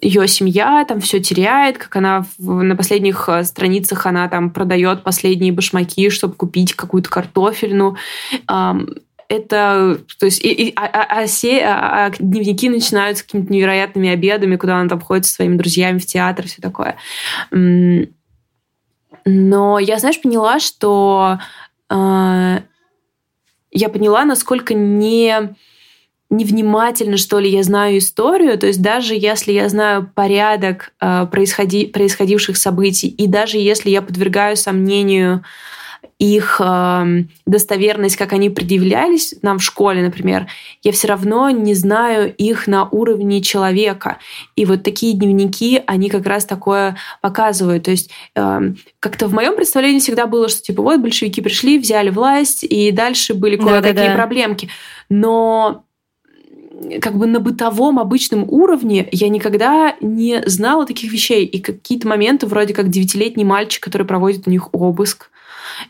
ее 0.00 0.28
семья 0.28 0.84
там 0.86 1.00
все 1.00 1.20
теряет, 1.20 1.78
как 1.78 1.96
она 1.96 2.24
в, 2.38 2.62
на 2.62 2.76
последних 2.76 3.28
э, 3.28 3.44
страницах 3.44 4.06
она 4.06 4.28
там 4.28 4.50
продает 4.50 5.02
последние 5.02 5.52
башмаки, 5.52 6.10
чтобы 6.10 6.34
купить 6.34 6.74
какую-то 6.74 7.10
картофельну. 7.10 7.96
Это, 9.28 10.00
то 10.18 10.24
есть, 10.24 10.42
и, 10.42 10.48
и, 10.48 10.72
а, 10.74 10.86
а, 10.86 11.20
а, 11.20 11.26
все, 11.26 11.60
а, 11.60 12.06
а 12.06 12.10
дневники 12.18 12.70
начинаются 12.70 13.24
какими-то 13.24 13.52
невероятными 13.52 14.08
обедами, 14.08 14.56
куда 14.56 14.78
она 14.78 14.88
там 14.88 15.02
ходит 15.02 15.26
со 15.26 15.34
своими 15.34 15.58
друзьями 15.58 15.98
в 15.98 16.06
театр, 16.06 16.46
все 16.46 16.62
такое. 16.62 16.96
Но 17.50 18.08
я, 19.78 19.98
знаешь, 19.98 20.22
поняла, 20.22 20.60
что 20.60 21.38
э, 21.90 22.60
я 23.70 23.88
поняла, 23.90 24.24
насколько 24.24 24.72
не 24.72 25.54
невнимательно, 26.30 27.16
что 27.16 27.38
ли, 27.38 27.50
я 27.50 27.62
знаю 27.62 27.98
историю, 27.98 28.58
то 28.58 28.66
есть 28.66 28.82
даже 28.82 29.14
если 29.14 29.52
я 29.52 29.68
знаю 29.68 30.10
порядок 30.14 30.92
э, 31.00 31.26
происходи, 31.30 31.86
происходивших 31.86 32.56
событий, 32.56 33.08
и 33.08 33.26
даже 33.26 33.58
если 33.58 33.90
я 33.90 34.02
подвергаю 34.02 34.56
сомнению 34.56 35.44
их 36.18 36.60
э, 36.62 37.24
достоверность, 37.46 38.16
как 38.16 38.32
они 38.32 38.50
предъявлялись 38.50 39.34
нам 39.42 39.58
в 39.58 39.62
школе, 39.62 40.02
например, 40.02 40.48
я 40.82 40.90
все 40.92 41.06
равно 41.08 41.48
не 41.50 41.74
знаю 41.74 42.34
их 42.34 42.66
на 42.66 42.88
уровне 42.88 43.40
человека. 43.40 44.18
И 44.56 44.64
вот 44.64 44.82
такие 44.82 45.14
дневники, 45.14 45.80
они 45.86 46.10
как 46.10 46.26
раз 46.26 46.44
такое 46.44 46.96
показывают. 47.20 47.84
То 47.84 47.92
есть 47.92 48.10
э, 48.34 48.60
как-то 48.98 49.28
в 49.28 49.32
моем 49.32 49.54
представлении 49.54 50.00
всегда 50.00 50.26
было, 50.26 50.48
что 50.48 50.60
типа 50.60 50.82
вот 50.82 51.00
большевики 51.00 51.40
пришли, 51.40 51.78
взяли 51.78 52.10
власть, 52.10 52.64
и 52.64 52.90
дальше 52.90 53.34
были 53.34 53.56
кое-какие 53.56 53.92
да, 53.92 54.02
да, 54.02 54.08
да. 54.08 54.14
проблемки. 54.16 54.68
Но 55.08 55.84
как 57.00 57.16
бы 57.16 57.26
на 57.26 57.40
бытовом 57.40 57.98
обычном 57.98 58.44
уровне 58.48 59.08
я 59.12 59.28
никогда 59.28 59.96
не 60.00 60.42
знала 60.46 60.86
таких 60.86 61.12
вещей. 61.12 61.44
И 61.44 61.58
какие-то 61.60 62.06
моменты, 62.08 62.46
вроде 62.46 62.74
как 62.74 62.88
девятилетний 62.88 63.44
мальчик, 63.44 63.82
который 63.82 64.06
проводит 64.06 64.46
у 64.46 64.50
них 64.50 64.68
обыск, 64.72 65.30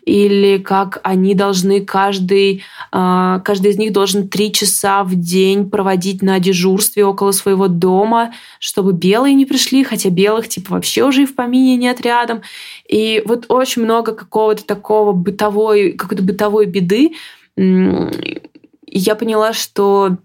или 0.05 0.59
как 0.59 1.01
они 1.03 1.35
должны 1.35 1.85
каждый, 1.85 2.63
а, 2.91 3.41
каждый 3.41 3.71
из 3.71 3.79
них 3.79 3.93
должен 3.93 4.29
три 4.29 4.53
часа 4.53 5.05
в 5.05 5.15
день 5.15 5.71
проводить 5.71 6.23
на 6.23 6.39
дежурстве 6.39 7.05
около 7.05 7.33
своего 7.33 7.69
дома, 7.69 8.35
чтобы 8.59 8.93
белые 8.93 9.35
не 9.35 9.47
пришли, 9.47 9.85
хотя 9.85 10.11
белых 10.11 10.49
типа 10.49 10.73
вообще 10.73 11.05
уже 11.05 11.23
и 11.23 11.27
в 11.27 11.35
помине 11.35 11.77
нет 11.77 12.01
рядом. 12.01 12.43
И 12.89 13.23
вот 13.25 13.47
очень 13.49 13.83
много 13.83 14.13
какого-то 14.13 14.65
такого 14.65 15.13
бытовой, 15.13 15.93
какой-то 15.93 16.23
бытовой 16.23 16.67
беды. 16.67 17.13
я 17.57 19.15
поняла, 19.15 19.53
что 19.53 20.19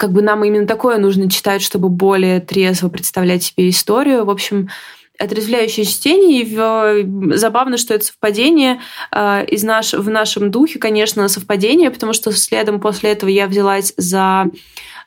как 0.00 0.12
бы 0.12 0.22
нам 0.22 0.42
именно 0.44 0.66
такое 0.66 0.96
нужно 0.96 1.28
читать, 1.30 1.60
чтобы 1.60 1.90
более 1.90 2.40
трезво 2.40 2.88
представлять 2.88 3.42
себе 3.42 3.68
историю. 3.68 4.24
В 4.24 4.30
общем, 4.30 4.70
отрезвляющее 5.18 5.84
чтение. 5.84 6.40
И 6.40 7.36
забавно, 7.36 7.76
что 7.76 7.92
это 7.92 8.06
совпадение 8.06 8.80
э, 9.12 9.44
из 9.44 9.62
наш, 9.62 9.92
в 9.92 10.08
нашем 10.08 10.50
духе, 10.50 10.78
конечно, 10.78 11.28
совпадение, 11.28 11.90
потому 11.90 12.14
что 12.14 12.32
следом 12.32 12.80
после 12.80 13.10
этого 13.10 13.28
я 13.28 13.46
взялась 13.46 13.92
за 13.98 14.46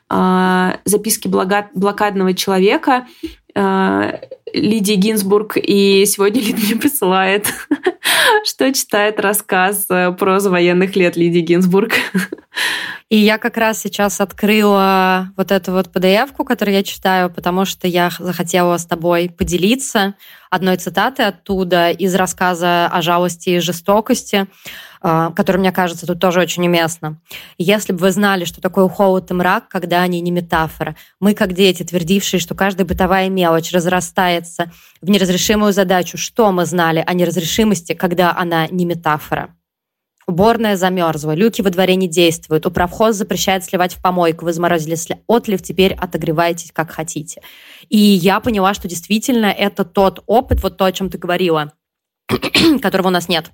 э, 0.08 0.70
записки 0.84 1.26
блокадного 1.26 2.32
человека 2.32 3.08
э, 3.54 4.20
Лидии 4.52 4.94
Гинзбург, 4.94 5.56
и 5.56 6.04
сегодня 6.06 6.40
Лид 6.40 6.62
мне 6.62 6.76
присылает, 6.76 7.52
что 8.44 8.72
читает 8.72 9.18
рассказ 9.20 9.86
про 9.86 10.38
военных 10.40 10.96
лет 10.96 11.16
Лидии 11.16 11.40
Гинзбург. 11.40 11.92
И 13.10 13.18
я 13.18 13.38
как 13.38 13.56
раз 13.56 13.80
сейчас 13.80 14.20
открыла 14.20 15.32
вот 15.36 15.52
эту 15.52 15.72
вот 15.72 15.88
PDF-ку, 15.88 16.44
которую 16.44 16.74
я 16.74 16.82
читаю, 16.82 17.30
потому 17.30 17.64
что 17.64 17.86
я 17.86 18.10
захотела 18.18 18.76
с 18.76 18.86
тобой 18.86 19.28
поделиться 19.28 20.14
одной 20.50 20.76
цитатой 20.78 21.26
оттуда 21.26 21.90
из 21.90 22.14
рассказа 22.14 22.86
о 22.86 23.02
жалости 23.02 23.50
и 23.50 23.58
жестокости, 23.60 24.46
а, 24.93 24.93
который, 25.04 25.58
мне 25.58 25.70
кажется, 25.70 26.06
тут 26.06 26.18
тоже 26.18 26.40
очень 26.40 26.66
уместно. 26.66 27.20
Если 27.58 27.92
бы 27.92 27.98
вы 27.98 28.10
знали, 28.10 28.46
что 28.46 28.62
такое 28.62 28.88
холод 28.88 29.30
и 29.30 29.34
мрак, 29.34 29.68
когда 29.68 30.00
они 30.00 30.18
не 30.22 30.30
метафора. 30.30 30.96
Мы, 31.20 31.34
как 31.34 31.52
дети, 31.52 31.82
твердившие, 31.82 32.40
что 32.40 32.54
каждая 32.54 32.86
бытовая 32.86 33.28
мелочь 33.28 33.70
разрастается 33.72 34.72
в 35.02 35.10
неразрешимую 35.10 35.74
задачу, 35.74 36.16
что 36.16 36.50
мы 36.52 36.64
знали 36.64 37.04
о 37.06 37.12
неразрешимости, 37.12 37.92
когда 37.92 38.34
она 38.34 38.66
не 38.68 38.86
метафора. 38.86 39.54
Уборная 40.26 40.74
замерзла, 40.74 41.34
люки 41.34 41.60
во 41.60 41.68
дворе 41.68 41.96
не 41.96 42.08
действуют, 42.08 42.64
управхоз 42.64 43.16
запрещает 43.16 43.62
сливать 43.62 43.92
в 43.92 44.00
помойку, 44.00 44.46
вы 44.46 44.54
заморозили 44.54 44.96
отлив, 45.28 45.60
теперь 45.60 45.92
отогревайтесь 45.92 46.72
как 46.72 46.90
хотите. 46.90 47.42
И 47.90 47.98
я 47.98 48.40
поняла, 48.40 48.72
что 48.72 48.88
действительно 48.88 49.46
это 49.46 49.84
тот 49.84 50.22
опыт, 50.26 50.62
вот 50.62 50.78
то, 50.78 50.86
о 50.86 50.92
чем 50.92 51.10
ты 51.10 51.18
говорила, 51.18 51.74
которого 52.80 53.08
у 53.08 53.10
нас 53.10 53.28
нет 53.28 53.50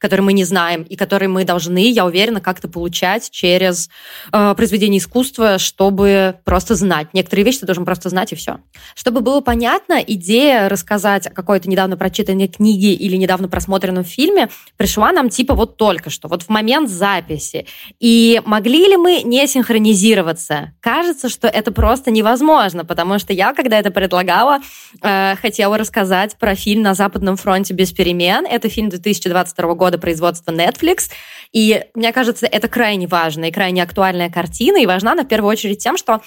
который 0.00 0.22
мы 0.22 0.32
не 0.32 0.44
знаем 0.44 0.82
и 0.82 0.96
который 0.96 1.28
мы 1.28 1.44
должны, 1.44 1.90
я 1.90 2.04
уверена, 2.04 2.40
как-то 2.40 2.68
получать 2.68 3.30
через 3.30 3.90
э, 4.32 4.54
произведение 4.56 4.98
искусства, 4.98 5.58
чтобы 5.58 6.36
просто 6.44 6.74
знать. 6.74 7.08
Некоторые 7.12 7.44
вещи 7.44 7.60
ты 7.60 7.66
должен 7.66 7.84
просто 7.84 8.08
знать 8.08 8.32
и 8.32 8.34
все. 8.34 8.58
Чтобы 8.94 9.20
было 9.20 9.40
понятно, 9.40 10.02
идея 10.04 10.68
рассказать 10.68 11.26
о 11.26 11.30
какой-то 11.30 11.68
недавно 11.68 11.96
прочитанной 11.96 12.48
книге 12.48 12.94
или 12.94 13.16
недавно 13.16 13.48
просмотренном 13.48 14.04
фильме 14.04 14.48
пришла 14.76 15.12
нам 15.12 15.28
типа 15.28 15.54
вот 15.54 15.76
только 15.76 16.10
что, 16.10 16.28
вот 16.28 16.42
в 16.42 16.48
момент 16.48 16.88
записи. 16.88 17.66
И 18.00 18.40
могли 18.46 18.86
ли 18.86 18.96
мы 18.96 19.22
не 19.22 19.46
синхронизироваться? 19.46 20.72
Кажется, 20.80 21.28
что 21.28 21.46
это 21.46 21.72
просто 21.72 22.10
невозможно, 22.10 22.84
потому 22.84 23.18
что 23.18 23.32
я, 23.32 23.52
когда 23.52 23.78
это 23.78 23.90
предлагала, 23.90 24.60
э, 25.02 25.36
хотела 25.36 25.76
рассказать 25.76 26.36
про 26.36 26.54
фильм 26.54 26.82
«На 26.82 26.94
Западном 26.94 27.36
фронте 27.36 27.74
без 27.74 27.92
перемен». 27.92 28.46
Это 28.46 28.70
фильм 28.70 28.88
2022 28.88 29.74
года 29.74 29.89
года 29.90 29.98
производства 29.98 30.52
Netflix. 30.52 31.10
И 31.52 31.84
мне 31.94 32.12
кажется, 32.12 32.46
это 32.46 32.68
крайне 32.68 33.08
важная 33.08 33.48
и 33.48 33.52
крайне 33.52 33.82
актуальная 33.82 34.30
картина, 34.30 34.78
и 34.78 34.86
важна 34.86 35.12
она 35.12 35.24
в 35.24 35.28
первую 35.28 35.50
очередь 35.50 35.82
тем, 35.82 35.96
что 35.96 36.20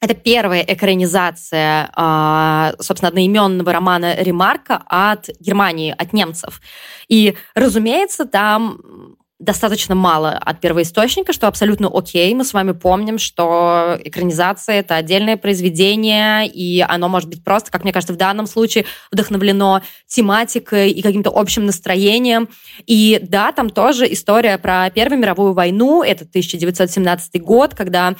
это 0.00 0.14
первая 0.14 0.62
экранизация, 0.62 1.88
а, 1.94 2.74
собственно, 2.80 3.08
одноименного 3.08 3.72
романа 3.72 4.16
Ремарка 4.20 4.82
от 4.86 5.28
Германии, 5.40 5.94
от 5.96 6.12
немцев. 6.12 6.60
И, 7.08 7.36
разумеется, 7.54 8.26
там 8.26 8.78
достаточно 9.38 9.94
мало 9.94 10.30
от 10.32 10.60
первоисточника, 10.60 11.32
что 11.32 11.46
абсолютно 11.46 11.88
окей. 11.92 12.34
Мы 12.34 12.44
с 12.44 12.54
вами 12.54 12.72
помним, 12.72 13.18
что 13.18 13.98
экранизация— 14.02 14.76
это 14.80 14.96
отдельное 14.96 15.36
произведение, 15.36 16.48
и 16.48 16.80
оно 16.80 17.08
может 17.08 17.28
быть 17.28 17.44
просто, 17.44 17.70
как 17.70 17.84
мне 17.84 17.92
кажется, 17.92 18.14
в 18.14 18.16
данном 18.16 18.46
случае 18.46 18.86
вдохновлено 19.12 19.82
тематикой 20.06 20.90
и 20.90 21.02
каким-то 21.02 21.30
общим 21.30 21.66
настроением. 21.66 22.48
И 22.86 23.20
да, 23.22 23.52
там 23.52 23.68
тоже 23.68 24.10
история 24.10 24.56
про 24.56 24.88
Первую 24.90 25.20
мировую 25.20 25.52
войну, 25.52 26.02
это 26.02 26.24
1917 26.24 27.42
год, 27.42 27.74
когда 27.74 28.14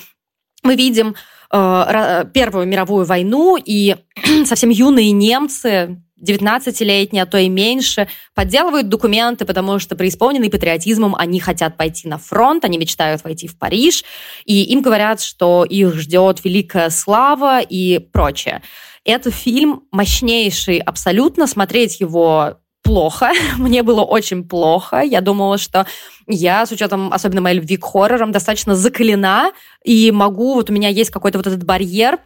мы 0.62 0.74
видим 0.74 1.14
э, 1.50 2.24
Первую 2.34 2.66
мировую 2.66 3.06
войну, 3.06 3.56
и 3.56 3.96
совсем 4.44 4.68
юные 4.68 5.12
немцы, 5.12 6.02
19-летние, 6.22 7.22
а 7.22 7.26
то 7.26 7.38
и 7.38 7.48
меньше, 7.48 8.08
подделывают 8.34 8.88
документы, 8.88 9.44
потому 9.44 9.78
что 9.78 9.96
преисполненные 9.96 10.50
патриотизмом 10.50 11.14
они 11.14 11.40
хотят 11.40 11.76
пойти 11.76 12.08
на 12.08 12.18
фронт, 12.18 12.64
они 12.64 12.78
мечтают 12.78 13.22
войти 13.24 13.48
в 13.48 13.58
Париж, 13.58 14.04
и 14.44 14.62
им 14.64 14.82
говорят, 14.82 15.20
что 15.20 15.64
их 15.64 15.94
ждет 15.94 16.44
великая 16.44 16.90
слава 16.90 17.60
и 17.60 17.98
прочее. 17.98 18.62
Это 19.04 19.30
фильм 19.30 19.84
мощнейший 19.92 20.78
абсолютно, 20.78 21.46
смотреть 21.46 22.00
его 22.00 22.58
плохо. 22.82 23.32
Мне 23.58 23.82
было 23.82 24.02
очень 24.02 24.44
плохо. 24.44 25.00
Я 25.00 25.20
думала, 25.20 25.58
что 25.58 25.86
я, 26.26 26.64
с 26.64 26.72
учетом 26.72 27.12
особенно 27.12 27.40
моей 27.40 27.58
любви 27.58 27.76
к 27.76 27.84
хоррорам, 27.84 28.32
достаточно 28.32 28.74
закалена, 28.74 29.52
и 29.84 30.10
могу, 30.10 30.54
вот 30.54 30.70
у 30.70 30.72
меня 30.72 30.88
есть 30.88 31.10
какой-то 31.10 31.38
вот 31.38 31.46
этот 31.46 31.64
барьер, 31.64 32.18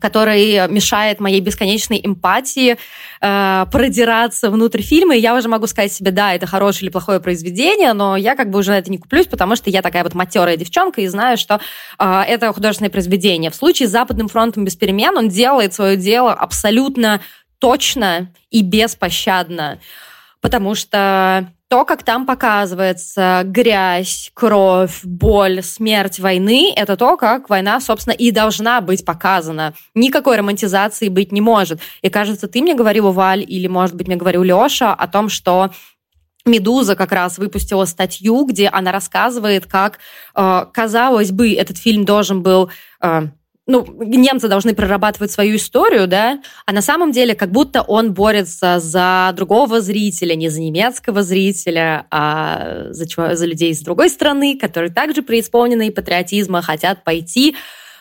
который 0.00 0.68
мешает 0.68 1.20
моей 1.20 1.40
бесконечной 1.40 2.00
эмпатии 2.02 2.76
э, 3.20 3.66
продираться 3.70 4.50
внутрь 4.50 4.82
фильма, 4.82 5.16
и 5.16 5.20
я 5.20 5.34
уже 5.36 5.48
могу 5.48 5.66
сказать 5.66 5.92
себе, 5.92 6.10
да, 6.10 6.34
это 6.34 6.46
хорошее 6.46 6.86
или 6.86 6.90
плохое 6.90 7.20
произведение, 7.20 7.92
но 7.92 8.16
я 8.16 8.34
как 8.34 8.50
бы 8.50 8.58
уже 8.58 8.72
на 8.72 8.78
это 8.78 8.90
не 8.90 8.98
куплюсь, 8.98 9.26
потому 9.26 9.56
что 9.56 9.70
я 9.70 9.82
такая 9.82 10.02
вот 10.02 10.14
матерая 10.14 10.56
девчонка 10.56 11.00
и 11.00 11.06
знаю, 11.06 11.36
что 11.36 11.60
э, 11.98 12.22
это 12.26 12.52
художественное 12.52 12.90
произведение. 12.90 13.50
В 13.50 13.54
случае 13.54 13.88
с 13.88 13.92
«Западным 13.92 14.28
фронтом 14.28 14.64
без 14.64 14.76
перемен» 14.76 15.16
он 15.16 15.28
делает 15.28 15.74
свое 15.74 15.96
дело 15.96 16.32
абсолютно 16.32 17.20
точно 17.58 18.32
и 18.50 18.62
беспощадно, 18.62 19.78
потому 20.44 20.74
что 20.74 21.50
то, 21.68 21.86
как 21.86 22.02
там 22.02 22.26
показывается 22.26 23.44
грязь, 23.46 24.30
кровь, 24.34 25.00
боль, 25.02 25.62
смерть 25.62 26.18
войны, 26.18 26.70
это 26.76 26.98
то, 26.98 27.16
как 27.16 27.48
война, 27.48 27.80
собственно, 27.80 28.12
и 28.12 28.30
должна 28.30 28.82
быть 28.82 29.06
показана. 29.06 29.72
Никакой 29.94 30.36
романтизации 30.36 31.08
быть 31.08 31.32
не 31.32 31.40
может. 31.40 31.80
И 32.02 32.10
кажется, 32.10 32.46
ты 32.46 32.60
мне 32.60 32.74
говорила, 32.74 33.10
Валь, 33.10 33.42
или, 33.42 33.68
может 33.68 33.96
быть, 33.96 34.06
мне 34.06 34.16
говорил 34.16 34.42
Леша 34.42 34.92
о 34.92 35.08
том, 35.08 35.30
что 35.30 35.70
Медуза 36.44 36.94
как 36.94 37.12
раз 37.12 37.38
выпустила 37.38 37.86
статью, 37.86 38.44
где 38.44 38.68
она 38.68 38.92
рассказывает, 38.92 39.64
как, 39.64 39.98
э, 40.34 40.66
казалось 40.74 41.32
бы, 41.32 41.54
этот 41.54 41.78
фильм 41.78 42.04
должен 42.04 42.42
был 42.42 42.68
э, 43.00 43.28
ну, 43.66 43.86
немцы 44.02 44.48
должны 44.48 44.74
прорабатывать 44.74 45.30
свою 45.30 45.56
историю, 45.56 46.06
да, 46.06 46.42
а 46.66 46.72
на 46.72 46.82
самом 46.82 47.12
деле 47.12 47.34
как 47.34 47.50
будто 47.50 47.82
он 47.82 48.12
борется 48.12 48.78
за 48.78 49.32
другого 49.34 49.80
зрителя, 49.80 50.34
не 50.34 50.50
за 50.50 50.60
немецкого 50.60 51.22
зрителя, 51.22 52.06
а 52.10 52.88
за, 52.90 53.34
за 53.34 53.46
людей 53.46 53.74
с 53.74 53.80
другой 53.80 54.10
страны, 54.10 54.58
которые 54.58 54.92
также 54.92 55.22
преисполнены 55.22 55.90
патриотизма, 55.90 56.60
хотят 56.60 57.04
пойти 57.04 57.56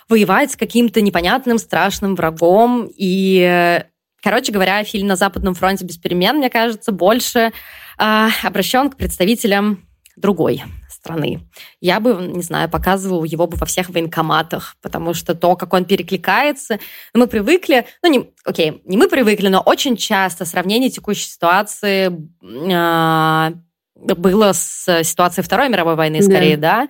воевать 0.09 0.51
с 0.51 0.57
каким-то 0.57 0.99
непонятным 0.99 1.57
страшным 1.57 2.15
врагом. 2.15 2.89
И, 2.97 3.81
короче 4.21 4.51
говоря, 4.51 4.83
фильм 4.83 5.07
«На 5.07 5.15
Западном 5.15 5.53
фронте 5.53 5.85
без 5.85 5.97
перемен», 5.97 6.37
мне 6.37 6.49
кажется, 6.49 6.91
больше 6.91 7.53
э, 7.97 8.27
обращен 8.43 8.89
к 8.89 8.97
представителям 8.97 9.87
другой 10.17 10.61
страны. 11.03 11.41
Я 11.81 11.99
бы, 11.99 12.13
не 12.13 12.41
знаю, 12.41 12.69
показывала 12.69 13.25
его 13.25 13.45
бы 13.45 13.57
во 13.57 13.65
всех 13.65 13.89
военкоматах, 13.89 14.77
потому 14.81 15.13
что 15.13 15.35
то, 15.35 15.57
как 15.57 15.73
он 15.73 15.83
перекликается, 15.83 16.79
мы 17.13 17.27
привыкли, 17.27 17.85
ну, 18.01 18.09
не, 18.09 18.31
окей, 18.45 18.81
не 18.85 18.95
мы 18.95 19.09
привыкли, 19.09 19.49
но 19.49 19.59
очень 19.59 19.97
часто 19.97 20.45
сравнение 20.45 20.89
текущей 20.89 21.25
ситуации 21.25 22.07
э, 22.41 23.51
было 23.95 24.53
с 24.53 25.03
ситуацией 25.03 25.43
Второй 25.43 25.67
мировой 25.67 25.95
войны, 25.95 26.21
скорее, 26.21 26.55
да, 26.55 26.83
да? 26.83 26.89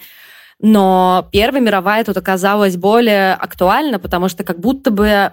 Но 0.59 1.27
Первая 1.31 1.61
мировая 1.61 2.03
тут 2.03 2.15
оказалась 2.15 2.77
более 2.77 3.33
актуальна, 3.33 3.97
потому 3.97 4.29
что 4.29 4.43
как 4.43 4.59
будто 4.59 4.91
бы 4.91 5.31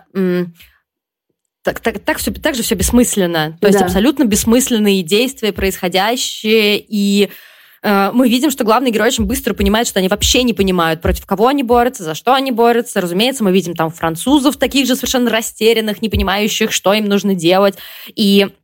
так, 1.62 1.80
так, 1.80 1.98
так, 1.98 2.16
все, 2.16 2.32
так 2.32 2.54
же 2.54 2.62
все 2.62 2.74
бессмысленно. 2.74 3.52
То 3.52 3.58
да. 3.60 3.68
есть 3.68 3.82
абсолютно 3.82 4.24
бессмысленные 4.24 5.02
действия 5.02 5.52
происходящие, 5.52 6.82
и 6.88 7.30
мы 7.82 8.28
видим, 8.28 8.50
что 8.50 8.64
главный 8.64 8.90
герой 8.90 9.08
очень 9.08 9.24
быстро 9.24 9.54
понимает, 9.54 9.86
что 9.86 9.98
они 9.98 10.08
вообще 10.08 10.42
не 10.42 10.52
понимают, 10.52 11.00
против 11.00 11.24
кого 11.24 11.46
они 11.46 11.62
борются, 11.62 12.04
за 12.04 12.14
что 12.14 12.34
они 12.34 12.52
борются. 12.52 13.00
Разумеется, 13.00 13.42
мы 13.42 13.52
видим 13.52 13.74
там 13.74 13.90
французов, 13.90 14.56
таких 14.56 14.86
же 14.86 14.96
совершенно 14.96 15.30
растерянных, 15.30 16.02
не 16.02 16.08
понимающих, 16.08 16.72
что 16.72 16.92
им 16.92 17.06
нужно 17.06 17.34
делать. 17.34 17.76
И 18.14 18.48
Э, 18.50 18.59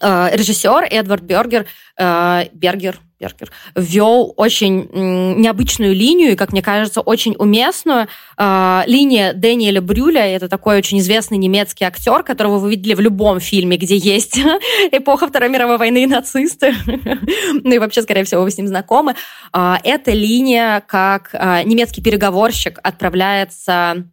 режиссер 0.00 0.86
Эдвард 0.90 1.22
Бергер, 1.22 1.66
э, 1.98 2.44
Бергер, 2.52 2.98
Бергер 3.18 3.50
ввел 3.74 4.32
очень 4.36 4.88
необычную 4.92 5.94
линию 5.94 6.32
и, 6.32 6.36
как 6.36 6.52
мне 6.52 6.62
кажется, 6.62 7.00
очень 7.00 7.34
уместную. 7.38 8.08
Э, 8.38 8.82
линия 8.86 9.32
Дэниеля 9.34 9.82
Брюля, 9.82 10.24
это 10.26 10.48
такой 10.48 10.78
очень 10.78 10.98
известный 11.00 11.38
немецкий 11.38 11.84
актер, 11.84 12.22
которого 12.22 12.58
вы 12.58 12.70
видели 12.70 12.94
в 12.94 13.00
любом 13.00 13.40
фильме, 13.40 13.76
где 13.76 13.96
есть 13.96 14.38
эпоха 14.92 15.28
Второй 15.28 15.50
мировой 15.50 15.78
войны 15.78 16.04
и 16.04 16.06
нацисты. 16.06 16.74
ну 16.86 17.72
и 17.72 17.78
вообще, 17.78 18.02
скорее 18.02 18.24
всего, 18.24 18.42
вы 18.42 18.50
с 18.50 18.56
ним 18.56 18.66
знакомы. 18.66 19.14
Эта 19.52 20.12
линия, 20.12 20.82
как 20.86 21.34
немецкий 21.34 22.02
переговорщик 22.02 22.78
отправляется 22.82 24.04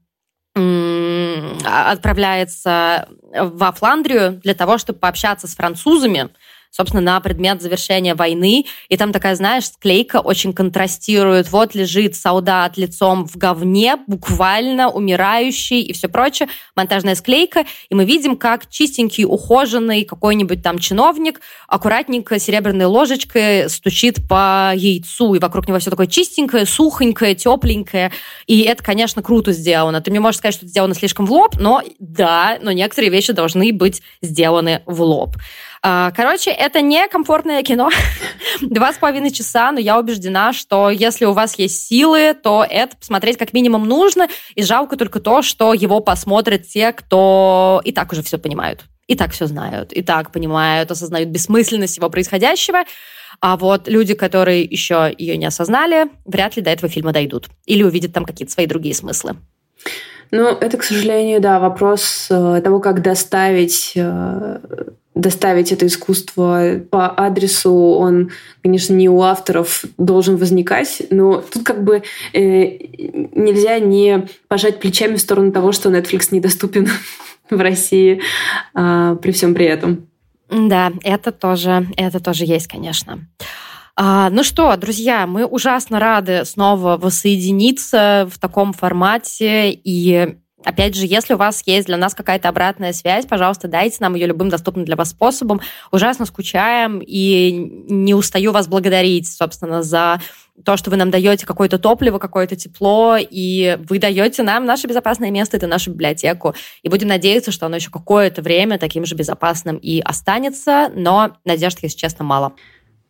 отправляется 1.66 3.08
во 3.34 3.72
Фландрию 3.72 4.34
для 4.44 4.54
того, 4.54 4.78
чтобы 4.78 5.00
пообщаться 5.00 5.48
с 5.48 5.56
французами, 5.56 6.30
собственно, 6.78 7.02
на 7.02 7.20
предмет 7.20 7.62
завершения 7.62 8.14
войны. 8.14 8.66
И 8.88 8.98
там 8.98 9.12
такая, 9.12 9.36
знаешь, 9.36 9.66
склейка 9.66 10.20
очень 10.20 10.54
контрастирует. 10.54 11.52
Вот 11.52 11.74
лежит 11.74 12.16
солдат 12.16 12.78
лицом 12.78 13.28
в 13.28 13.36
говне, 13.36 13.98
буквально 14.06 14.90
умирающий 14.90 15.82
и 15.82 15.92
все 15.94 16.08
прочее. 16.08 16.50
Монтажная 16.76 17.16
склейка. 17.16 17.66
И 17.90 17.96
мы 17.96 18.06
видим, 18.06 18.38
как 18.38 18.70
чистенький, 18.70 19.26
ухоженный 19.26 20.06
какой-нибудь 20.06 20.62
там 20.62 20.78
чиновник 20.78 21.42
аккуратненько 21.68 22.38
серебряной 22.38 22.86
ложечкой 22.86 23.70
стучит 23.72 24.28
по 24.30 24.72
яйцу. 24.76 25.34
И 25.34 25.40
вокруг 25.40 25.68
него 25.68 25.80
все 25.80 25.90
такое 25.90 26.06
чистенькое, 26.06 26.68
сухонькое, 26.68 27.34
тепленькое. 27.34 28.12
И 28.46 28.62
это, 28.62 28.84
конечно, 28.84 29.24
круто 29.24 29.52
сделано. 29.52 30.00
Ты 30.02 30.12
мне 30.12 30.20
можешь 30.20 30.38
сказать, 30.38 30.54
что 30.54 30.66
это 30.66 30.70
сделано 30.70 30.94
слишком 30.94 31.26
в 31.26 31.32
лоб, 31.32 31.56
но 31.60 31.82
да, 31.98 32.60
но 32.62 32.72
некоторые 32.72 33.10
вещи 33.10 33.34
должны 33.34 33.74
быть 33.74 34.04
сделаны 34.22 34.84
в 34.86 35.02
лоб. 35.02 35.38
А, 35.82 36.12
короче, 36.12 36.52
это 36.52 36.82
не 36.82 37.08
комфортное 37.08 37.64
кино. 37.64 37.90
Два 38.62 38.94
с 38.94 38.98
половиной 38.98 39.32
часа, 39.32 39.72
но 39.72 39.80
я 39.80 40.00
убеждена, 40.00 40.54
что 40.54 40.90
если 40.90 41.26
у 41.26 41.34
вас 41.34 41.58
есть 41.60 41.88
силы, 41.88 42.34
то 42.34 42.66
это 42.68 42.98
посмотреть 42.98 43.38
как 43.38 43.54
минимум 43.54 43.88
нужно. 43.88 44.28
И 44.56 44.64
жалко 44.64 44.98
только 44.98 45.20
то, 45.20 45.42
что 45.42 45.74
его 45.74 46.00
посмотрят 46.00 46.68
те, 46.68 46.92
кто 46.92 47.82
и 47.84 47.92
так 47.92 48.12
уже 48.12 48.24
все 48.24 48.38
понимают. 48.38 48.86
И 49.08 49.16
так 49.16 49.32
все 49.32 49.46
знают, 49.46 49.94
и 49.94 50.02
так 50.02 50.32
понимают, 50.32 50.92
осознают 50.92 51.30
бессмысленность 51.30 51.94
всего 51.94 52.10
происходящего. 52.10 52.80
А 53.40 53.56
вот 53.56 53.88
люди, 53.88 54.16
которые 54.16 54.64
еще 54.64 55.14
ее 55.18 55.38
не 55.38 55.46
осознали, 55.46 56.08
вряд 56.26 56.56
ли 56.58 56.62
до 56.62 56.72
этого 56.72 56.90
фильма 56.90 57.14
дойдут. 57.14 57.48
Или 57.66 57.84
увидят 57.84 58.14
там 58.14 58.26
какие-то 58.26 58.52
свои 58.52 58.66
другие 58.66 58.96
смыслы. 58.96 59.38
Ну, 60.32 60.50
это, 60.50 60.78
к 60.78 60.84
сожалению, 60.84 61.40
да, 61.40 61.60
вопрос 61.60 62.28
э, 62.30 62.62
того, 62.64 62.80
как 62.80 63.02
доставить 63.02 63.94
э, 63.96 64.60
доставить 65.18 65.72
это 65.72 65.88
искусство 65.88 66.80
по 66.90 67.12
адресу, 67.20 67.74
он, 67.74 68.32
конечно, 68.62 68.94
не 68.94 69.10
у 69.10 69.22
авторов 69.22 69.84
должен 69.98 70.38
возникать, 70.38 71.02
но 71.10 71.42
тут 71.42 71.64
как 71.64 71.84
бы 71.84 72.04
э, 72.34 72.40
нельзя 73.34 73.80
не 73.80 74.28
пожать 74.48 74.80
плечами 74.80 75.16
в 75.16 75.22
сторону 75.22 75.52
того, 75.52 75.72
что 75.72 75.90
Netflix 75.90 76.28
недоступен 76.32 76.90
в 77.50 77.60
России 77.60 78.22
э, 78.76 79.18
при 79.22 79.32
всем 79.32 79.54
при 79.54 79.66
этом. 79.66 80.08
Да, 80.50 80.94
это 81.04 81.32
тоже, 81.32 81.88
это 81.98 82.22
тоже 82.22 82.46
есть, 82.46 82.68
конечно. 82.68 83.28
А, 84.00 84.30
ну 84.30 84.44
что, 84.44 84.76
друзья, 84.78 85.26
мы 85.26 85.44
ужасно 85.44 86.00
рады 86.00 86.46
снова 86.46 86.98
воссоединиться 86.98 88.30
в 88.32 88.38
таком 88.38 88.72
формате 88.74 89.72
и 89.72 90.38
Опять 90.66 90.96
же, 90.96 91.06
если 91.06 91.36
у 91.36 91.38
вас 91.38 91.62
есть 91.66 91.88
для 91.88 91.96
нас 91.96 92.14
какая-то 92.14 92.50
обратная 92.50 92.92
связь, 92.92 93.26
пожалуйста, 93.26 93.70
дайте 93.70 93.98
нам 94.02 94.16
ее 94.16 94.28
любым 94.28 94.50
доступным 94.50 94.84
для 94.86 94.98
вас 94.98 95.12
способом. 95.12 95.62
Ужасно 95.92 96.26
скучаем 96.26 97.00
и 97.00 97.52
не 97.88 98.14
устаю 98.14 98.52
вас 98.52 98.68
благодарить, 98.68 99.32
собственно, 99.32 99.82
за 99.82 100.20
то, 100.66 100.76
что 100.76 100.90
вы 100.90 100.98
нам 100.98 101.10
даете 101.10 101.46
какое-то 101.46 101.78
топливо, 101.78 102.18
какое-то 102.18 102.58
тепло, 102.58 103.16
и 103.18 103.78
вы 103.88 104.00
даете 104.00 104.44
нам 104.44 104.66
наше 104.66 104.88
безопасное 104.88 105.32
место, 105.32 105.56
это 105.56 105.68
нашу 105.68 105.92
библиотеку. 105.92 106.54
И 106.82 106.90
будем 106.90 107.08
надеяться, 107.08 107.52
что 107.52 107.68
оно 107.68 107.78
еще 107.78 107.92
какое-то 107.92 108.42
время 108.42 108.78
таким 108.78 109.06
же 109.06 109.16
безопасным 109.16 109.78
и 109.78 110.02
останется, 110.02 110.90
но 110.94 111.38
надежд, 111.46 111.78
если 111.82 111.98
честно, 111.98 112.26
мало. 112.26 112.54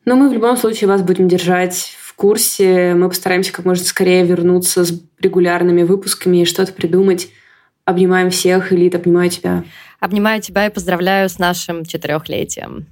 Но 0.08 0.16
мы 0.16 0.30
в 0.30 0.34
любом 0.34 0.56
случае 0.56 0.88
вас 0.88 1.02
будем 1.02 1.28
держать 1.28 1.98
в 2.02 2.16
курсе. 2.16 2.94
Мы 2.94 3.10
постараемся 3.10 3.52
как 3.52 3.66
можно 3.66 3.84
скорее 3.84 4.24
вернуться 4.24 4.86
с 4.86 5.02
регулярными 5.20 5.84
выпусками 5.84 6.38
и 6.38 6.46
что-то 6.46 6.72
придумать. 6.72 7.28
Обнимаем 7.84 8.30
всех, 8.30 8.72
Элит, 8.72 8.96
обнимаю 8.96 9.30
тебя. 9.30 9.66
Обнимаю 10.00 10.42
тебя 10.42 10.68
и 10.68 10.70
поздравляю 10.70 11.28
с 11.28 11.40
нашим 11.40 11.84
четырехлетием. 11.84 12.86